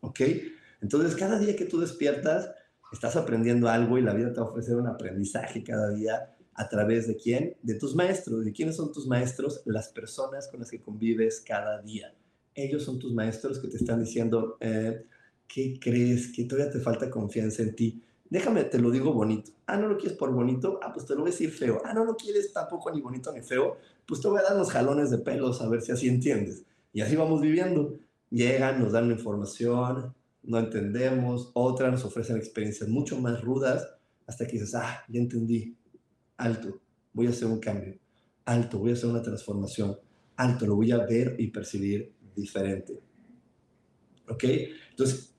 ¿Ok? 0.00 0.20
Entonces, 0.82 1.14
cada 1.14 1.38
día 1.38 1.56
que 1.56 1.66
tú 1.66 1.80
despiertas, 1.80 2.50
estás 2.92 3.16
aprendiendo 3.16 3.68
algo 3.68 3.98
y 3.98 4.02
la 4.02 4.14
vida 4.14 4.32
te 4.32 4.40
va 4.40 4.46
a 4.46 4.50
ofrecer 4.50 4.76
un 4.76 4.88
aprendizaje 4.88 5.62
cada 5.62 5.90
día 5.90 6.34
¿A 6.60 6.68
través 6.68 7.06
de 7.06 7.16
quién? 7.16 7.56
De 7.62 7.74
tus 7.74 7.94
maestros. 7.94 8.44
¿De 8.44 8.52
quiénes 8.52 8.76
son 8.76 8.92
tus 8.92 9.06
maestros? 9.06 9.62
Las 9.64 9.88
personas 9.88 10.46
con 10.46 10.60
las 10.60 10.70
que 10.70 10.78
convives 10.78 11.40
cada 11.40 11.80
día. 11.80 12.14
Ellos 12.54 12.82
son 12.82 12.98
tus 12.98 13.14
maestros 13.14 13.58
que 13.58 13.68
te 13.68 13.78
están 13.78 14.00
diciendo, 14.04 14.58
eh, 14.60 15.06
¿qué 15.48 15.78
crees? 15.80 16.30
Que 16.30 16.44
todavía 16.44 16.70
te 16.70 16.80
falta 16.80 17.08
confianza 17.08 17.62
en 17.62 17.74
ti. 17.74 18.02
Déjame, 18.30 18.62
te 18.64 18.78
lo 18.78 18.90
digo 18.92 19.12
bonito. 19.12 19.50
Ah, 19.66 19.76
¿no 19.76 19.88
lo 19.88 19.98
quieres 19.98 20.16
por 20.16 20.32
bonito? 20.32 20.78
Ah, 20.82 20.92
pues 20.92 21.04
te 21.04 21.14
lo 21.14 21.22
voy 21.22 21.30
a 21.30 21.32
decir 21.32 21.50
feo. 21.50 21.82
Ah, 21.84 21.92
¿no 21.92 22.04
lo 22.04 22.16
quieres 22.16 22.52
tampoco 22.52 22.90
ni 22.92 23.00
bonito 23.00 23.32
ni 23.32 23.42
feo? 23.42 23.76
Pues 24.06 24.20
te 24.20 24.28
voy 24.28 24.38
a 24.38 24.42
dar 24.42 24.54
unos 24.54 24.70
jalones 24.70 25.10
de 25.10 25.18
pelos 25.18 25.60
a 25.60 25.68
ver 25.68 25.82
si 25.82 25.90
así 25.90 26.08
entiendes. 26.08 26.64
Y 26.92 27.00
así 27.00 27.16
vamos 27.16 27.40
viviendo. 27.40 27.98
Llegan, 28.30 28.80
nos 28.80 28.92
dan 28.92 29.08
la 29.08 29.14
información, 29.14 30.14
no 30.44 30.58
entendemos, 30.58 31.50
otras 31.54 31.90
nos 31.90 32.04
ofrecen 32.04 32.36
experiencias 32.36 32.88
mucho 32.88 33.20
más 33.20 33.42
rudas, 33.42 33.86
hasta 34.26 34.46
que 34.46 34.52
dices, 34.52 34.74
ah, 34.74 35.02
ya 35.08 35.20
entendí, 35.20 35.76
alto, 36.36 36.80
voy 37.12 37.26
a 37.26 37.30
hacer 37.30 37.48
un 37.48 37.58
cambio, 37.58 37.98
alto, 38.44 38.78
voy 38.78 38.90
a 38.90 38.92
hacer 38.94 39.10
una 39.10 39.22
transformación, 39.22 39.98
alto, 40.36 40.66
lo 40.66 40.76
voy 40.76 40.92
a 40.92 40.98
ver 40.98 41.34
y 41.38 41.48
percibir 41.48 42.12
diferente. 42.34 43.00
¿Ok? 44.30 44.44
Entonces, 44.90 45.34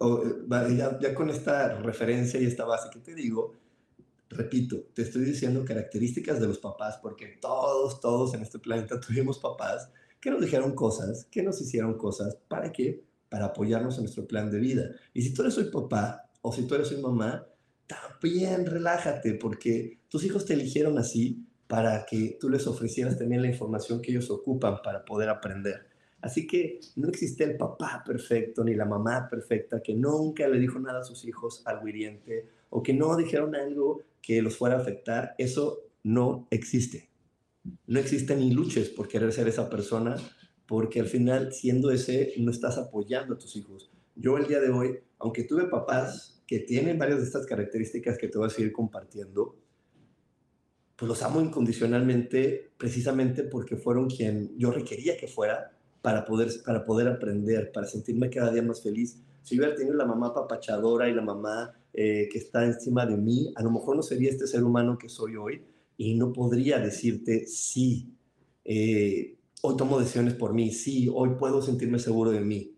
ya, 0.99 1.13
con 1.15 1.29
esta 1.29 1.77
referencia 1.81 2.39
y 2.39 2.45
esta 2.45 2.65
base 2.65 2.89
que 2.91 2.99
te 2.99 3.15
digo, 3.15 3.53
repito, 4.29 4.87
te 4.93 5.03
estoy 5.03 5.23
diciendo 5.23 5.63
características 5.65 6.39
de 6.39 6.47
los 6.47 6.59
papás, 6.59 6.99
porque 7.01 7.37
todos, 7.41 7.99
todos 8.01 8.33
en 8.33 8.41
este 8.41 8.59
planeta 8.59 8.99
tuvimos 9.07 9.39
papás 9.39 9.89
que 10.19 10.29
nos 10.29 10.41
dijeron 10.41 10.75
cosas, 10.75 11.25
que 11.31 11.41
nos 11.41 11.59
hicieron 11.61 11.97
cosas, 11.97 12.37
¿para 12.47 12.71
qué? 12.71 13.03
Para 13.29 13.45
apoyarnos 13.45 13.95
en 13.97 14.03
nuestro 14.03 14.27
plan 14.27 14.51
de 14.51 14.59
vida. 14.59 14.91
Y 15.13 15.21
si 15.21 15.33
tú 15.33 15.41
eres 15.41 15.57
hoy 15.57 15.71
papá 15.71 16.29
o 16.41 16.51
si 16.51 16.67
tú 16.67 16.75
eres 16.75 16.91
hoy 16.91 17.01
mamá, 17.01 17.47
también 17.87 18.65
relájate, 18.65 19.33
porque 19.35 19.99
tus 20.09 20.23
hijos 20.23 20.45
te 20.45 20.53
eligieron 20.53 20.97
así 20.97 21.45
para 21.67 22.05
que 22.05 22.37
tú 22.39 22.49
les 22.49 22.67
ofrecieras 22.67 23.17
también 23.17 23.41
la 23.41 23.47
información 23.47 24.01
que 24.01 24.11
ellos 24.11 24.29
ocupan 24.29 24.81
para 24.83 25.05
poder 25.05 25.29
aprender. 25.29 25.90
Así 26.21 26.45
que 26.45 26.79
no 26.97 27.09
existe 27.09 27.43
el 27.43 27.57
papá 27.57 28.03
perfecto 28.05 28.63
ni 28.63 28.75
la 28.75 28.85
mamá 28.85 29.27
perfecta 29.29 29.81
que 29.81 29.95
nunca 29.95 30.47
le 30.47 30.59
dijo 30.59 30.79
nada 30.79 30.99
a 30.99 31.03
sus 31.03 31.25
hijos 31.25 31.63
algo 31.65 31.87
hiriente 31.87 32.47
o 32.69 32.83
que 32.83 32.93
no 32.93 33.15
dijeron 33.17 33.55
algo 33.55 34.03
que 34.21 34.41
los 34.41 34.55
fuera 34.55 34.75
a 34.75 34.79
afectar. 34.79 35.33
Eso 35.37 35.79
no 36.03 36.47
existe. 36.51 37.09
No 37.87 37.99
existe 37.99 38.35
ni 38.35 38.51
luches 38.51 38.89
por 38.89 39.07
querer 39.07 39.31
ser 39.33 39.47
esa 39.47 39.69
persona 39.69 40.15
porque 40.67 40.99
al 40.99 41.07
final 41.07 41.51
siendo 41.53 41.91
ese 41.91 42.33
no 42.37 42.51
estás 42.51 42.77
apoyando 42.77 43.33
a 43.33 43.37
tus 43.37 43.55
hijos. 43.55 43.91
Yo 44.15 44.37
el 44.37 44.47
día 44.47 44.59
de 44.59 44.69
hoy, 44.69 44.99
aunque 45.19 45.43
tuve 45.43 45.65
papás 45.65 46.43
que 46.45 46.59
tienen 46.59 46.99
varias 46.99 47.19
de 47.19 47.25
estas 47.25 47.45
características 47.45 48.17
que 48.17 48.27
te 48.27 48.37
voy 48.37 48.47
a 48.47 48.51
seguir 48.51 48.71
compartiendo, 48.71 49.57
pues 50.95 51.09
los 51.09 51.23
amo 51.23 51.41
incondicionalmente 51.41 52.73
precisamente 52.77 53.43
porque 53.43 53.75
fueron 53.75 54.07
quien 54.07 54.55
yo 54.57 54.71
requería 54.71 55.17
que 55.17 55.27
fuera 55.27 55.71
para 56.01 56.25
poder, 56.25 56.49
para 56.65 56.85
poder 56.85 57.07
aprender, 57.07 57.71
para 57.71 57.87
sentirme 57.87 58.29
cada 58.29 58.51
día 58.51 58.61
más 58.61 58.81
feliz. 58.81 59.21
Si 59.43 59.57
hubiera 59.57 59.75
tenido 59.75 59.95
la 59.95 60.05
mamá 60.05 60.33
papachadora 60.33 61.09
y 61.09 61.13
la 61.13 61.21
mamá 61.21 61.73
eh, 61.93 62.29
que 62.31 62.37
está 62.37 62.65
encima 62.65 63.05
de 63.05 63.17
mí, 63.17 63.51
a 63.55 63.63
lo 63.63 63.71
mejor 63.71 63.95
no 63.95 64.01
sería 64.01 64.29
este 64.29 64.47
ser 64.47 64.63
humano 64.63 64.97
que 64.97 65.09
soy 65.09 65.35
hoy 65.35 65.61
y 65.97 66.15
no 66.15 66.31
podría 66.33 66.79
decirte 66.79 67.45
sí, 67.45 68.13
eh, 68.65 69.37
hoy 69.61 69.77
tomo 69.77 69.99
decisiones 69.99 70.33
por 70.33 70.53
mí, 70.53 70.71
sí, 70.71 71.09
hoy 71.13 71.31
puedo 71.37 71.61
sentirme 71.61 71.99
seguro 71.99 72.31
de 72.31 72.41
mí. 72.41 72.75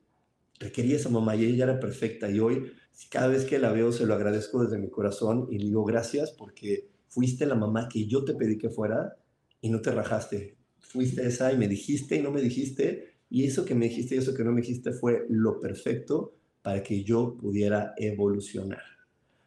Requería 0.59 0.95
esa 0.95 1.09
mamá 1.09 1.35
y 1.35 1.45
ella 1.45 1.65
era 1.65 1.79
perfecta 1.79 2.29
y 2.29 2.39
hoy 2.39 2.71
cada 3.09 3.27
vez 3.27 3.45
que 3.45 3.59
la 3.59 3.71
veo 3.71 3.91
se 3.91 4.05
lo 4.05 4.13
agradezco 4.13 4.63
desde 4.63 4.77
mi 4.77 4.89
corazón 4.89 5.47
y 5.49 5.57
digo 5.57 5.83
gracias 5.83 6.31
porque 6.31 6.89
fuiste 7.07 7.45
la 7.45 7.55
mamá 7.55 7.89
que 7.89 8.05
yo 8.07 8.23
te 8.23 8.33
pedí 8.33 8.57
que 8.57 8.69
fuera 8.69 9.15
y 9.61 9.69
no 9.69 9.81
te 9.81 9.91
rajaste. 9.91 10.57
Fuiste 10.79 11.25
esa 11.25 11.51
y 11.51 11.57
me 11.57 11.67
dijiste 11.67 12.15
y 12.17 12.21
no 12.21 12.31
me 12.31 12.41
dijiste 12.41 13.12
y 13.33 13.45
eso 13.45 13.65
que 13.65 13.73
me 13.73 13.87
dijiste 13.87 14.13
y 14.13 14.19
eso 14.19 14.35
que 14.35 14.43
no 14.43 14.51
me 14.51 14.61
dijiste 14.61 14.91
fue 14.91 15.25
lo 15.27 15.59
perfecto 15.59 16.35
para 16.61 16.83
que 16.83 17.03
yo 17.03 17.35
pudiera 17.35 17.95
evolucionar. 17.97 18.83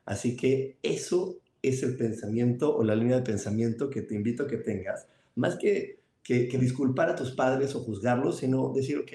Así 0.05 0.37
que 0.37 0.77
eso 0.83 1.37
es 1.62 1.85
el 1.85 1.96
pensamiento 1.96 2.77
o 2.77 2.83
la 2.83 2.96
línea 2.96 3.18
de 3.18 3.22
pensamiento 3.22 3.88
que 3.88 4.03
te 4.03 4.16
invito 4.16 4.42
a 4.42 4.46
que 4.49 4.57
tengas. 4.57 5.07
Más 5.37 5.55
que, 5.55 6.01
que, 6.25 6.49
disculpar 6.59 7.11
a 7.11 7.14
tus 7.14 7.31
padres 7.31 7.77
o 7.77 7.81
juzgarlos, 7.85 8.38
sino 8.38 8.72
decir, 8.75 8.99
ok, 8.99 9.12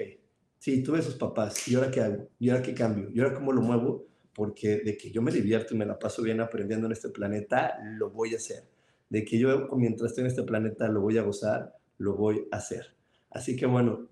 sí, 0.58 0.82
tuve 0.82 1.00
esos 1.00 1.16
papás, 1.16 1.68
¿y 1.68 1.74
ahora 1.74 1.90
qué 1.90 2.00
hago? 2.00 2.28
¿Y 2.38 2.48
ahora 2.48 2.62
qué 2.62 2.72
cambio? 2.72 3.10
¿Y 3.12 3.20
ahora 3.20 3.34
cómo 3.34 3.52
lo 3.52 3.60
muevo? 3.60 4.06
porque 4.34 4.78
de 4.78 4.96
que 4.96 5.10
yo 5.10 5.22
me 5.22 5.30
divierto 5.30 5.74
y 5.74 5.78
me 5.78 5.86
la 5.86 5.98
paso 5.98 6.22
bien 6.22 6.40
aprendiendo 6.40 6.86
en 6.86 6.92
este 6.92 7.10
planeta, 7.10 7.78
lo 7.82 8.10
voy 8.10 8.32
a 8.32 8.38
hacer. 8.38 8.64
De 9.10 9.24
que 9.24 9.38
yo 9.38 9.68
mientras 9.76 10.10
estoy 10.10 10.22
en 10.22 10.30
este 10.30 10.42
planeta 10.42 10.88
lo 10.88 11.02
voy 11.02 11.18
a 11.18 11.22
gozar, 11.22 11.74
lo 11.98 12.14
voy 12.14 12.48
a 12.50 12.56
hacer. 12.56 12.94
Así 13.30 13.56
que 13.56 13.66
bueno, 13.66 14.08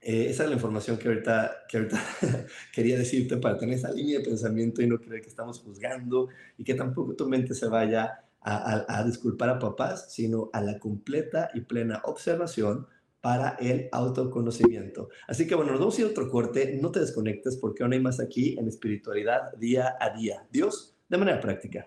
eh, 0.00 0.26
esa 0.30 0.44
es 0.44 0.48
la 0.48 0.54
información 0.54 0.96
que 0.96 1.08
ahorita, 1.08 1.64
que 1.68 1.76
ahorita 1.76 2.02
quería 2.72 2.96
decirte 2.96 3.36
para 3.36 3.58
tener 3.58 3.76
esa 3.76 3.92
línea 3.92 4.18
de 4.18 4.24
pensamiento 4.24 4.80
y 4.82 4.86
no 4.86 4.98
creer 4.98 5.20
que 5.20 5.28
estamos 5.28 5.60
juzgando 5.60 6.28
y 6.56 6.64
que 6.64 6.74
tampoco 6.74 7.14
tu 7.14 7.28
mente 7.28 7.54
se 7.54 7.68
vaya 7.68 8.24
a, 8.40 8.84
a 8.88 9.04
disculpar 9.04 9.50
a 9.50 9.58
papás, 9.58 10.12
sino 10.12 10.48
a 10.54 10.62
la 10.62 10.78
completa 10.78 11.50
y 11.52 11.60
plena 11.60 12.00
observación 12.04 12.86
para 13.20 13.56
el 13.60 13.88
autoconocimiento. 13.92 15.10
Así 15.28 15.46
que 15.46 15.54
bueno, 15.54 15.72
nos 15.72 15.80
vamos 15.80 15.98
a 15.98 16.00
ir 16.00 16.06
a 16.06 16.10
otro 16.10 16.30
corte. 16.30 16.78
No 16.80 16.90
te 16.90 17.00
desconectes 17.00 17.56
porque 17.58 17.82
aún 17.82 17.92
hay 17.92 18.00
más 18.00 18.20
aquí 18.20 18.56
en 18.58 18.68
espiritualidad 18.68 19.52
día 19.58 19.96
a 20.00 20.10
día. 20.16 20.46
Dios, 20.50 20.96
de 21.08 21.18
manera 21.18 21.40
práctica. 21.40 21.86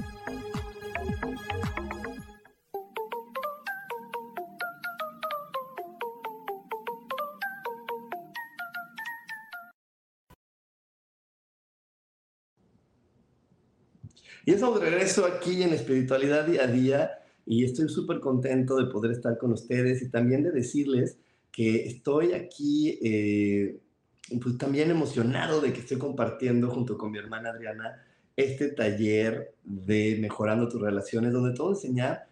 Y 14.45 14.53
de 14.53 14.79
regreso 14.79 15.25
aquí 15.25 15.61
en 15.61 15.73
Espiritualidad 15.73 16.45
Día 16.45 16.63
a 16.63 16.67
Día 16.67 17.11
y 17.45 17.63
estoy 17.63 17.89
súper 17.89 18.19
contento 18.19 18.75
de 18.75 18.91
poder 18.91 19.11
estar 19.11 19.37
con 19.37 19.51
ustedes 19.51 20.01
y 20.01 20.09
también 20.09 20.43
de 20.43 20.51
decirles 20.51 21.17
que 21.51 21.85
estoy 21.85 22.33
aquí 22.33 22.97
eh, 23.03 23.79
pues 24.41 24.57
también 24.57 24.89
emocionado 24.89 25.61
de 25.61 25.73
que 25.73 25.81
estoy 25.81 25.97
compartiendo 25.97 26.69
junto 26.69 26.97
con 26.97 27.11
mi 27.11 27.19
hermana 27.19 27.49
Adriana 27.49 28.01
este 28.35 28.69
taller 28.69 29.53
de 29.63 30.17
mejorando 30.19 30.67
tus 30.69 30.81
relaciones 30.81 31.33
donde 31.33 31.53
te 31.53 31.61
voy 31.61 31.73
a 31.73 31.75
enseñar 31.75 32.27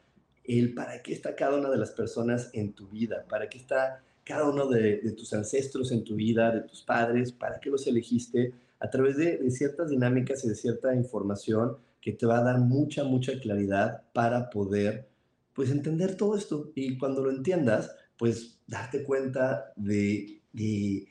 el 0.45 0.73
para 0.73 1.03
qué 1.03 1.13
está 1.13 1.35
cada 1.35 1.57
una 1.57 1.69
de 1.69 1.77
las 1.77 1.91
personas 1.91 2.49
en 2.53 2.73
tu 2.73 2.87
vida, 2.87 3.25
para 3.29 3.49
qué 3.49 3.59
está 3.59 4.01
cada 4.23 4.49
uno 4.49 4.67
de, 4.67 4.97
de 4.97 5.11
tus 5.11 5.33
ancestros 5.33 5.91
en 5.91 6.03
tu 6.03 6.15
vida, 6.15 6.51
de 6.51 6.61
tus 6.61 6.81
padres, 6.81 7.31
para 7.31 7.59
qué 7.59 7.69
los 7.69 7.85
elegiste 7.85 8.53
a 8.79 8.89
través 8.89 9.17
de, 9.17 9.37
de 9.37 9.51
ciertas 9.51 9.89
dinámicas 9.89 10.43
y 10.45 10.49
de 10.49 10.55
cierta 10.55 10.95
información 10.95 11.77
que 12.01 12.13
te 12.13 12.25
va 12.25 12.39
a 12.39 12.43
dar 12.43 12.59
mucha, 12.59 13.03
mucha 13.03 13.39
claridad 13.39 14.03
para 14.13 14.49
poder, 14.49 15.09
pues, 15.53 15.69
entender 15.71 16.15
todo 16.15 16.35
esto. 16.38 16.71
Y 16.75 16.97
cuando 16.97 17.23
lo 17.23 17.31
entiendas, 17.31 17.95
pues, 18.17 18.59
darte 18.67 19.03
cuenta 19.03 19.73
de, 19.75 20.41
de 20.53 21.07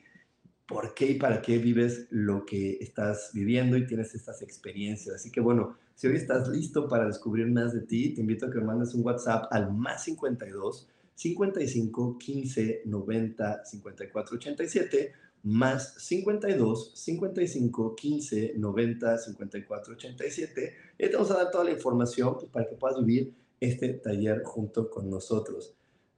por 0.67 0.93
qué 0.93 1.11
y 1.11 1.13
para 1.15 1.41
qué 1.41 1.57
vives 1.57 2.07
lo 2.11 2.45
que 2.45 2.77
estás 2.79 3.31
viviendo 3.33 3.75
y 3.77 3.87
tienes 3.87 4.13
estas 4.13 4.41
experiencias. 4.41 5.15
Así 5.15 5.31
que, 5.31 5.41
bueno, 5.41 5.75
si 5.95 6.07
hoy 6.07 6.15
estás 6.15 6.47
listo 6.47 6.87
para 6.87 7.05
descubrir 7.05 7.47
más 7.47 7.73
de 7.73 7.81
ti, 7.81 8.13
te 8.13 8.21
invito 8.21 8.45
a 8.45 8.51
que 8.51 8.59
me 8.59 8.65
mandes 8.65 8.93
un 8.93 9.05
WhatsApp 9.05 9.47
al 9.51 9.73
más 9.73 10.03
52 10.05 10.87
55 11.15 12.17
15 12.17 12.83
90 12.85 13.65
54 13.65 14.37
87 14.37 15.11
más 15.43 15.95
52 15.97 16.91
55 16.95 17.95
15 17.95 18.53
90 18.57 19.17
54 19.17 19.93
87. 19.93 20.73
Y 20.97 21.07
te 21.07 21.13
vamos 21.13 21.31
a 21.31 21.37
dar 21.37 21.51
toda 21.51 21.63
la 21.63 21.71
información 21.71 22.35
pues, 22.35 22.51
para 22.51 22.67
que 22.67 22.75
puedas 22.75 22.97
vivir 22.99 23.33
este 23.59 23.89
taller 23.89 24.43
junto 24.43 24.89
con 24.89 25.09
nosotros. 25.09 25.73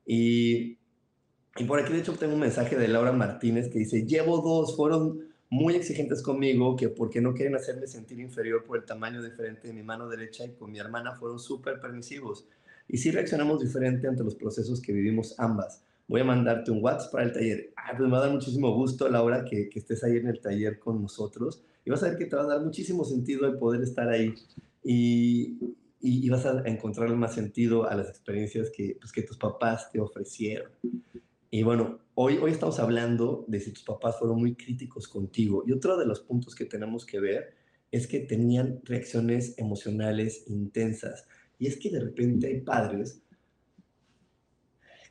Y, 0.06 0.78
y 1.58 1.64
por 1.68 1.80
aquí, 1.80 1.94
de 1.94 2.00
hecho, 2.00 2.14
tengo 2.14 2.34
un 2.34 2.40
mensaje 2.40 2.78
de 2.78 2.88
Laura 2.88 3.12
Martínez 3.12 3.70
que 3.70 3.80
dice: 3.80 4.06
Llevo 4.06 4.40
dos, 4.40 4.76
fueron 4.76 5.32
muy 5.50 5.76
exigentes 5.76 6.22
conmigo, 6.22 6.76
que 6.76 6.90
porque 6.90 7.22
no 7.22 7.34
quieren 7.34 7.56
hacerme 7.56 7.88
sentir 7.88 8.20
inferior 8.20 8.64
por 8.64 8.78
el 8.78 8.86
tamaño 8.86 9.22
diferente 9.22 9.68
de 9.68 9.74
mi 9.74 9.84
mano 9.84 10.08
derecha 10.08 10.46
y 10.46 10.54
con 10.54 10.72
mi 10.72 10.80
hermana 10.80 11.16
fueron 11.16 11.40
súper 11.40 11.80
permisivos. 11.80 12.48
Y 12.88 12.98
sí 12.98 13.12
reaccionamos 13.12 13.62
diferente 13.62 14.08
ante 14.08 14.24
los 14.24 14.36
procesos 14.36 14.82
que 14.82 14.92
vivimos 14.92 15.36
ambas 15.38 15.84
voy 16.12 16.20
a 16.20 16.26
mandarte 16.26 16.72
un 16.72 16.84
WhatsApp 16.84 17.14
para 17.14 17.24
el 17.24 17.32
taller. 17.32 17.74
Ah, 17.78 17.94
pues 17.96 18.02
me 18.02 18.12
va 18.12 18.18
a 18.18 18.22
dar 18.26 18.32
muchísimo 18.32 18.76
gusto, 18.76 19.08
Laura, 19.08 19.46
que, 19.46 19.70
que 19.70 19.80
estés 19.80 20.04
ahí 20.04 20.18
en 20.18 20.28
el 20.28 20.42
taller 20.42 20.78
con 20.78 21.02
nosotros. 21.02 21.64
Y 21.86 21.90
vas 21.90 22.04
a 22.04 22.10
ver 22.10 22.18
que 22.18 22.26
te 22.26 22.36
va 22.36 22.44
a 22.44 22.48
dar 22.48 22.62
muchísimo 22.62 23.06
sentido 23.06 23.48
el 23.48 23.58
poder 23.58 23.82
estar 23.82 24.10
ahí. 24.10 24.36
Y, 24.84 25.58
y, 26.02 26.30
vas 26.30 26.46
a 26.46 26.64
encontrar 26.66 27.16
más 27.16 27.34
sentido 27.34 27.90
a 27.90 27.96
las 27.96 28.10
experiencias 28.10 28.70
que, 28.76 28.98
pues, 29.00 29.14
que 29.14 29.22
tus 29.22 29.38
papás 29.38 29.90
te 29.90 30.02
ofrecieron. 30.02 30.70
Y 31.50 31.64
bueno, 31.64 32.00
hoy, 32.16 32.40
hoy 32.40 32.52
estamos 32.52 32.80
hablando 32.80 33.46
de 33.48 33.62
si 33.62 33.72
tus 33.72 33.84
papás 33.84 34.20
fueron 34.20 34.38
muy 34.38 34.56
críticos 34.56 35.08
contigo. 35.08 35.64
Y 35.66 35.72
otro 35.72 35.98
de 35.98 36.06
los 36.06 36.20
puntos 36.20 36.56
que 36.56 36.66
tenemos 36.66 37.06
que 37.06 37.22
ver 37.22 37.54
es 37.90 38.06
que 38.06 38.20
tenían 38.20 38.82
reacciones 38.84 39.58
emocionales 39.58 40.44
intensas. 40.48 41.26
Y 41.58 41.68
es 41.68 41.78
que 41.78 41.90
de 41.90 42.02
repente 42.02 42.48
hay 42.48 42.60
padres 42.60 43.22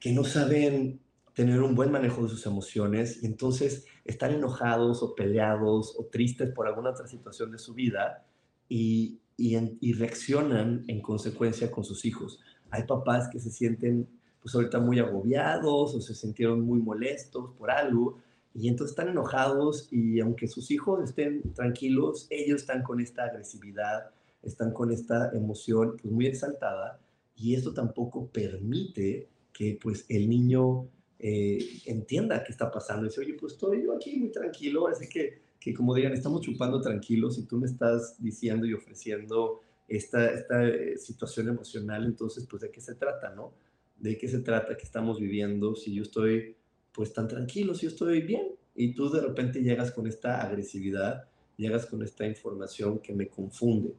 que 0.01 0.13
no 0.13 0.25
saben 0.25 1.01
tener 1.35 1.63
un 1.63 1.75
buen 1.75 1.93
manejo 1.93 2.23
de 2.23 2.31
sus 2.31 2.45
emociones 2.47 3.23
y 3.23 3.27
entonces 3.27 3.87
están 4.05 4.33
enojados 4.33 5.03
o 5.03 5.15
peleados 5.15 5.95
o 5.99 6.07
tristes 6.07 6.51
por 6.51 6.67
alguna 6.67 6.91
otra 6.91 7.07
situación 7.07 7.53
de 7.53 7.59
su 7.59 7.75
vida 7.75 8.27
y, 8.69 9.21
y, 9.37 9.93
reaccionan 9.93 10.85
en 10.89 11.01
consecuencia 11.01 11.71
con 11.71 11.85
sus 11.85 12.05
hijos. 12.05 12.41
Hay 12.71 12.85
papás 12.85 13.29
que 13.29 13.41
se 13.41 13.51
sienten 13.51 14.09
pues 14.43 14.55
ahorita 14.55 14.81
muy 14.81 14.99
agobiados 14.99 15.95
o 15.95 16.01
se 16.01 16.15
sintieron 16.15 16.63
muy 16.63 16.81
molestos 16.81 17.53
por 17.59 17.71
algo 17.71 18.19
y 18.55 18.69
entonces 18.69 18.93
están 18.93 19.09
enojados 19.09 19.89
y 19.93 20.21
aunque 20.21 20.49
sus 20.49 20.71
hijos 20.71 21.05
estén 21.05 21.43
tranquilos, 21.55 22.27
ellos 22.31 22.63
están 22.63 22.83
con 22.83 23.01
esta 23.01 23.25
agresividad, 23.25 24.11
están 24.43 24.73
con 24.73 24.91
esta 24.91 25.31
emoción 25.35 25.97
pues 26.01 26.13
muy 26.13 26.27
exaltada 26.27 26.99
y 27.37 27.55
esto 27.55 27.73
tampoco 27.73 28.27
permite 28.29 29.29
que 29.61 29.79
pues 29.79 30.07
el 30.09 30.27
niño 30.27 30.89
eh, 31.19 31.59
entienda 31.85 32.43
qué 32.43 32.51
está 32.51 32.71
pasando. 32.71 33.05
Y 33.05 33.09
dice, 33.11 33.21
oye, 33.21 33.35
pues 33.35 33.53
estoy 33.53 33.85
yo 33.85 33.95
aquí 33.95 34.17
muy 34.17 34.33
tranquilo, 34.33 34.89
así 34.89 35.07
que, 35.07 35.43
que 35.61 35.75
como 35.75 35.95
digan, 35.95 36.15
estamos 36.15 36.41
chupando 36.41 36.81
tranquilos 36.81 37.37
y 37.37 37.45
tú 37.45 37.59
me 37.59 37.67
estás 37.67 38.17
diciendo 38.19 38.65
y 38.65 38.73
ofreciendo 38.73 39.61
esta, 39.87 40.31
esta 40.33 40.67
eh, 40.67 40.97
situación 40.97 41.51
emocional, 41.51 42.07
entonces, 42.07 42.47
pues, 42.49 42.63
¿de 42.63 42.71
qué 42.71 42.81
se 42.81 42.95
trata, 42.95 43.35
no? 43.35 43.53
¿De 43.99 44.17
qué 44.17 44.29
se 44.29 44.39
trata 44.39 44.79
que 44.79 44.85
estamos 44.85 45.21
viviendo 45.21 45.77
si 45.77 45.93
yo 45.95 46.05
estoy, 46.05 46.57
pues, 46.91 47.13
tan 47.13 47.29
tranquilo, 47.29 47.75
si 47.75 47.83
yo 47.83 47.91
estoy 47.91 48.23
bien? 48.23 48.55
Y 48.75 48.95
tú 48.95 49.11
de 49.11 49.21
repente 49.21 49.63
llegas 49.63 49.91
con 49.91 50.07
esta 50.07 50.41
agresividad, 50.41 51.29
llegas 51.59 51.85
con 51.85 52.03
esta 52.03 52.27
información 52.27 53.01
que 53.01 53.13
me 53.13 53.29
confunde. 53.29 53.93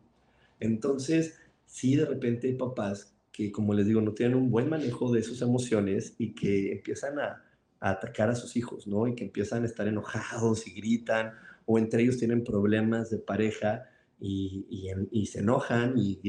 Entonces, 0.60 1.40
si 1.68 1.96
de 1.96 2.06
repente 2.06 2.48
hay 2.48 2.56
papás 2.56 3.14
que, 3.32 3.52
como 3.52 3.74
les 3.74 3.88
digo, 3.88 4.02
no 4.02 4.14
tienen 4.14 4.36
un 4.36 4.50
buen 4.50 4.70
manejo 4.70 5.12
de 5.12 5.24
sus 5.24 5.42
emociones 5.42 6.16
y 6.18 6.34
que 6.34 6.74
empiezan 6.74 7.20
a, 7.20 7.44
atacar 7.82 8.30
a 8.30 8.36
sus 8.36 8.56
hijos, 8.56 8.86
¿no? 8.86 9.08
Y 9.08 9.16
que 9.16 9.26
empiezan 9.26 9.64
a 9.64 9.66
estar 9.66 9.88
enojados 9.88 10.68
y 10.68 10.72
gritan, 10.72 11.34
o 11.66 11.80
entre 11.80 12.04
ellos 12.04 12.18
tienen 12.18 12.44
problemas 12.44 13.10
de 13.10 13.18
pareja 13.18 13.90
y, 14.20 14.68
y, 15.12 15.26
se 15.26 15.40
enojan 15.40 15.96
y, 15.98 16.20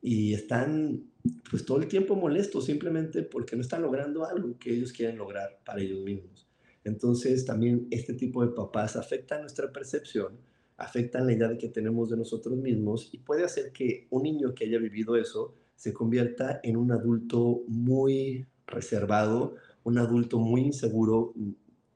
y, 0.00 0.32
están 0.32 1.04
pues 1.50 1.64
todo 1.64 1.78
el 1.78 1.88
tiempo 1.88 2.14
molestos 2.14 2.66
simplemente 2.66 3.22
porque 3.22 3.56
no 3.56 3.62
están 3.62 3.82
logrando 3.82 4.24
algo 4.24 4.58
que 4.58 4.72
ellos 4.72 4.92
quieren 4.92 5.18
lograr 5.18 5.60
para 5.64 5.80
ellos 5.80 6.00
mismos. 6.04 6.48
Entonces 6.84 7.44
también 7.44 7.88
este 7.90 8.14
tipo 8.14 8.44
de 8.44 8.52
papás 8.52 8.96
afectan 8.96 9.40
nuestra 9.40 9.72
percepción, 9.72 10.38
afectan 10.76 11.26
la 11.26 11.32
idea 11.32 11.48
de 11.48 11.58
que 11.58 11.68
tenemos 11.68 12.10
de 12.10 12.16
nosotros 12.16 12.56
mismos 12.56 13.08
y 13.12 13.18
puede 13.18 13.44
hacer 13.44 13.72
que 13.72 14.06
un 14.10 14.24
niño 14.24 14.54
que 14.54 14.64
haya 14.64 14.78
vivido 14.78 15.16
eso 15.16 15.54
se 15.76 15.92
convierta 15.92 16.60
en 16.62 16.76
un 16.76 16.92
adulto 16.92 17.62
muy 17.66 18.46
reservado, 18.66 19.56
un 19.84 19.98
adulto 19.98 20.38
muy 20.38 20.62
inseguro, 20.62 21.34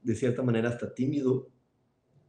de 0.01 0.15
cierta 0.15 0.43
manera 0.43 0.69
hasta 0.69 0.93
tímido, 0.93 1.47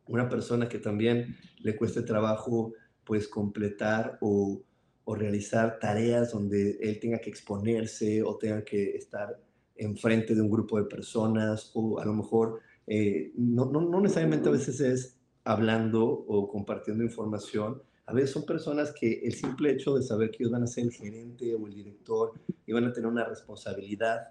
una 0.06 0.28
persona 0.28 0.68
que 0.68 0.78
también 0.78 1.36
le 1.60 1.76
cueste 1.76 2.02
trabajo 2.02 2.72
pues 3.04 3.28
completar 3.28 4.18
o, 4.20 4.62
realizar 5.10 5.78
tareas 5.78 6.32
donde 6.32 6.78
él 6.82 7.00
tenga 7.00 7.18
que 7.18 7.30
exponerse 7.30 8.22
o 8.22 8.36
tenga 8.36 8.62
que 8.62 8.90
estar 8.90 9.40
enfrente 9.74 10.34
de 10.34 10.42
un 10.42 10.50
grupo 10.50 10.76
de 10.76 10.84
personas 10.84 11.70
o 11.72 11.98
a 11.98 12.04
lo 12.04 12.12
mejor 12.12 12.60
eh, 12.86 13.32
no, 13.34 13.64
no, 13.72 13.80
no 13.80 14.02
necesariamente 14.02 14.50
a 14.50 14.52
veces 14.52 14.80
es 14.82 15.18
hablando 15.44 16.04
o 16.04 16.46
compartiendo 16.46 17.02
información, 17.02 17.80
a 18.08 18.14
veces 18.14 18.30
son 18.30 18.46
personas 18.46 18.94
que 18.98 19.20
el 19.22 19.34
simple 19.34 19.70
hecho 19.70 19.94
de 19.94 20.02
saber 20.02 20.30
que 20.30 20.38
ellos 20.40 20.52
van 20.52 20.62
a 20.62 20.66
ser 20.66 20.84
el 20.84 20.92
gerente 20.92 21.54
o 21.54 21.66
el 21.66 21.74
director 21.74 22.32
y 22.64 22.72
van 22.72 22.84
a 22.84 22.92
tener 22.92 23.06
una 23.06 23.28
responsabilidad 23.28 24.30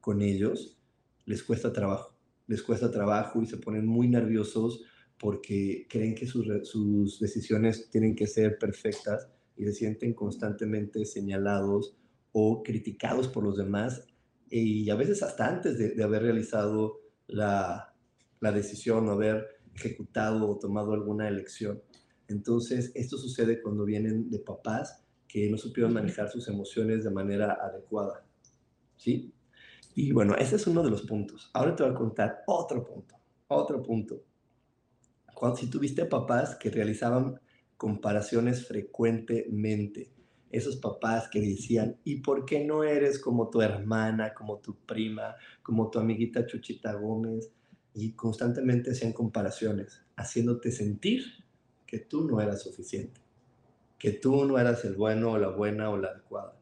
con 0.00 0.22
ellos, 0.22 0.76
les 1.24 1.44
cuesta 1.44 1.72
trabajo. 1.72 2.16
Les 2.48 2.64
cuesta 2.64 2.90
trabajo 2.90 3.40
y 3.40 3.46
se 3.46 3.58
ponen 3.58 3.86
muy 3.86 4.08
nerviosos 4.08 4.82
porque 5.20 5.86
creen 5.88 6.16
que 6.16 6.26
sus, 6.26 7.20
decisiones 7.20 7.88
tienen 7.90 8.16
que 8.16 8.26
ser 8.26 8.58
perfectas 8.58 9.28
y 9.56 9.66
se 9.66 9.72
sienten 9.72 10.14
constantemente 10.14 11.04
señalados 11.04 11.94
o 12.32 12.64
criticados 12.64 13.28
por 13.28 13.44
los 13.44 13.56
demás 13.56 14.04
y 14.50 14.90
a 14.90 14.96
veces 14.96 15.22
hasta 15.22 15.46
antes 15.46 15.78
de, 15.78 15.90
de 15.90 16.02
haber 16.02 16.22
realizado 16.22 16.98
la, 17.28 17.94
la 18.40 18.50
decisión 18.50 19.08
o 19.08 19.12
haber 19.12 19.46
ejecutado 19.76 20.50
o 20.50 20.58
tomado 20.58 20.92
alguna 20.92 21.28
elección. 21.28 21.80
Entonces, 22.32 22.90
esto 22.94 23.16
sucede 23.16 23.62
cuando 23.62 23.84
vienen 23.84 24.30
de 24.30 24.38
papás 24.38 25.04
que 25.28 25.48
no 25.48 25.56
supieron 25.56 25.92
manejar 25.92 26.28
sus 26.28 26.48
emociones 26.48 27.04
de 27.04 27.10
manera 27.10 27.58
adecuada. 27.62 28.26
¿Sí? 28.96 29.32
Y 29.94 30.12
bueno, 30.12 30.34
ese 30.36 30.56
es 30.56 30.66
uno 30.66 30.82
de 30.82 30.90
los 30.90 31.02
puntos. 31.02 31.50
Ahora 31.52 31.76
te 31.76 31.82
voy 31.82 31.92
a 31.92 31.96
contar 31.96 32.42
otro 32.46 32.84
punto, 32.84 33.14
otro 33.48 33.82
punto. 33.82 34.22
Cuando, 35.34 35.56
si 35.56 35.68
tuviste 35.68 36.04
papás 36.06 36.54
que 36.56 36.70
realizaban 36.70 37.40
comparaciones 37.76 38.66
frecuentemente, 38.66 40.12
esos 40.50 40.76
papás 40.76 41.28
que 41.28 41.40
decían, 41.40 41.96
¿y 42.04 42.16
por 42.16 42.44
qué 42.44 42.64
no 42.64 42.84
eres 42.84 43.18
como 43.18 43.48
tu 43.48 43.60
hermana, 43.62 44.34
como 44.34 44.58
tu 44.58 44.76
prima, 44.84 45.34
como 45.62 45.90
tu 45.90 45.98
amiguita 45.98 46.46
Chuchita 46.46 46.92
Gómez? 46.94 47.50
Y 47.94 48.12
constantemente 48.12 48.90
hacían 48.92 49.12
comparaciones, 49.12 50.02
haciéndote 50.16 50.70
sentir 50.70 51.41
que 51.92 51.98
tú 51.98 52.22
no 52.26 52.40
eras 52.40 52.62
suficiente, 52.62 53.20
que 53.98 54.12
tú 54.12 54.46
no 54.46 54.58
eras 54.58 54.82
el 54.86 54.94
bueno 54.94 55.32
o 55.32 55.38
la 55.38 55.50
buena 55.50 55.90
o 55.90 55.98
la 55.98 56.08
adecuada, 56.08 56.56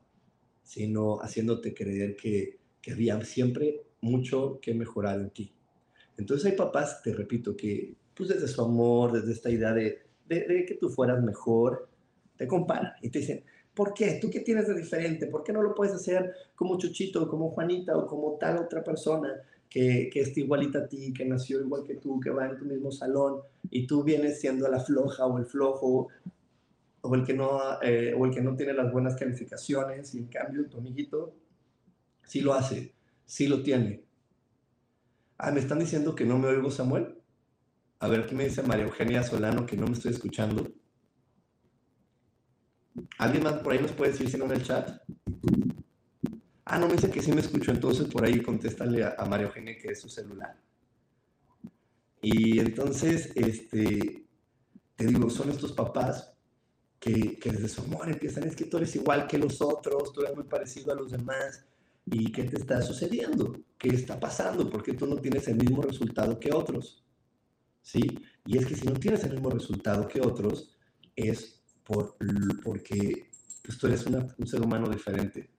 sino 0.64 1.20
haciéndote 1.20 1.72
creer 1.72 2.16
que, 2.16 2.58
que 2.82 2.90
había 2.90 3.24
siempre 3.24 3.80
mucho 4.00 4.58
que 4.60 4.74
mejorar 4.74 5.20
en 5.20 5.30
ti. 5.30 5.52
Entonces 6.18 6.50
hay 6.50 6.56
papás, 6.56 7.00
te 7.04 7.14
repito, 7.14 7.56
que 7.56 7.94
pues 8.12 8.28
desde 8.28 8.48
su 8.48 8.60
amor, 8.60 9.12
desde 9.12 9.30
esta 9.30 9.50
idea 9.50 9.72
de, 9.72 10.00
de, 10.26 10.64
que 10.66 10.74
tú 10.74 10.88
fueras 10.88 11.22
mejor, 11.22 11.88
te 12.36 12.48
comparan 12.48 12.94
y 13.00 13.10
te 13.10 13.20
dicen, 13.20 13.44
¿por 13.72 13.94
qué? 13.94 14.18
¿Tú 14.20 14.30
qué 14.30 14.40
tienes 14.40 14.66
de 14.66 14.74
diferente? 14.74 15.28
¿Por 15.28 15.44
qué 15.44 15.52
no 15.52 15.62
lo 15.62 15.76
puedes 15.76 15.94
hacer 15.94 16.34
como 16.56 16.76
Chuchito, 16.76 17.28
como 17.28 17.50
Juanita 17.50 17.96
o 17.96 18.08
como 18.08 18.36
tal 18.36 18.58
otra 18.58 18.82
persona? 18.82 19.32
Que, 19.70 20.10
que 20.12 20.20
está 20.20 20.40
igualita 20.40 20.80
a 20.80 20.88
ti, 20.88 21.14
que 21.14 21.24
nació 21.24 21.60
igual 21.60 21.84
que 21.86 21.94
tú, 21.94 22.18
que 22.18 22.30
va 22.30 22.46
en 22.46 22.58
tu 22.58 22.64
mismo 22.64 22.90
salón, 22.90 23.40
y 23.70 23.86
tú 23.86 24.02
vienes 24.02 24.40
siendo 24.40 24.68
la 24.68 24.80
floja 24.80 25.24
o 25.26 25.38
el 25.38 25.46
flojo, 25.46 26.08
o 27.02 27.14
el 27.14 27.24
que 27.24 27.34
no, 27.34 27.80
eh, 27.80 28.12
o 28.18 28.26
el 28.26 28.32
que 28.32 28.42
no 28.42 28.56
tiene 28.56 28.74
las 28.74 28.92
buenas 28.92 29.14
calificaciones, 29.14 30.12
y 30.14 30.18
en 30.18 30.26
cambio 30.26 30.68
tu 30.68 30.78
amiguito 30.78 31.34
sí 32.24 32.40
lo 32.40 32.52
hace, 32.52 32.92
sí 33.24 33.46
lo 33.46 33.62
tiene. 33.62 34.02
Ah, 35.38 35.52
me 35.52 35.60
están 35.60 35.78
diciendo 35.78 36.14
que 36.14 36.26
no 36.26 36.38
me 36.38 36.48
oigo, 36.48 36.70
Samuel. 36.70 37.16
A 38.00 38.08
ver 38.08 38.26
qué 38.26 38.34
me 38.34 38.44
dice 38.44 38.62
María 38.62 38.84
Eugenia 38.84 39.22
Solano, 39.22 39.66
que 39.66 39.76
no 39.76 39.86
me 39.86 39.92
estoy 39.92 40.10
escuchando. 40.12 40.66
¿Alguien 43.18 43.44
más 43.44 43.54
por 43.54 43.72
ahí 43.72 43.78
nos 43.78 43.92
puede 43.92 44.12
decir 44.12 44.28
si 44.28 44.36
no 44.36 44.46
en 44.46 44.52
el 44.52 44.62
chat? 44.64 45.00
Ah, 46.72 46.78
no, 46.78 46.86
me 46.86 46.94
dice 46.94 47.10
que 47.10 47.20
sí 47.20 47.32
me 47.32 47.40
escucho, 47.40 47.72
entonces 47.72 48.06
por 48.06 48.24
ahí 48.24 48.40
contéstale 48.40 49.04
a, 49.04 49.24
Mario 49.28 49.48
Eugenia 49.48 49.76
que 49.76 49.88
es 49.88 50.00
su 50.00 50.08
celular. 50.08 50.56
Y 52.22 52.60
entonces, 52.60 53.32
este, 53.34 54.24
te 54.94 55.04
digo, 55.04 55.28
son 55.30 55.50
estos 55.50 55.72
papás 55.72 56.32
que, 57.00 57.40
que, 57.40 57.50
desde 57.50 57.68
su 57.68 57.80
amor 57.82 58.08
empiezan, 58.08 58.44
es 58.44 58.54
que 58.54 58.66
tú 58.66 58.76
eres 58.76 58.94
igual 58.94 59.26
que 59.26 59.36
los 59.36 59.60
otros, 59.60 60.12
tú 60.12 60.20
eres 60.20 60.36
muy 60.36 60.44
parecido 60.44 60.92
a 60.92 60.94
los 60.94 61.10
demás. 61.10 61.64
¿Y 62.06 62.30
qué 62.30 62.44
te 62.44 62.56
está 62.58 62.80
sucediendo? 62.82 63.52
¿Qué 63.76 63.88
está 63.88 64.20
pasando? 64.20 64.70
¿Por 64.70 64.84
qué 64.84 64.94
tú 64.94 65.08
no 65.08 65.16
tienes 65.16 65.48
el 65.48 65.56
mismo 65.56 65.82
resultado 65.82 66.38
que 66.38 66.52
otros? 66.52 67.04
¿Sí? 67.82 68.00
Y 68.46 68.58
es 68.58 68.66
que 68.66 68.76
si 68.76 68.86
no 68.86 68.92
tienes 68.92 69.24
el 69.24 69.32
mismo 69.32 69.50
resultado 69.50 70.06
que 70.06 70.20
otros, 70.20 70.70
es 71.16 71.64
por, 71.82 72.16
porque 72.62 73.28
pues, 73.60 73.76
tú 73.76 73.88
eres 73.88 74.06
un 74.06 74.46
ser 74.46 74.62
humano 74.62 74.88
diferente. 74.88 75.49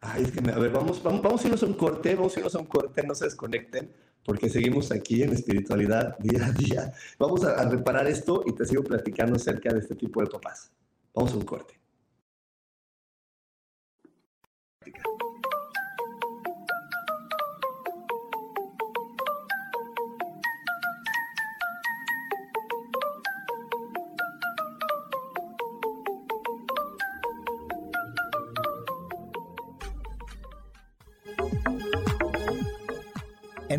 Ay, 0.00 0.24
es 0.24 0.32
que, 0.32 0.50
a 0.50 0.58
ver, 0.58 0.70
vamos, 0.70 1.02
vamos, 1.02 1.22
vamos 1.22 1.42
a 1.42 1.46
irnos 1.46 1.62
a 1.62 1.66
un 1.66 1.74
corte, 1.74 2.14
vamos 2.14 2.34
a 2.36 2.40
irnos 2.40 2.54
a 2.54 2.58
un 2.58 2.66
corte, 2.66 3.02
no 3.02 3.14
se 3.14 3.26
desconecten, 3.26 3.92
porque 4.24 4.48
seguimos 4.48 4.90
aquí 4.92 5.22
en 5.22 5.32
espiritualidad 5.32 6.18
día 6.18 6.46
a 6.46 6.52
día. 6.52 6.92
Vamos 7.18 7.44
a, 7.44 7.54
a 7.54 7.68
reparar 7.68 8.06
esto 8.06 8.42
y 8.46 8.54
te 8.54 8.64
sigo 8.64 8.82
platicando 8.82 9.36
acerca 9.36 9.72
de 9.72 9.80
este 9.80 9.94
tipo 9.96 10.22
de 10.22 10.28
papás. 10.28 10.72
Vamos 11.14 11.32
a 11.32 11.36
un 11.36 11.44
corte. 11.44 11.79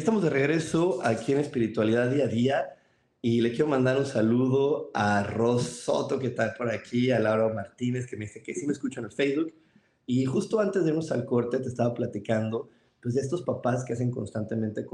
Estamos 0.00 0.22
de 0.22 0.30
regreso 0.30 1.00
aquí 1.04 1.32
en 1.32 1.40
Espiritualidad 1.40 2.10
Día 2.10 2.24
a 2.24 2.28
Día 2.28 2.76
y 3.20 3.42
le 3.42 3.50
quiero 3.50 3.66
mandar 3.66 3.98
un 3.98 4.06
saludo 4.06 4.90
a 4.94 5.22
Ros 5.22 5.64
Soto 5.64 6.18
que 6.18 6.28
está 6.28 6.54
por 6.54 6.70
aquí, 6.70 7.10
a 7.10 7.18
Laura 7.18 7.52
Martínez 7.52 8.06
que 8.06 8.16
me 8.16 8.24
dice 8.24 8.42
que 8.42 8.54
sí 8.54 8.66
me 8.66 8.72
escucha 8.72 9.02
en 9.02 9.10
Facebook 9.10 9.52
y 10.06 10.24
justo 10.24 10.58
antes 10.58 10.84
de 10.84 10.88
irnos 10.88 11.12
al 11.12 11.26
corte 11.26 11.58
te 11.58 11.68
estaba 11.68 11.92
platicando 11.92 12.70
pues, 13.02 13.14
de 13.14 13.20
estos 13.20 13.42
papás 13.42 13.84
que 13.84 13.92
hacen 13.92 14.10
constantemente 14.10 14.86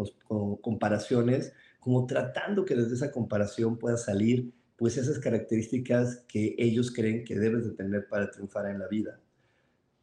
comparaciones, 0.61 1.53
como 1.79 2.05
tratando 2.05 2.65
que 2.65 2.75
desde 2.75 2.97
esa 2.97 3.13
comparación 3.13 3.79
pueda 3.79 3.97
salir 3.97 4.53
pues 4.75 4.97
esas 4.97 5.21
características 5.21 6.25
que 6.27 6.57
ellos 6.59 6.91
creen 6.91 7.25
que 7.25 7.39
debes 7.39 7.65
de 7.65 7.75
tener 7.75 8.09
para 8.09 8.29
triunfar 8.29 8.67
en 8.67 8.81
la 8.81 8.89
vida. 8.89 9.21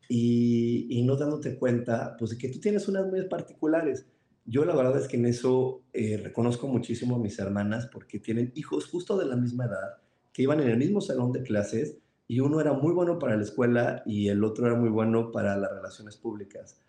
Y, 0.08 0.88
y 0.90 1.04
no 1.04 1.18
dándote 1.18 1.58
cuenta 1.58 2.16
pues 2.18 2.32
de 2.32 2.38
que 2.38 2.48
tú 2.48 2.62
tienes 2.62 2.88
unas 2.88 3.06
muy 3.06 3.28
particulares. 3.28 4.06
Yo 4.46 4.66
la 4.66 4.76
verdad 4.76 4.98
es 4.98 5.08
que 5.08 5.18
en 5.18 5.26
eso 5.26 5.84
eh, 5.94 6.20
reconozco 6.22 6.68
muchísimo 6.68 7.16
a 7.16 7.20
mis 7.20 7.40
hermanas 7.40 7.88
porque 7.88 8.20
tienen 8.20 8.52
hijos 8.56 8.88
justo 8.88 9.18
de 9.18 9.26
la 9.26 9.38
misma 9.38 9.66
edad, 9.66 9.98
que 10.34 10.44
iban 10.44 10.60
en 10.60 10.70
el 10.70 10.78
mismo 10.78 11.00
salón 11.00 11.32
de 11.32 11.44
clases 11.44 11.98
y 12.28 12.40
uno 12.40 12.60
era 12.60 12.74
muy 12.74 12.94
bueno 12.94 13.20
para 13.20 13.38
la 13.38 13.44
escuela 13.44 14.04
y 14.06 14.28
el 14.28 14.44
otro 14.44 14.66
era 14.66 14.76
muy 14.76 14.90
bueno 14.90 15.32
para 15.32 15.56
las 15.56 15.72
relaciones 15.72 16.18
públicas 16.18 16.80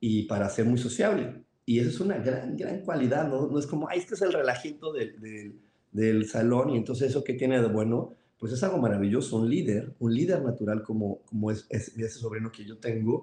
y 0.00 0.24
para 0.24 0.48
ser 0.48 0.64
muy 0.66 0.78
sociable. 0.78 1.44
Y 1.64 1.78
eso 1.78 1.90
es 1.90 2.00
una 2.00 2.18
gran, 2.18 2.56
gran 2.56 2.80
cualidad, 2.80 3.28
¿no? 3.28 3.46
No 3.46 3.58
es 3.58 3.66
como, 3.66 3.88
ay, 3.88 4.00
este 4.00 4.14
es 4.14 4.22
el 4.22 4.32
relajito 4.32 4.92
del, 4.92 5.54
del, 5.92 6.26
salón 6.26 6.70
y 6.70 6.76
entonces 6.76 7.10
eso 7.10 7.22
que 7.22 7.34
tiene 7.34 7.60
de 7.60 7.68
bueno, 7.68 8.14
pues 8.38 8.52
es 8.52 8.62
algo 8.64 8.78
maravilloso. 8.78 9.36
Un 9.36 9.48
líder, 9.48 9.94
un 10.00 10.12
líder 10.12 10.42
natural 10.42 10.82
como, 10.82 11.20
como 11.26 11.52
es, 11.52 11.66
es 11.70 11.96
ese 11.96 12.18
sobrino 12.18 12.50
que 12.50 12.64
yo 12.64 12.78
tengo, 12.78 13.22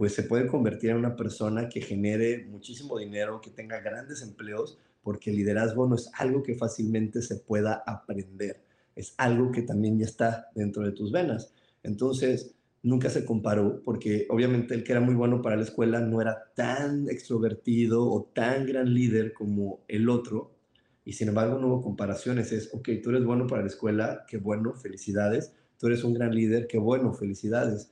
pues 0.00 0.14
se 0.14 0.22
puede 0.22 0.46
convertir 0.46 0.88
en 0.88 0.96
una 0.96 1.14
persona 1.14 1.68
que 1.68 1.82
genere 1.82 2.46
muchísimo 2.46 2.98
dinero, 2.98 3.42
que 3.42 3.50
tenga 3.50 3.80
grandes 3.80 4.22
empleos, 4.22 4.78
porque 5.02 5.28
el 5.28 5.36
liderazgo 5.36 5.86
no 5.86 5.94
es 5.94 6.10
algo 6.14 6.42
que 6.42 6.54
fácilmente 6.54 7.20
se 7.20 7.36
pueda 7.36 7.84
aprender 7.86 8.64
es 9.00 9.14
algo 9.16 9.50
que 9.50 9.62
también 9.62 9.98
ya 9.98 10.04
está 10.04 10.50
dentro 10.54 10.84
de 10.84 10.92
tus 10.92 11.10
venas. 11.10 11.52
Entonces, 11.82 12.54
nunca 12.82 13.10
se 13.10 13.24
comparó 13.24 13.82
porque 13.84 14.26
obviamente 14.30 14.74
el 14.74 14.84
que 14.84 14.92
era 14.92 15.00
muy 15.00 15.14
bueno 15.14 15.42
para 15.42 15.56
la 15.56 15.62
escuela 15.62 16.00
no 16.00 16.20
era 16.20 16.52
tan 16.54 17.08
extrovertido 17.08 18.10
o 18.10 18.30
tan 18.34 18.66
gran 18.66 18.92
líder 18.92 19.32
como 19.32 19.80
el 19.88 20.08
otro. 20.08 20.52
Y 21.04 21.14
sin 21.14 21.28
embargo 21.28 21.58
no 21.58 21.68
hubo 21.68 21.82
comparaciones. 21.82 22.52
Es, 22.52 22.70
ok, 22.72 22.88
tú 23.02 23.10
eres 23.10 23.24
bueno 23.24 23.46
para 23.46 23.62
la 23.62 23.68
escuela, 23.68 24.24
qué 24.28 24.36
bueno, 24.36 24.74
felicidades. 24.74 25.54
Tú 25.78 25.86
eres 25.86 26.04
un 26.04 26.14
gran 26.14 26.34
líder, 26.34 26.66
qué 26.66 26.78
bueno, 26.78 27.14
felicidades. 27.14 27.90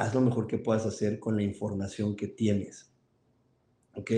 Haz 0.00 0.14
lo 0.14 0.22
mejor 0.22 0.46
que 0.46 0.56
puedas 0.56 0.86
hacer 0.86 1.20
con 1.20 1.36
la 1.36 1.42
información 1.42 2.16
que 2.16 2.26
tienes. 2.26 2.90
¿Ok? 3.92 4.10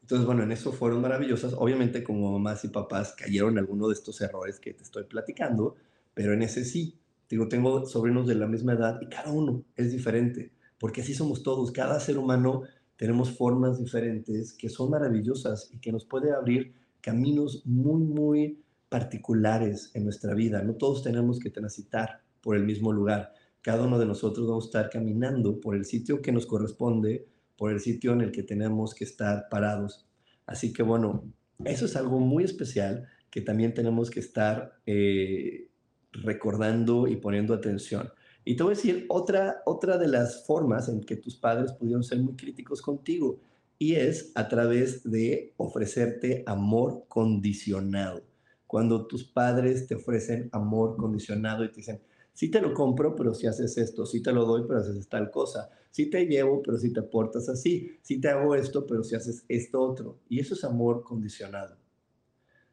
Entonces, 0.00 0.24
bueno, 0.24 0.44
en 0.44 0.52
eso 0.52 0.70
fueron 0.70 1.00
maravillosas. 1.00 1.54
Obviamente, 1.54 2.04
como 2.04 2.30
mamás 2.30 2.64
y 2.64 2.68
papás 2.68 3.16
cayeron 3.18 3.54
en 3.54 3.58
alguno 3.58 3.88
de 3.88 3.94
estos 3.94 4.20
errores 4.20 4.60
que 4.60 4.74
te 4.74 4.84
estoy 4.84 5.02
platicando, 5.02 5.74
pero 6.14 6.34
en 6.34 6.42
ese 6.42 6.64
sí. 6.64 7.00
Digo, 7.28 7.48
tengo 7.48 7.84
sobrinos 7.84 8.28
de 8.28 8.36
la 8.36 8.46
misma 8.46 8.74
edad 8.74 9.00
y 9.00 9.08
cada 9.08 9.32
uno 9.32 9.64
es 9.74 9.90
diferente, 9.90 10.52
porque 10.78 11.00
así 11.00 11.14
somos 11.14 11.42
todos. 11.42 11.72
Cada 11.72 11.98
ser 11.98 12.16
humano 12.16 12.62
tenemos 12.94 13.36
formas 13.36 13.80
diferentes 13.80 14.52
que 14.52 14.68
son 14.68 14.90
maravillosas 14.90 15.68
y 15.72 15.80
que 15.80 15.90
nos 15.90 16.04
puede 16.04 16.32
abrir 16.32 16.74
caminos 17.00 17.66
muy, 17.66 18.04
muy 18.04 18.62
particulares 18.88 19.90
en 19.94 20.04
nuestra 20.04 20.32
vida. 20.32 20.62
No 20.62 20.74
todos 20.74 21.02
tenemos 21.02 21.40
que 21.40 21.50
transitar 21.50 22.22
por 22.40 22.54
el 22.54 22.62
mismo 22.62 22.92
lugar. 22.92 23.32
Cada 23.64 23.84
uno 23.84 23.98
de 23.98 24.04
nosotros 24.04 24.46
vamos 24.46 24.64
a 24.64 24.68
estar 24.68 24.90
caminando 24.90 25.58
por 25.58 25.74
el 25.74 25.86
sitio 25.86 26.20
que 26.20 26.32
nos 26.32 26.44
corresponde 26.44 27.26
por 27.56 27.72
el 27.72 27.80
sitio 27.80 28.12
en 28.12 28.20
el 28.20 28.30
que 28.30 28.42
tenemos 28.42 28.94
que 28.94 29.04
estar 29.04 29.48
parados. 29.48 30.06
Así 30.44 30.70
que 30.70 30.82
bueno, 30.82 31.24
eso 31.64 31.86
es 31.86 31.96
algo 31.96 32.20
muy 32.20 32.44
especial 32.44 33.08
que 33.30 33.40
también 33.40 33.72
tenemos 33.72 34.10
que 34.10 34.20
estar 34.20 34.74
eh, 34.84 35.70
recordando 36.12 37.08
y 37.08 37.16
poniendo 37.16 37.54
atención. 37.54 38.10
Y 38.44 38.54
te 38.54 38.62
voy 38.64 38.74
a 38.74 38.76
decir 38.76 39.06
otra, 39.08 39.62
otra 39.64 39.96
de 39.96 40.08
las 40.08 40.44
formas 40.44 40.90
en 40.90 41.00
que 41.00 41.16
tus 41.16 41.34
padres 41.34 41.72
pudieron 41.72 42.04
ser 42.04 42.18
muy 42.18 42.36
críticos 42.36 42.82
contigo 42.82 43.40
y 43.78 43.94
es 43.94 44.30
a 44.34 44.46
través 44.46 45.10
de 45.10 45.54
ofrecerte 45.56 46.42
amor 46.44 47.06
condicionado. 47.08 48.22
Cuando 48.66 49.06
tus 49.06 49.24
padres 49.24 49.86
te 49.86 49.94
ofrecen 49.94 50.50
amor 50.52 50.98
condicionado 50.98 51.64
y 51.64 51.68
te 51.68 51.76
dicen, 51.76 52.02
sí 52.34 52.50
te 52.50 52.60
lo 52.60 52.74
compro, 52.74 53.16
pero 53.16 53.32
si 53.32 53.46
haces 53.46 53.78
esto, 53.78 54.04
sí 54.04 54.20
te 54.20 54.32
lo 54.32 54.44
doy, 54.44 54.64
pero 54.66 54.80
haces 54.80 55.08
tal 55.08 55.30
cosa, 55.30 55.70
sí 55.90 56.10
te 56.10 56.26
llevo, 56.26 56.60
pero 56.62 56.76
si 56.76 56.92
te 56.92 57.02
portas 57.02 57.48
así, 57.48 57.96
sí 58.02 58.20
te 58.20 58.28
hago 58.28 58.54
esto, 58.54 58.86
pero 58.86 59.02
si 59.02 59.14
haces 59.14 59.44
esto 59.48 59.80
otro. 59.80 60.18
Y 60.28 60.40
eso 60.40 60.54
es 60.54 60.64
amor 60.64 61.02
condicionado. 61.02 61.78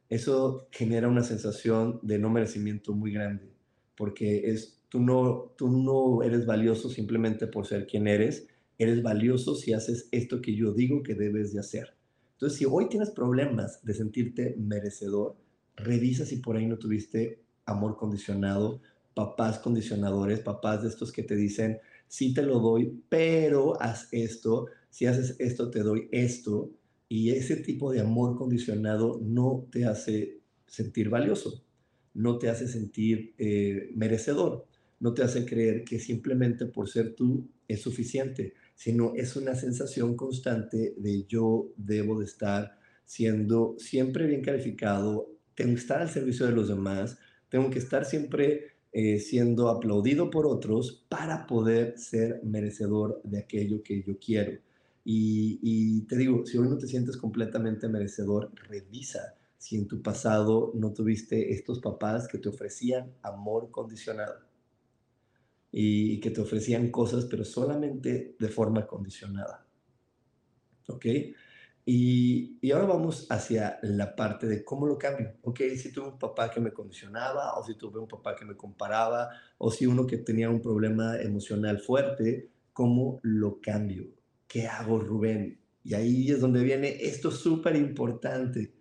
Eso 0.09 0.67
genera 0.71 1.07
una 1.07 1.23
sensación 1.23 1.99
de 2.01 2.19
no 2.19 2.29
merecimiento 2.29 2.93
muy 2.93 3.13
grande, 3.13 3.53
porque 3.95 4.51
es, 4.51 4.83
tú, 4.89 4.99
no, 4.99 5.53
tú 5.55 5.69
no 5.69 6.21
eres 6.23 6.45
valioso 6.45 6.89
simplemente 6.89 7.47
por 7.47 7.65
ser 7.65 7.87
quien 7.87 8.07
eres, 8.07 8.47
eres 8.77 9.03
valioso 9.03 9.55
si 9.55 9.73
haces 9.73 10.09
esto 10.11 10.41
que 10.41 10.55
yo 10.55 10.73
digo 10.73 11.03
que 11.03 11.13
debes 11.13 11.53
de 11.53 11.59
hacer. 11.59 11.95
Entonces, 12.33 12.57
si 12.57 12.65
hoy 12.65 12.89
tienes 12.89 13.11
problemas 13.11 13.85
de 13.85 13.93
sentirte 13.93 14.55
merecedor, 14.57 15.37
revisa 15.75 16.25
si 16.25 16.37
por 16.37 16.57
ahí 16.57 16.65
no 16.65 16.79
tuviste 16.79 17.43
amor 17.65 17.95
condicionado, 17.95 18.81
papás 19.13 19.59
condicionadores, 19.59 20.39
papás 20.39 20.83
de 20.83 20.89
estos 20.89 21.11
que 21.11 21.23
te 21.23 21.35
dicen, 21.35 21.79
sí 22.07 22.33
te 22.33 22.41
lo 22.41 22.59
doy, 22.59 23.01
pero 23.09 23.81
haz 23.81 24.07
esto, 24.11 24.67
si 24.89 25.05
haces 25.05 25.35
esto 25.39 25.69
te 25.69 25.79
doy 25.79 26.09
esto, 26.11 26.71
y 27.07 27.31
ese 27.31 27.57
tipo 27.57 27.91
de 27.91 27.99
amor 27.99 28.37
condicionado 28.37 29.19
no 29.21 29.67
te 29.69 29.83
hace 29.83 30.39
sentir 30.65 31.09
valioso, 31.09 31.61
no 32.13 32.37
te 32.37 32.47
hace 32.47 32.69
sentir 32.69 33.33
eh, 33.37 33.91
merecedor, 33.95 34.65
no 35.01 35.13
te 35.13 35.21
hace 35.21 35.45
creer 35.45 35.83
que 35.83 35.99
simplemente 35.99 36.67
por 36.67 36.87
ser 36.87 37.13
tú 37.13 37.49
es 37.67 37.81
suficiente, 37.81 38.53
sino 38.75 39.13
es 39.15 39.35
una 39.35 39.55
sensación 39.55 40.15
constante 40.15 40.93
de 40.95 41.25
yo 41.27 41.73
debo 41.75 42.17
de 42.19 42.25
estar 42.25 42.79
siendo 43.03 43.75
siempre 43.77 44.25
bien 44.25 44.41
calificado, 44.41 45.29
tengo 45.53 45.73
que 45.73 45.81
estar 45.81 46.01
al 46.01 46.09
servicio 46.09 46.45
de 46.45 46.53
los 46.53 46.69
demás, 46.69 47.17
tengo 47.49 47.69
que 47.69 47.79
estar 47.79 48.05
siempre 48.05 48.77
eh, 48.93 49.19
siendo 49.19 49.69
aplaudido 49.69 50.29
por 50.29 50.45
otros 50.45 51.05
para 51.07 51.47
poder 51.47 51.97
ser 51.97 52.41
merecedor 52.43 53.21
de 53.23 53.39
aquello 53.39 53.81
que 53.83 54.03
yo 54.03 54.19
quiero. 54.19 54.59
Y, 55.03 56.01
te 56.07 56.17
digo, 56.17 56.45
si 56.45 56.57
hoy 56.57 56.67
no 56.67 56.77
te 56.77 56.87
sientes 56.87 57.17
completamente 57.17 57.87
merecedor, 57.87 58.51
revisa 58.67 59.35
si 59.57 59.77
en 59.77 59.87
tu 59.87 60.01
pasado 60.01 60.71
no 60.75 60.91
tuviste 60.91 61.53
estos 61.53 61.79
papás 61.79 62.27
que 62.27 62.37
te 62.37 62.49
ofrecían 62.49 63.13
amor 63.21 63.69
condicionado 63.71 64.39
y 65.71 66.19
que 66.19 66.31
te 66.31 66.41
ofrecían 66.41 66.91
cosas, 66.91 67.25
pero 67.25 67.45
solamente 67.45 68.35
de 68.37 68.49
forma 68.49 68.85
condicionada. 68.85 69.65
¿Ok? 70.87 71.05
Y, 71.85 72.59
ahora 72.71 72.85
vamos 72.85 73.25
hacia 73.29 73.79
la 73.81 74.15
parte 74.15 74.47
de 74.47 74.63
cómo 74.63 74.85
lo 74.85 74.97
cambio. 74.97 75.33
Ok, 75.43 75.61
si 75.77 75.91
tuve 75.91 76.09
un 76.09 76.19
papá 76.19 76.51
que 76.51 76.59
me 76.59 76.71
condicionaba, 76.71 77.57
o 77.57 77.65
si 77.65 77.75
tuve 77.75 77.99
un 77.99 78.07
papá 78.07 78.35
que 78.35 78.45
me 78.45 78.55
comparaba, 78.55 79.29
o 79.57 79.71
si 79.71 79.87
uno 79.87 80.05
que 80.05 80.17
tenía 80.17 80.49
un 80.49 80.61
problema 80.61 81.19
emocional 81.19 81.79
fuerte, 81.79 82.49
¿cómo 82.73 83.19
lo 83.23 83.59
cambio? 83.59 84.07
¿Qué 84.47 84.67
hago, 84.67 84.99
Rubén? 84.99 85.59
Y 85.83 85.95
ahí 85.95 86.29
es 86.29 86.39
donde 86.39 86.63
viene 86.63 86.97
esto 87.01 87.31
súper 87.31 87.75
importante, 87.75 88.71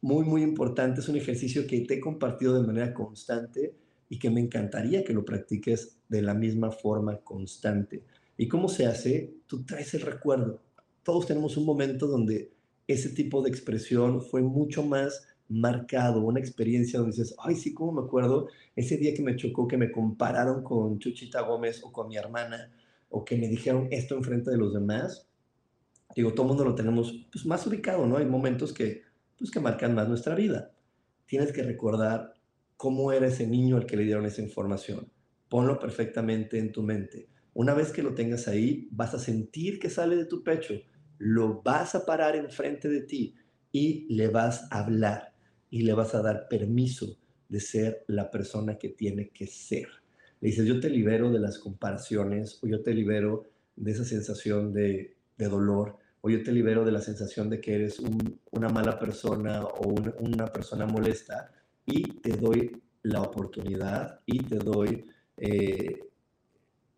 muy, 0.00 0.24
muy 0.24 0.42
importante. 0.42 1.00
Es 1.00 1.08
un 1.08 1.16
ejercicio 1.16 1.66
que 1.66 1.80
te 1.82 1.94
he 1.94 2.00
compartido 2.00 2.54
de 2.60 2.66
manera 2.66 2.94
constante 2.94 3.74
y 4.08 4.18
que 4.18 4.30
me 4.30 4.40
encantaría 4.40 5.04
que 5.04 5.12
lo 5.12 5.24
practiques 5.24 5.98
de 6.08 6.22
la 6.22 6.34
misma 6.34 6.70
forma 6.70 7.18
constante. 7.18 8.02
¿Y 8.36 8.48
cómo 8.48 8.68
se 8.68 8.86
hace? 8.86 9.34
Tú 9.46 9.64
traes 9.64 9.92
el 9.94 10.02
recuerdo 10.02 10.63
todos 11.04 11.26
tenemos 11.26 11.56
un 11.56 11.66
momento 11.66 12.06
donde 12.06 12.52
ese 12.86 13.10
tipo 13.10 13.42
de 13.42 13.50
expresión 13.50 14.22
fue 14.22 14.42
mucho 14.42 14.82
más 14.82 15.26
marcado, 15.48 16.20
una 16.20 16.40
experiencia 16.40 16.98
donde 16.98 17.16
dices, 17.16 17.36
ay, 17.38 17.54
sí, 17.54 17.74
¿cómo 17.74 17.92
me 17.92 18.06
acuerdo? 18.06 18.48
Ese 18.74 18.96
día 18.96 19.14
que 19.14 19.22
me 19.22 19.36
chocó, 19.36 19.68
que 19.68 19.76
me 19.76 19.92
compararon 19.92 20.64
con 20.64 20.98
Chuchita 20.98 21.42
Gómez 21.42 21.82
o 21.84 21.92
con 21.92 22.08
mi 22.08 22.16
hermana, 22.16 22.72
o 23.10 23.24
que 23.24 23.36
me 23.36 23.48
dijeron 23.48 23.88
esto 23.90 24.16
enfrente 24.16 24.50
de 24.50 24.56
los 24.56 24.72
demás. 24.74 25.28
Digo, 26.16 26.32
todo 26.34 26.46
mundo 26.46 26.64
lo 26.64 26.74
tenemos 26.74 27.26
pues, 27.30 27.46
más 27.46 27.66
ubicado, 27.66 28.06
¿no? 28.06 28.16
Hay 28.16 28.26
momentos 28.26 28.72
que, 28.72 29.02
pues, 29.38 29.50
que 29.50 29.60
marcan 29.60 29.94
más 29.94 30.08
nuestra 30.08 30.34
vida. 30.34 30.72
Tienes 31.26 31.52
que 31.52 31.62
recordar 31.62 32.34
cómo 32.76 33.12
era 33.12 33.26
ese 33.26 33.46
niño 33.46 33.76
al 33.76 33.86
que 33.86 33.96
le 33.96 34.04
dieron 34.04 34.26
esa 34.26 34.42
información. 34.42 35.10
Ponlo 35.48 35.78
perfectamente 35.78 36.58
en 36.58 36.72
tu 36.72 36.82
mente. 36.82 37.28
Una 37.52 37.72
vez 37.72 37.92
que 37.92 38.02
lo 38.02 38.14
tengas 38.14 38.48
ahí, 38.48 38.88
vas 38.90 39.14
a 39.14 39.18
sentir 39.20 39.78
que 39.78 39.90
sale 39.90 40.16
de 40.16 40.24
tu 40.24 40.42
pecho, 40.42 40.74
lo 41.18 41.62
vas 41.62 41.94
a 41.94 42.04
parar 42.04 42.36
enfrente 42.36 42.88
de 42.88 43.02
ti 43.02 43.34
y 43.72 44.06
le 44.14 44.28
vas 44.28 44.70
a 44.70 44.80
hablar 44.80 45.34
y 45.70 45.82
le 45.82 45.94
vas 45.94 46.14
a 46.14 46.22
dar 46.22 46.46
permiso 46.48 47.18
de 47.48 47.60
ser 47.60 48.04
la 48.06 48.30
persona 48.30 48.78
que 48.78 48.90
tiene 48.90 49.30
que 49.30 49.46
ser. 49.46 49.88
Le 50.40 50.48
dices, 50.50 50.66
yo 50.66 50.80
te 50.80 50.90
libero 50.90 51.30
de 51.30 51.40
las 51.40 51.58
comparaciones 51.58 52.58
o 52.62 52.66
yo 52.66 52.82
te 52.82 52.94
libero 52.94 53.44
de 53.76 53.92
esa 53.92 54.04
sensación 54.04 54.72
de, 54.72 55.16
dolor 55.36 55.96
o 56.20 56.30
yo 56.30 56.42
te 56.42 56.52
libero 56.52 56.84
de 56.84 56.92
la 56.92 57.00
sensación 57.00 57.50
de 57.50 57.60
que 57.60 57.74
eres 57.74 58.00
una 58.50 58.68
mala 58.68 58.98
persona 58.98 59.64
o 59.64 59.94
una 60.20 60.46
persona 60.46 60.86
molesta 60.86 61.52
y 61.84 62.02
te 62.20 62.30
doy 62.36 62.82
la 63.02 63.20
oportunidad 63.20 64.20
y 64.24 64.38
te 64.38 64.56
doy, 64.56 65.04
eh, 65.36 65.98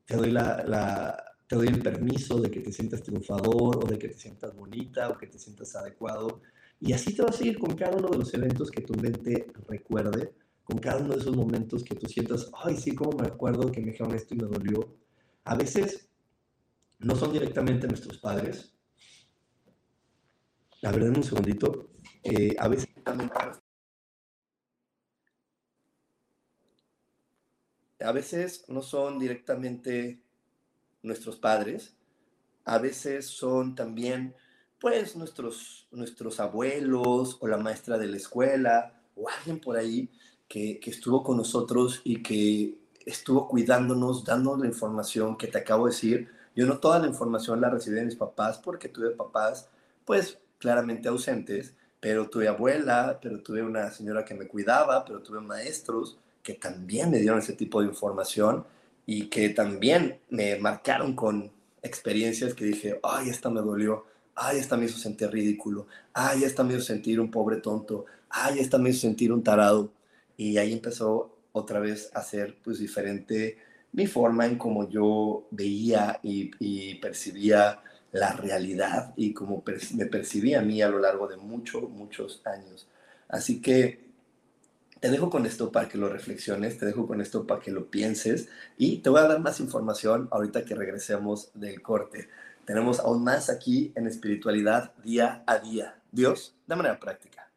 te, 0.05 0.17
doy 0.17 0.31
la, 0.31 1.36
te 1.47 1.57
doy 1.57 1.69
el 1.69 1.81
permiso 1.83 2.41
de 2.41 2.51
que 2.51 2.61
te 2.61 2.73
sientas 2.73 3.03
triunfador 3.03 3.85
o 3.85 3.87
de 3.87 3.99
que 3.99 4.09
te 4.09 4.19
sientas 4.19 4.55
bonita 4.55 5.09
o 5.11 5.19
que 5.19 5.27
te 5.27 5.39
sientas 5.39 5.75
adecuado. 5.77 6.41
Y 6.81 6.93
así 6.93 7.15
te 7.15 7.23
vas 7.23 7.41
a 7.41 7.45
ir 7.45 7.59
con 7.59 7.75
cada 7.75 7.97
uno 7.97 8.09
de 8.09 8.19
los 8.19 8.35
eventos 8.35 8.71
que 8.71 8.83
tu 8.83 8.95
mente 8.95 9.47
recuerde, 9.69 10.35
con 10.65 10.79
cada 10.79 11.01
uno 11.01 11.15
de 11.15 11.21
esos 11.21 11.37
momentos 11.37 11.85
que 11.85 11.95
tú 11.95 12.07
sientas, 12.07 12.51
ay, 12.65 12.77
sí, 12.77 12.95
como 12.95 13.19
me 13.19 13.29
acuerdo 13.29 13.71
que 13.71 13.81
me 13.81 13.93
dijeron 13.93 14.15
esto 14.15 14.35
y 14.35 14.39
me 14.39 14.49
dolió. 14.49 14.97
A 15.45 15.55
veces 15.55 16.09
no 16.99 17.15
son 17.15 17.33
directamente 17.33 17.87
nuestros 17.87 18.19
padres. 18.19 18.73
La 20.81 20.91
verdad, 20.91 21.17
un 21.17 21.23
segundito. 21.23 21.91
Eh, 22.23 22.57
a 22.59 22.69
veces 22.69 22.89
a 28.01 28.13
veces 28.13 28.65
no 28.69 28.83
son 28.83 29.19
directamente 29.19 30.26
nuestros 31.03 31.37
padres, 31.37 31.95
a 32.65 32.79
veces 32.79 33.27
son 33.27 33.75
también 33.75 34.35
pues 34.79 35.17
nuestros, 35.17 35.87
nuestros 35.91 36.41
abuelos 36.41 37.39
o 37.41 37.49
la 37.49 37.57
maestra 37.57 37.97
de 37.97 38.09
la 38.09 38.17
escuela 38.17 39.01
o 39.15 39.29
alguien 39.29 39.61
por 39.61 39.77
ahí 39.77 40.11
que, 40.49 40.79
que 40.81 40.91
estuvo 40.91 41.23
con 41.23 41.37
nosotros 41.37 42.01
y 42.05 42.23
que 42.23 42.79
estuvo 43.07 43.49
cuidándonos, 43.49 44.25
dándonos 44.25 44.61
la 44.61 44.67
información 44.67 45.37
que 45.37 45.47
te 45.47 45.59
acabo 45.59 45.87
de 45.87 45.93
decir. 45.93 46.29
Yo 46.55 46.67
no 46.67 46.79
toda 46.79 46.99
la 46.99 47.07
información 47.07 47.61
la 47.61 47.71
recibí 47.71 47.97
de 47.97 48.05
mis 48.05 48.17
papás 48.17 48.59
porque 48.59 48.89
tuve 48.89 49.11
papás 49.11 49.69
pues 50.05 50.39
claramente 50.59 51.09
ausentes, 51.09 51.75
pero 52.01 52.29
tuve 52.29 52.49
abuela, 52.49 53.19
pero 53.21 53.43
tuve 53.43 53.63
una 53.63 53.91
señora 53.91 54.25
que 54.25 54.35
me 54.35 54.47
cuidaba, 54.47 55.05
pero 55.05 55.23
tuve 55.23 55.41
maestros, 55.41 56.19
que 56.43 56.55
también 56.55 57.11
me 57.11 57.19
dieron 57.19 57.39
ese 57.39 57.55
tipo 57.55 57.81
de 57.81 57.89
información 57.89 58.65
y 59.07 59.29
que 59.29 59.49
también 59.51 60.19
me 60.29 60.57
marcaron 60.57 61.15
con 61.15 61.53
experiencias 61.83 62.55
que 62.55 62.65
dije, 62.65 62.99
ay, 63.03 63.31
esta 63.31 63.49
me 63.49 63.61
dolió, 63.61 64.05
ay, 64.35 64.59
esta 64.59 64.77
me 64.77 64.87
hizo 64.87 64.99
sentir 64.99 65.31
ridículo, 65.31 65.87
ay, 66.13 66.45
esta 66.45 66.65
me 66.65 66.75
hizo 66.75 66.83
sentir 66.83 67.21
un 67.21 67.31
pobre 67.31 67.59
tonto, 67.59 68.05
ay, 68.29 68.59
esta 68.59 68.79
me 68.79 68.91
hizo 68.91 69.01
sentir 69.01 69.33
un 69.33 69.43
tarado. 69.43 69.93
Y 70.37 70.59
ahí 70.59 70.73
empezó 70.73 71.39
otra 71.53 71.81
vez 71.81 72.11
a 72.15 72.23
ser 72.23 72.59
pues 72.63 72.79
diferente 72.79 73.57
mi 73.93 74.07
forma 74.07 74.45
en 74.45 74.59
cómo 74.59 74.89
yo 74.89 75.47
veía 75.51 76.21
y, 76.23 76.95
percibía 76.97 77.81
la 78.13 78.33
realidad 78.33 79.15
y 79.17 79.33
cómo 79.33 79.65
me 79.95 80.07
percibía 80.07 80.61
a 80.61 80.63
mí 80.63 80.83
a 80.83 80.89
lo 80.89 80.99
largo 80.99 81.27
de 81.29 81.37
muchos, 81.37 81.89
muchos 81.89 82.43
años. 82.45 82.89
Así 83.29 83.61
que 83.63 84.06
te 85.01 85.11
dejo 85.11 85.31
con 85.31 85.47
esto 85.47 85.71
para 85.71 85.89
que 85.89 85.99
lo 85.99 86.09
reflexiones, 86.09 86.79
te 86.79 86.87
dejo 86.87 87.07
con 87.07 87.21
esto 87.21 87.47
para 87.47 87.61
que 87.61 87.71
lo 87.71 87.91
pienses 87.91 88.49
y 88.79 88.99
te 88.99 89.11
voy 89.11 89.21
a 89.21 89.29
dar 89.29 89.41
más 89.41 89.61
información 89.61 90.29
ahorita 90.31 90.65
que 90.65 90.75
regresemos 90.75 91.51
del 91.55 91.83
corte. 91.83 92.29
Tenemos 92.65 93.01
aún 93.01 93.23
más 93.23 93.51
aquí 93.51 93.93
en 93.95 94.07
espiritualidad 94.07 94.95
día 95.05 95.45
a 95.47 95.59
día. 95.59 96.03
Dios, 96.11 96.57
de 96.67 96.77
manera 96.77 96.99
práctica. 96.99 97.53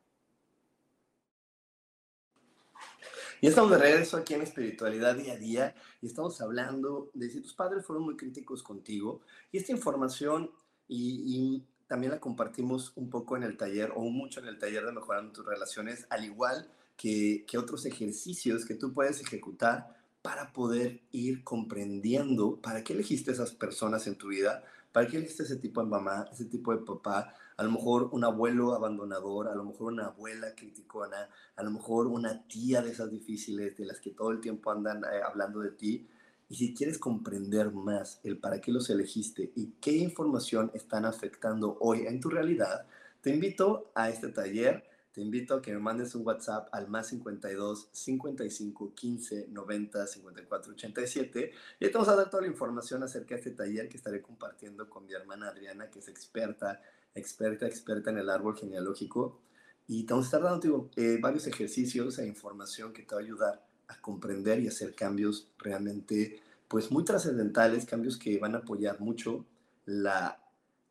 Y 3.41 3.47
estamos 3.47 3.71
de 3.71 3.77
regreso 3.77 4.17
aquí 4.17 4.33
en 4.33 4.41
espiritualidad 4.41 5.15
día 5.15 5.33
a 5.33 5.37
día 5.37 5.75
y 6.01 6.07
estamos 6.07 6.41
hablando 6.41 7.09
de 7.13 7.29
si 7.29 7.39
tus 7.39 7.53
padres 7.53 7.85
fueron 7.85 8.03
muy 8.03 8.17
críticos 8.17 8.61
contigo 8.61 9.21
y 9.49 9.57
esta 9.57 9.71
información 9.71 10.51
y, 10.89 11.23
y 11.25 11.67
también 11.87 12.11
la 12.11 12.19
compartimos 12.19 12.91
un 12.97 13.09
poco 13.09 13.37
en 13.37 13.43
el 13.43 13.55
taller 13.55 13.93
o 13.95 14.01
mucho 14.01 14.41
en 14.41 14.47
el 14.47 14.59
taller 14.59 14.85
de 14.85 14.91
mejorando 14.91 15.31
tus 15.31 15.45
relaciones, 15.45 16.05
al 16.09 16.25
igual 16.25 16.69
que, 16.99 17.45
otros 17.57 17.85
ejercicios 17.85 18.65
que 18.65 18.75
tú 18.75 18.93
puedes 18.93 19.21
ejecutar 19.21 19.95
para 20.21 20.51
poder 20.51 21.01
ir 21.11 21.45
comprendiendo 21.45 22.59
para 22.61 22.83
qué 22.83 22.91
elegiste 22.91 23.31
esas 23.31 23.53
personas 23.53 24.05
en 24.05 24.17
tu 24.17 24.27
vida, 24.27 24.65
para 24.91 25.07
qué 25.07 25.15
elegiste 25.15 25.43
ese 25.43 25.55
tipo 25.55 25.81
de 25.81 25.87
mamá, 25.87 26.25
ese 26.29 26.43
tipo 26.43 26.75
de 26.75 26.83
papá, 26.83 27.33
a 27.55 27.63
lo 27.63 27.71
mejor 27.71 28.09
un 28.11 28.25
abuelo 28.25 28.73
abandonador, 28.73 29.47
a 29.47 29.55
lo 29.55 29.63
mejor 29.63 29.93
una 29.93 30.07
abuela 30.07 30.53
criticona, 30.53 31.29
a 31.55 31.63
lo 31.63 31.71
mejor 31.71 32.07
una 32.07 32.45
tía 32.47 32.81
de 32.81 32.91
esas 32.91 33.09
difíciles, 33.09 33.77
de 33.77 33.85
las 33.85 34.01
que 34.01 34.11
todo 34.11 34.31
el 34.31 34.41
tiempo 34.41 34.69
andan 34.69 35.01
eh, 35.05 35.21
hablando 35.25 35.61
de 35.61 35.71
ti. 35.71 36.05
Y 36.49 36.55
si 36.55 36.73
quieres 36.73 36.97
comprender 36.97 37.71
más 37.71 38.19
el 38.25 38.39
para 38.39 38.59
qué 38.59 38.73
los 38.73 38.89
elegiste 38.89 39.53
y 39.55 39.67
qué 39.79 39.93
información 39.93 40.69
están 40.73 41.05
afectando 41.05 41.77
hoy 41.79 42.07
en 42.07 42.19
tu 42.19 42.29
realidad, 42.29 42.85
te 43.21 43.33
invito 43.33 43.91
a 43.95 44.09
este 44.09 44.29
taller 44.29 44.88
te 45.19 45.23
invito 45.23 45.55
a 45.55 45.61
que 45.61 45.73
me 45.73 45.79
mandes 45.79 46.15
un 46.15 46.25
WhatsApp 46.25 46.69
al 46.71 46.87
más 46.87 47.07
52 47.07 47.89
55 47.91 48.93
15 48.95 49.47
90 49.49 50.07
54 50.07 50.71
87 50.71 51.51
y 51.77 51.85
te 51.85 51.91
vamos 51.91 52.07
a 52.07 52.15
dar 52.15 52.29
toda 52.29 52.43
la 52.43 52.47
información 52.47 53.03
acerca 53.03 53.35
de 53.35 53.41
este 53.41 53.51
taller 53.51 53.89
que 53.89 53.97
estaré 53.97 54.21
compartiendo 54.21 54.89
con 54.89 55.05
mi 55.05 55.11
hermana 55.11 55.49
Adriana, 55.49 55.89
que 55.89 55.99
es 55.99 56.07
experta, 56.07 56.81
experta, 57.13 57.67
experta 57.67 58.11
en 58.11 58.19
el 58.19 58.29
árbol 58.29 58.57
genealógico. 58.57 59.41
Y 59.87 60.05
te 60.05 60.13
vamos 60.13 60.27
a 60.27 60.37
estar 60.37 60.41
dando 60.41 60.89
eh, 60.95 61.17
varios 61.21 61.47
ejercicios 61.47 62.17
e 62.17 62.25
información 62.25 62.93
que 62.93 63.03
te 63.03 63.13
va 63.13 63.19
a 63.19 63.23
ayudar 63.25 63.67
a 63.89 63.99
comprender 63.99 64.61
y 64.61 64.69
hacer 64.69 64.95
cambios 64.95 65.51
realmente 65.57 66.41
pues 66.69 66.91
muy 66.91 67.03
trascendentales, 67.03 67.85
cambios 67.85 68.15
que 68.15 68.39
van 68.39 68.55
a 68.55 68.59
apoyar 68.59 69.01
mucho 69.01 69.45
la, 69.83 70.41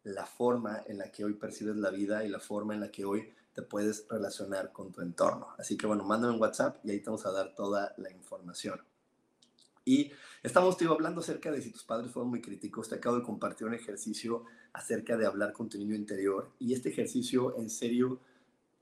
la 0.05 0.27
forma 0.27 0.83
en 0.87 0.99
la 0.99 1.11
que 1.11 1.25
hoy 1.25 1.33
percibes 1.33 1.77
la 1.77 1.89
vida 1.89 2.27
y 2.27 2.29
la 2.29 2.41
forma 2.41 2.75
en 2.75 2.81
la 2.81 2.91
que 2.91 3.07
hoy 3.07 3.33
te 3.59 3.63
puedes 3.63 4.07
relacionar 4.09 4.71
con 4.71 4.93
tu 4.93 5.01
entorno. 5.01 5.49
Así 5.59 5.77
que 5.77 5.89
bueno, 5.89 6.05
mándame 6.05 6.35
un 6.35 6.41
WhatsApp 6.41 6.79
y 6.85 6.93
ahí 6.93 7.01
te 7.01 7.07
vamos 7.07 7.27
a 7.27 7.33
dar 7.33 7.57
toda 7.57 7.93
la 7.99 8.09
información. 8.09 8.81
Y 9.85 10.13
estamos 10.45 10.77
tío, 10.77 10.93
hablando 10.93 11.23
acerca 11.23 11.51
de 11.51 11.61
si 11.61 11.73
tus 11.73 11.83
padres 11.83 12.13
fueron 12.13 12.31
muy 12.31 12.41
críticos. 12.41 12.89
Te 12.89 12.95
acabo 12.95 13.17
de 13.17 13.25
compartir 13.25 13.67
un 13.67 13.75
ejercicio 13.75 14.45
acerca 14.73 15.17
de 15.17 15.27
hablar 15.27 15.53
con 15.53 15.69
tu 15.69 15.77
niño 15.77 15.97
interior. 15.97 16.53
Y 16.61 16.73
este 16.73 16.91
ejercicio, 16.91 17.57
en 17.57 17.69
serio, 17.69 18.21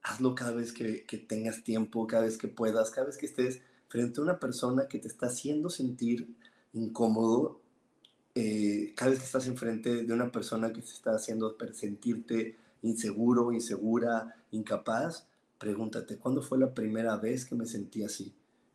hazlo 0.02 0.34
cada 0.34 0.52
vez 0.52 0.74
que, 0.74 1.06
que 1.06 1.16
tengas 1.16 1.64
tiempo, 1.64 2.06
cada 2.06 2.24
vez 2.24 2.36
que 2.36 2.48
puedas, 2.48 2.90
cada 2.90 3.06
vez 3.06 3.16
que 3.16 3.24
estés 3.24 3.62
frente 3.88 4.20
a 4.20 4.24
una 4.24 4.38
persona 4.38 4.88
que 4.88 4.98
te 4.98 5.08
está 5.08 5.28
haciendo 5.28 5.70
sentir 5.70 6.36
incómodo, 6.74 7.62
eh, 8.34 8.92
cada 8.94 9.12
vez 9.12 9.20
que 9.20 9.24
estás 9.24 9.46
enfrente 9.46 10.04
de 10.04 10.12
una 10.12 10.30
persona 10.30 10.70
que 10.70 10.82
te 10.82 10.90
está 10.90 11.14
haciendo 11.14 11.56
sentirte 11.72 12.58
inseguro, 12.86 13.52
insegura, 13.52 14.36
incapaz, 14.50 15.26
pregúntate, 15.58 16.18
¿cuándo 16.18 16.42
fue 16.42 16.58
la 16.58 16.74
primera 16.74 17.16
vez 17.16 17.44
que 17.44 17.54
me 17.54 17.66
sentí 17.66 18.02
así? 18.02 18.34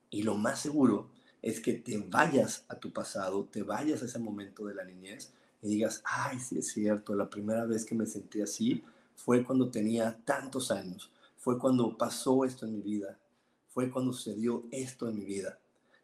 Y 0.09 0.23
lo 0.23 0.35
más 0.35 0.59
seguro 0.59 1.09
es 1.41 1.59
que 1.59 1.73
te 1.73 1.97
vayas 1.97 2.65
a 2.67 2.75
tu 2.75 2.91
pasado, 2.91 3.45
te 3.45 3.63
vayas 3.63 4.01
a 4.01 4.05
ese 4.05 4.19
momento 4.19 4.65
de 4.65 4.75
la 4.75 4.83
niñez 4.83 5.33
y 5.61 5.69
digas, 5.69 6.01
ay, 6.05 6.39
sí 6.39 6.59
es 6.59 6.71
cierto, 6.71 7.15
la 7.15 7.29
primera 7.29 7.65
vez 7.65 7.85
que 7.85 7.95
me 7.95 8.05
sentí 8.05 8.41
así 8.41 8.83
fue 9.15 9.43
cuando 9.43 9.69
tenía 9.69 10.19
tantos 10.25 10.71
años, 10.71 11.11
fue 11.37 11.57
cuando 11.57 11.97
pasó 11.97 12.45
esto 12.45 12.65
en 12.65 12.73
mi 12.73 12.81
vida, 12.81 13.19
fue 13.69 13.89
cuando 13.89 14.13
sucedió 14.13 14.65
esto 14.71 15.07
en 15.07 15.15
mi 15.15 15.25
vida. 15.25 15.59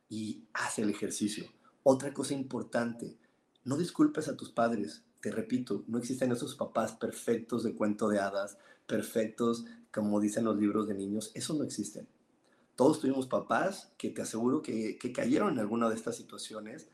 Y 0.09 0.43
haz 0.53 0.79
el 0.79 0.89
ejercicio. 0.89 1.45
Otra 1.83 2.13
cosa 2.13 2.33
importante, 2.33 3.17
no 3.65 3.75
disculpes 3.77 4.27
a 4.27 4.37
tus 4.37 4.51
padres, 4.51 5.03
te 5.21 5.31
repito, 5.31 5.83
no 5.87 5.97
existen 5.97 6.31
esos 6.31 6.55
papás 6.55 6.93
perfectos 6.93 7.63
de 7.63 7.73
cuento 7.73 8.07
de 8.09 8.19
hadas, 8.19 8.57
perfectos 8.85 9.65
como 9.91 10.19
dicen 10.19 10.45
los 10.45 10.57
libros 10.57 10.87
de 10.87 10.93
niños, 10.93 11.31
eso 11.33 11.53
no 11.53 11.63
existen. 11.63 12.07
Todos 12.75 12.99
tuvimos 12.99 13.25
papás 13.25 13.91
que 13.97 14.11
te 14.11 14.21
aseguro 14.21 14.61
que, 14.61 14.97
cayeron 15.13 15.53
en 15.53 15.59
alguna 15.59 15.89
de 15.89 15.95
estas 15.95 16.15
situaciones 16.15 16.89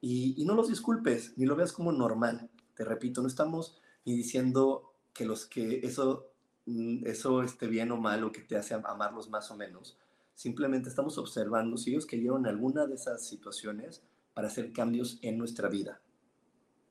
y, 0.00 0.42
no 0.46 0.54
los 0.54 0.68
disculpes, 0.68 1.34
ni 1.36 1.44
lo 1.44 1.56
veas 1.56 1.72
como 1.72 1.92
normal. 1.92 2.48
Te 2.74 2.84
repito, 2.84 3.20
no 3.20 3.28
estamos 3.28 3.78
ni 4.06 4.16
diciendo 4.16 4.94
que 5.12 5.26
los 5.26 5.46
que 5.46 5.80
eso, 5.80 6.30
mm, 6.64 7.06
eso 7.06 7.42
esté 7.42 7.66
bien 7.66 7.92
o 7.92 7.98
mal 7.98 8.24
o 8.24 8.32
que 8.32 8.40
te 8.40 8.56
hace 8.56 8.74
amarlos 8.74 9.28
más 9.28 9.50
o 9.50 9.56
menos. 9.56 9.98
Simplemente 10.34 10.88
estamos 10.88 11.18
observando 11.18 11.76
si 11.76 11.90
ellos 11.90 12.06
cayeron 12.06 12.46
en 12.46 12.46
alguna 12.46 12.86
de 12.86 12.94
esas 12.94 13.26
situaciones 13.26 14.02
para 14.32 14.48
hacer 14.48 14.72
cambios 14.72 15.18
en 15.22 15.38
nuestra 15.38 15.68
vida. 15.68 16.00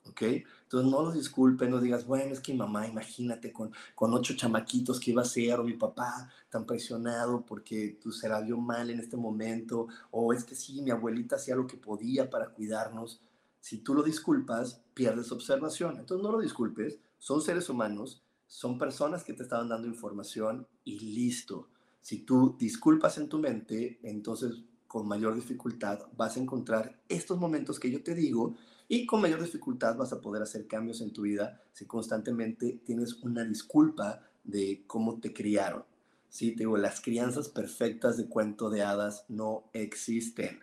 ¿Ok? 0.10 0.22
Entonces 0.64 0.92
no 0.92 1.04
los 1.04 1.14
disculpen, 1.14 1.72
no 1.72 1.80
digas, 1.80 2.06
bueno, 2.06 2.34
es 2.34 2.40
que 2.40 2.54
mamá, 2.54 2.88
imagínate, 2.88 3.52
con, 3.52 3.72
con 3.94 4.14
ocho 4.14 4.36
chamaquitos 4.36 5.00
que 5.00 5.12
iba 5.12 5.22
a 5.22 5.26
ser, 5.26 5.60
o 5.60 5.64
mi 5.64 5.74
papá 5.74 6.30
tan 6.50 6.66
presionado 6.66 7.46
porque 7.46 7.98
tú 8.02 8.12
se 8.12 8.30
la 8.30 8.42
vio 8.42 8.58
mal 8.58 8.90
en 8.90 9.00
este 9.00 9.18
momento, 9.18 9.88
o 10.12 10.34
es 10.34 10.44
que 10.44 10.56
sí, 10.56 10.82
mi 10.82 10.92
abuelita 10.92 11.36
hacía 11.36 11.56
lo 11.56 11.68
que 11.68 11.78
podía 11.78 12.30
para 12.30 12.50
cuidarnos. 12.50 13.22
Si 13.60 13.80
tú 13.80 13.94
lo 13.94 14.04
disculpas, 14.04 14.82
pierdes 14.94 15.32
observación. 15.32 15.98
Entonces 15.98 16.24
no 16.24 16.32
lo 16.32 16.40
disculpes, 16.40 17.00
son 17.18 17.42
seres 17.42 17.70
humanos, 17.70 18.22
son 18.48 18.78
personas 18.78 19.24
que 19.24 19.34
te 19.34 19.44
estaban 19.44 19.70
dando 19.70 19.88
información 19.88 20.68
y 20.84 21.00
listo. 21.00 21.68
Si 22.02 22.20
tú 22.20 22.56
disculpas 22.60 23.18
en 23.18 23.28
tu 23.28 23.40
mente, 23.40 24.00
entonces 24.04 24.64
con 24.88 25.08
mayor 25.08 25.36
dificultad 25.36 26.00
vas 26.16 26.38
a 26.38 26.40
encontrar 26.40 27.02
estos 27.10 27.40
momentos 27.40 27.80
que 27.80 27.92
yo 27.92 28.04
te 28.04 28.14
digo 28.14 28.56
y 28.88 29.06
con 29.06 29.22
mayor 29.22 29.42
dificultad 29.42 29.96
vas 29.98 30.14
a 30.14 30.22
poder 30.22 30.44
hacer 30.44 30.68
cambios 30.68 31.02
en 31.02 31.12
tu 31.12 31.24
vida 31.24 31.62
si 31.74 31.86
constantemente 31.86 32.82
tienes 32.86 33.14
una 33.24 33.44
disculpa 33.44 34.22
de 34.44 34.84
cómo 34.86 35.20
te 35.20 35.34
criaron. 35.34 35.84
Sí, 36.30 36.52
te 36.52 36.60
digo, 36.60 36.78
las 36.78 37.02
crianzas 37.02 37.50
perfectas 37.50 38.18
de 38.18 38.28
cuento 38.28 38.70
de 38.70 38.84
hadas 38.84 39.26
no 39.30 39.70
existen. 39.74 40.60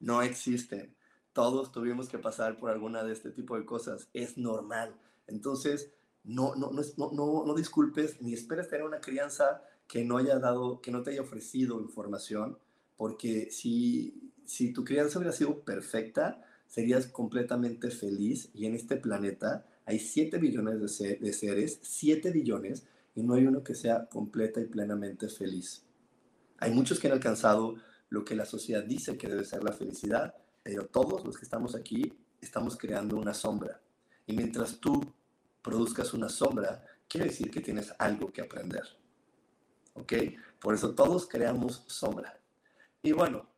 No 0.00 0.22
existen. 0.22 0.94
Todos 1.32 1.72
tuvimos 1.72 2.08
que 2.08 2.18
pasar 2.18 2.58
por 2.58 2.70
alguna 2.70 3.04
de 3.04 3.12
este 3.12 3.30
tipo 3.30 3.56
de 3.56 3.64
cosas. 3.64 4.08
Es 4.12 4.36
normal. 4.36 4.94
Entonces, 5.26 5.92
no, 6.24 6.54
no, 6.54 6.70
no, 6.70 6.82
no, 7.12 7.44
no 7.46 7.54
disculpes 7.54 8.20
ni 8.20 8.32
esperes 8.32 8.68
tener 8.68 8.86
una 8.86 9.00
crianza 9.00 9.62
que 9.86 10.04
no 10.04 10.16
haya 10.16 10.38
dado, 10.38 10.80
que 10.80 10.90
no 10.90 11.02
te 11.02 11.10
haya 11.10 11.22
ofrecido 11.22 11.80
información, 11.80 12.58
porque 12.96 13.50
si, 13.50 14.32
si 14.44 14.72
tu 14.72 14.84
crianza 14.84 15.18
hubiera 15.18 15.36
sido 15.36 15.60
perfecta, 15.60 16.42
serías 16.72 17.06
completamente 17.06 17.90
feliz 17.90 18.48
y 18.54 18.64
en 18.64 18.74
este 18.74 18.96
planeta 18.96 19.66
hay 19.84 19.98
7 19.98 20.38
billones 20.38 20.80
de, 20.80 21.32
seres, 21.34 21.78
7 21.82 22.30
billones, 22.30 22.86
y 23.14 23.22
no 23.22 23.34
hay 23.34 23.44
uno 23.44 23.62
que 23.62 23.74
sea 23.74 24.06
completa 24.06 24.58
y 24.58 24.64
plenamente 24.64 25.28
feliz. 25.28 25.84
Hay 26.56 26.72
muchos 26.72 26.98
que 26.98 27.08
han 27.08 27.12
alcanzado 27.12 27.74
lo 28.08 28.24
que 28.24 28.34
la 28.34 28.46
sociedad 28.46 28.84
dice 28.84 29.18
que 29.18 29.28
debe 29.28 29.44
ser 29.44 29.62
la 29.62 29.72
felicidad, 29.72 30.34
pero 30.62 30.86
todos 30.86 31.26
los 31.26 31.36
que 31.36 31.44
estamos 31.44 31.74
aquí 31.74 32.10
estamos 32.40 32.78
creando 32.78 33.18
una 33.18 33.34
sombra. 33.34 33.82
Y 34.26 34.32
mientras 34.34 34.78
tú 34.78 35.12
produzcas 35.60 36.14
una 36.14 36.30
sombra, 36.30 36.86
quiere 37.06 37.26
decir 37.26 37.50
que 37.50 37.60
tienes 37.60 37.92
algo 37.98 38.32
que 38.32 38.40
aprender. 38.40 38.84
¿Ok? 39.92 40.14
Por 40.58 40.72
eso 40.72 40.94
todos 40.94 41.28
creamos 41.28 41.84
sombra. 41.86 42.40
Y 43.02 43.12
bueno, 43.12 43.51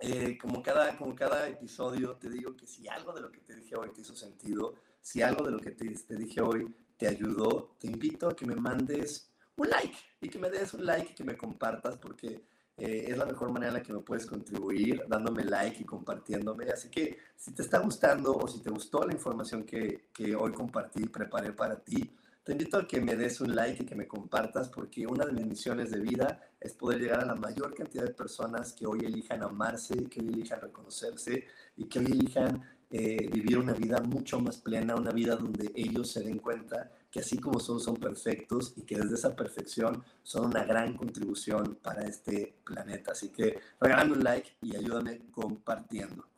eh, 0.00 0.38
como, 0.38 0.62
cada, 0.62 0.96
como 0.96 1.14
cada 1.14 1.46
episodio 1.48 2.16
te 2.16 2.30
digo 2.30 2.56
que 2.56 2.66
si 2.66 2.88
algo 2.88 3.12
de 3.12 3.20
lo 3.20 3.30
que 3.30 3.40
te 3.40 3.54
dije 3.54 3.76
hoy 3.76 3.90
te 3.90 4.00
hizo 4.00 4.16
sentido, 4.16 4.74
si 5.00 5.20
algo 5.20 5.44
de 5.44 5.52
lo 5.52 5.58
que 5.58 5.72
te, 5.72 6.16
dije 6.16 6.40
hoy 6.40 6.74
te 6.96 7.06
ayudó, 7.06 7.76
te 7.78 7.86
invito 7.86 8.28
a 8.28 8.34
que 8.34 8.46
me 8.46 8.54
mandes 8.54 9.30
un 9.56 9.68
like 9.68 9.96
y 10.20 10.28
que 10.28 10.38
me 10.38 10.48
des 10.48 10.72
un 10.72 10.86
like 10.86 11.12
y 11.12 11.14
que 11.14 11.24
me 11.24 11.36
compartas 11.36 11.98
porque 11.98 12.42
eh, 12.78 13.04
es 13.08 13.18
la 13.18 13.26
mejor 13.26 13.52
manera 13.52 13.72
en 13.72 13.78
la 13.78 13.82
que 13.82 13.92
me 13.92 14.00
puedes 14.00 14.24
contribuir 14.24 15.02
dándome 15.06 15.44
like 15.44 15.82
y 15.82 15.84
compartiéndome. 15.84 16.70
Así 16.70 16.88
que 16.88 17.18
si 17.36 17.52
te 17.52 17.60
está 17.60 17.78
gustando 17.78 18.32
o 18.32 18.48
si 18.48 18.62
te 18.62 18.70
gustó 18.70 19.04
la 19.04 19.12
información 19.12 19.64
que, 19.64 20.08
que 20.14 20.34
hoy 20.34 20.52
compartí 20.52 21.02
y 21.02 21.08
preparé 21.08 21.52
para 21.52 21.78
ti, 21.78 22.10
te 22.42 22.52
invito 22.52 22.78
a 22.78 22.86
que 22.86 23.00
me 23.00 23.16
des 23.16 23.40
un 23.40 23.54
like 23.54 23.82
y 23.82 23.86
que 23.86 23.94
me 23.94 24.08
compartas 24.08 24.68
porque 24.68 25.06
una 25.06 25.26
de 25.26 25.32
mis 25.32 25.46
misiones 25.46 25.90
de 25.90 26.00
vida 26.00 26.40
es 26.58 26.72
poder 26.72 27.00
llegar 27.00 27.20
a 27.20 27.26
la 27.26 27.34
mayor 27.34 27.74
cantidad 27.74 28.04
de 28.04 28.14
personas 28.14 28.72
que 28.72 28.86
hoy 28.86 29.00
elijan 29.04 29.42
amarse, 29.42 30.04
que 30.04 30.20
hoy 30.20 30.28
elijan 30.28 30.60
reconocerse 30.60 31.44
y 31.76 31.84
que 31.84 31.98
hoy 31.98 32.06
elijan 32.06 32.62
eh, 32.90 33.28
vivir 33.30 33.58
una 33.58 33.72
vida 33.72 34.00
mucho 34.00 34.40
más 34.40 34.58
plena, 34.58 34.96
una 34.96 35.12
vida 35.12 35.36
donde 35.36 35.70
ellos 35.74 36.10
se 36.10 36.22
den 36.22 36.38
cuenta 36.38 36.90
que 37.10 37.20
así 37.20 37.38
como 37.38 37.60
son, 37.60 37.78
son 37.78 37.96
perfectos 37.96 38.72
y 38.76 38.82
que 38.82 38.96
desde 38.96 39.14
esa 39.14 39.36
perfección 39.36 40.02
son 40.22 40.46
una 40.46 40.64
gran 40.64 40.96
contribución 40.96 41.78
para 41.82 42.02
este 42.02 42.56
planeta. 42.64 43.12
Así 43.12 43.28
que 43.28 43.58
regálame 43.80 44.12
un 44.12 44.24
like 44.24 44.56
y 44.62 44.76
ayúdame 44.76 45.20
compartiendo. 45.30 46.29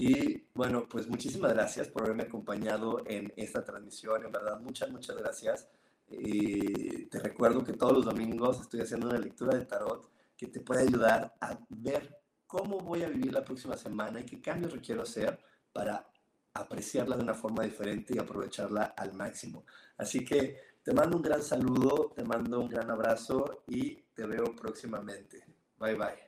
Y 0.00 0.44
bueno, 0.54 0.86
pues 0.88 1.08
muchísimas 1.08 1.52
gracias 1.52 1.88
por 1.88 2.04
haberme 2.04 2.22
acompañado 2.22 3.02
en 3.04 3.32
esta 3.36 3.64
transmisión. 3.64 4.24
En 4.24 4.30
verdad, 4.30 4.60
muchas, 4.60 4.92
muchas 4.92 5.16
gracias. 5.16 5.68
Y 6.08 7.06
te 7.06 7.18
recuerdo 7.18 7.64
que 7.64 7.72
todos 7.72 7.94
los 7.94 8.04
domingos 8.04 8.60
estoy 8.60 8.82
haciendo 8.82 9.08
una 9.08 9.18
lectura 9.18 9.58
de 9.58 9.64
tarot 9.64 10.08
que 10.36 10.46
te 10.46 10.60
puede 10.60 10.82
ayudar 10.82 11.34
a 11.40 11.58
ver 11.70 12.16
cómo 12.46 12.78
voy 12.78 13.02
a 13.02 13.08
vivir 13.08 13.32
la 13.32 13.44
próxima 13.44 13.76
semana 13.76 14.20
y 14.20 14.24
qué 14.24 14.40
cambios 14.40 14.72
requiero 14.72 15.02
hacer 15.02 15.36
para 15.72 16.08
apreciarla 16.54 17.16
de 17.16 17.24
una 17.24 17.34
forma 17.34 17.64
diferente 17.64 18.14
y 18.14 18.20
aprovecharla 18.20 18.94
al 18.96 19.14
máximo. 19.14 19.64
Así 19.96 20.24
que 20.24 20.58
te 20.80 20.94
mando 20.94 21.16
un 21.16 21.24
gran 21.24 21.42
saludo, 21.42 22.12
te 22.14 22.22
mando 22.22 22.60
un 22.60 22.68
gran 22.68 22.88
abrazo 22.88 23.64
y 23.66 23.96
te 24.14 24.24
veo 24.24 24.54
próximamente. 24.54 25.44
Bye 25.76 25.96
bye. 25.96 26.27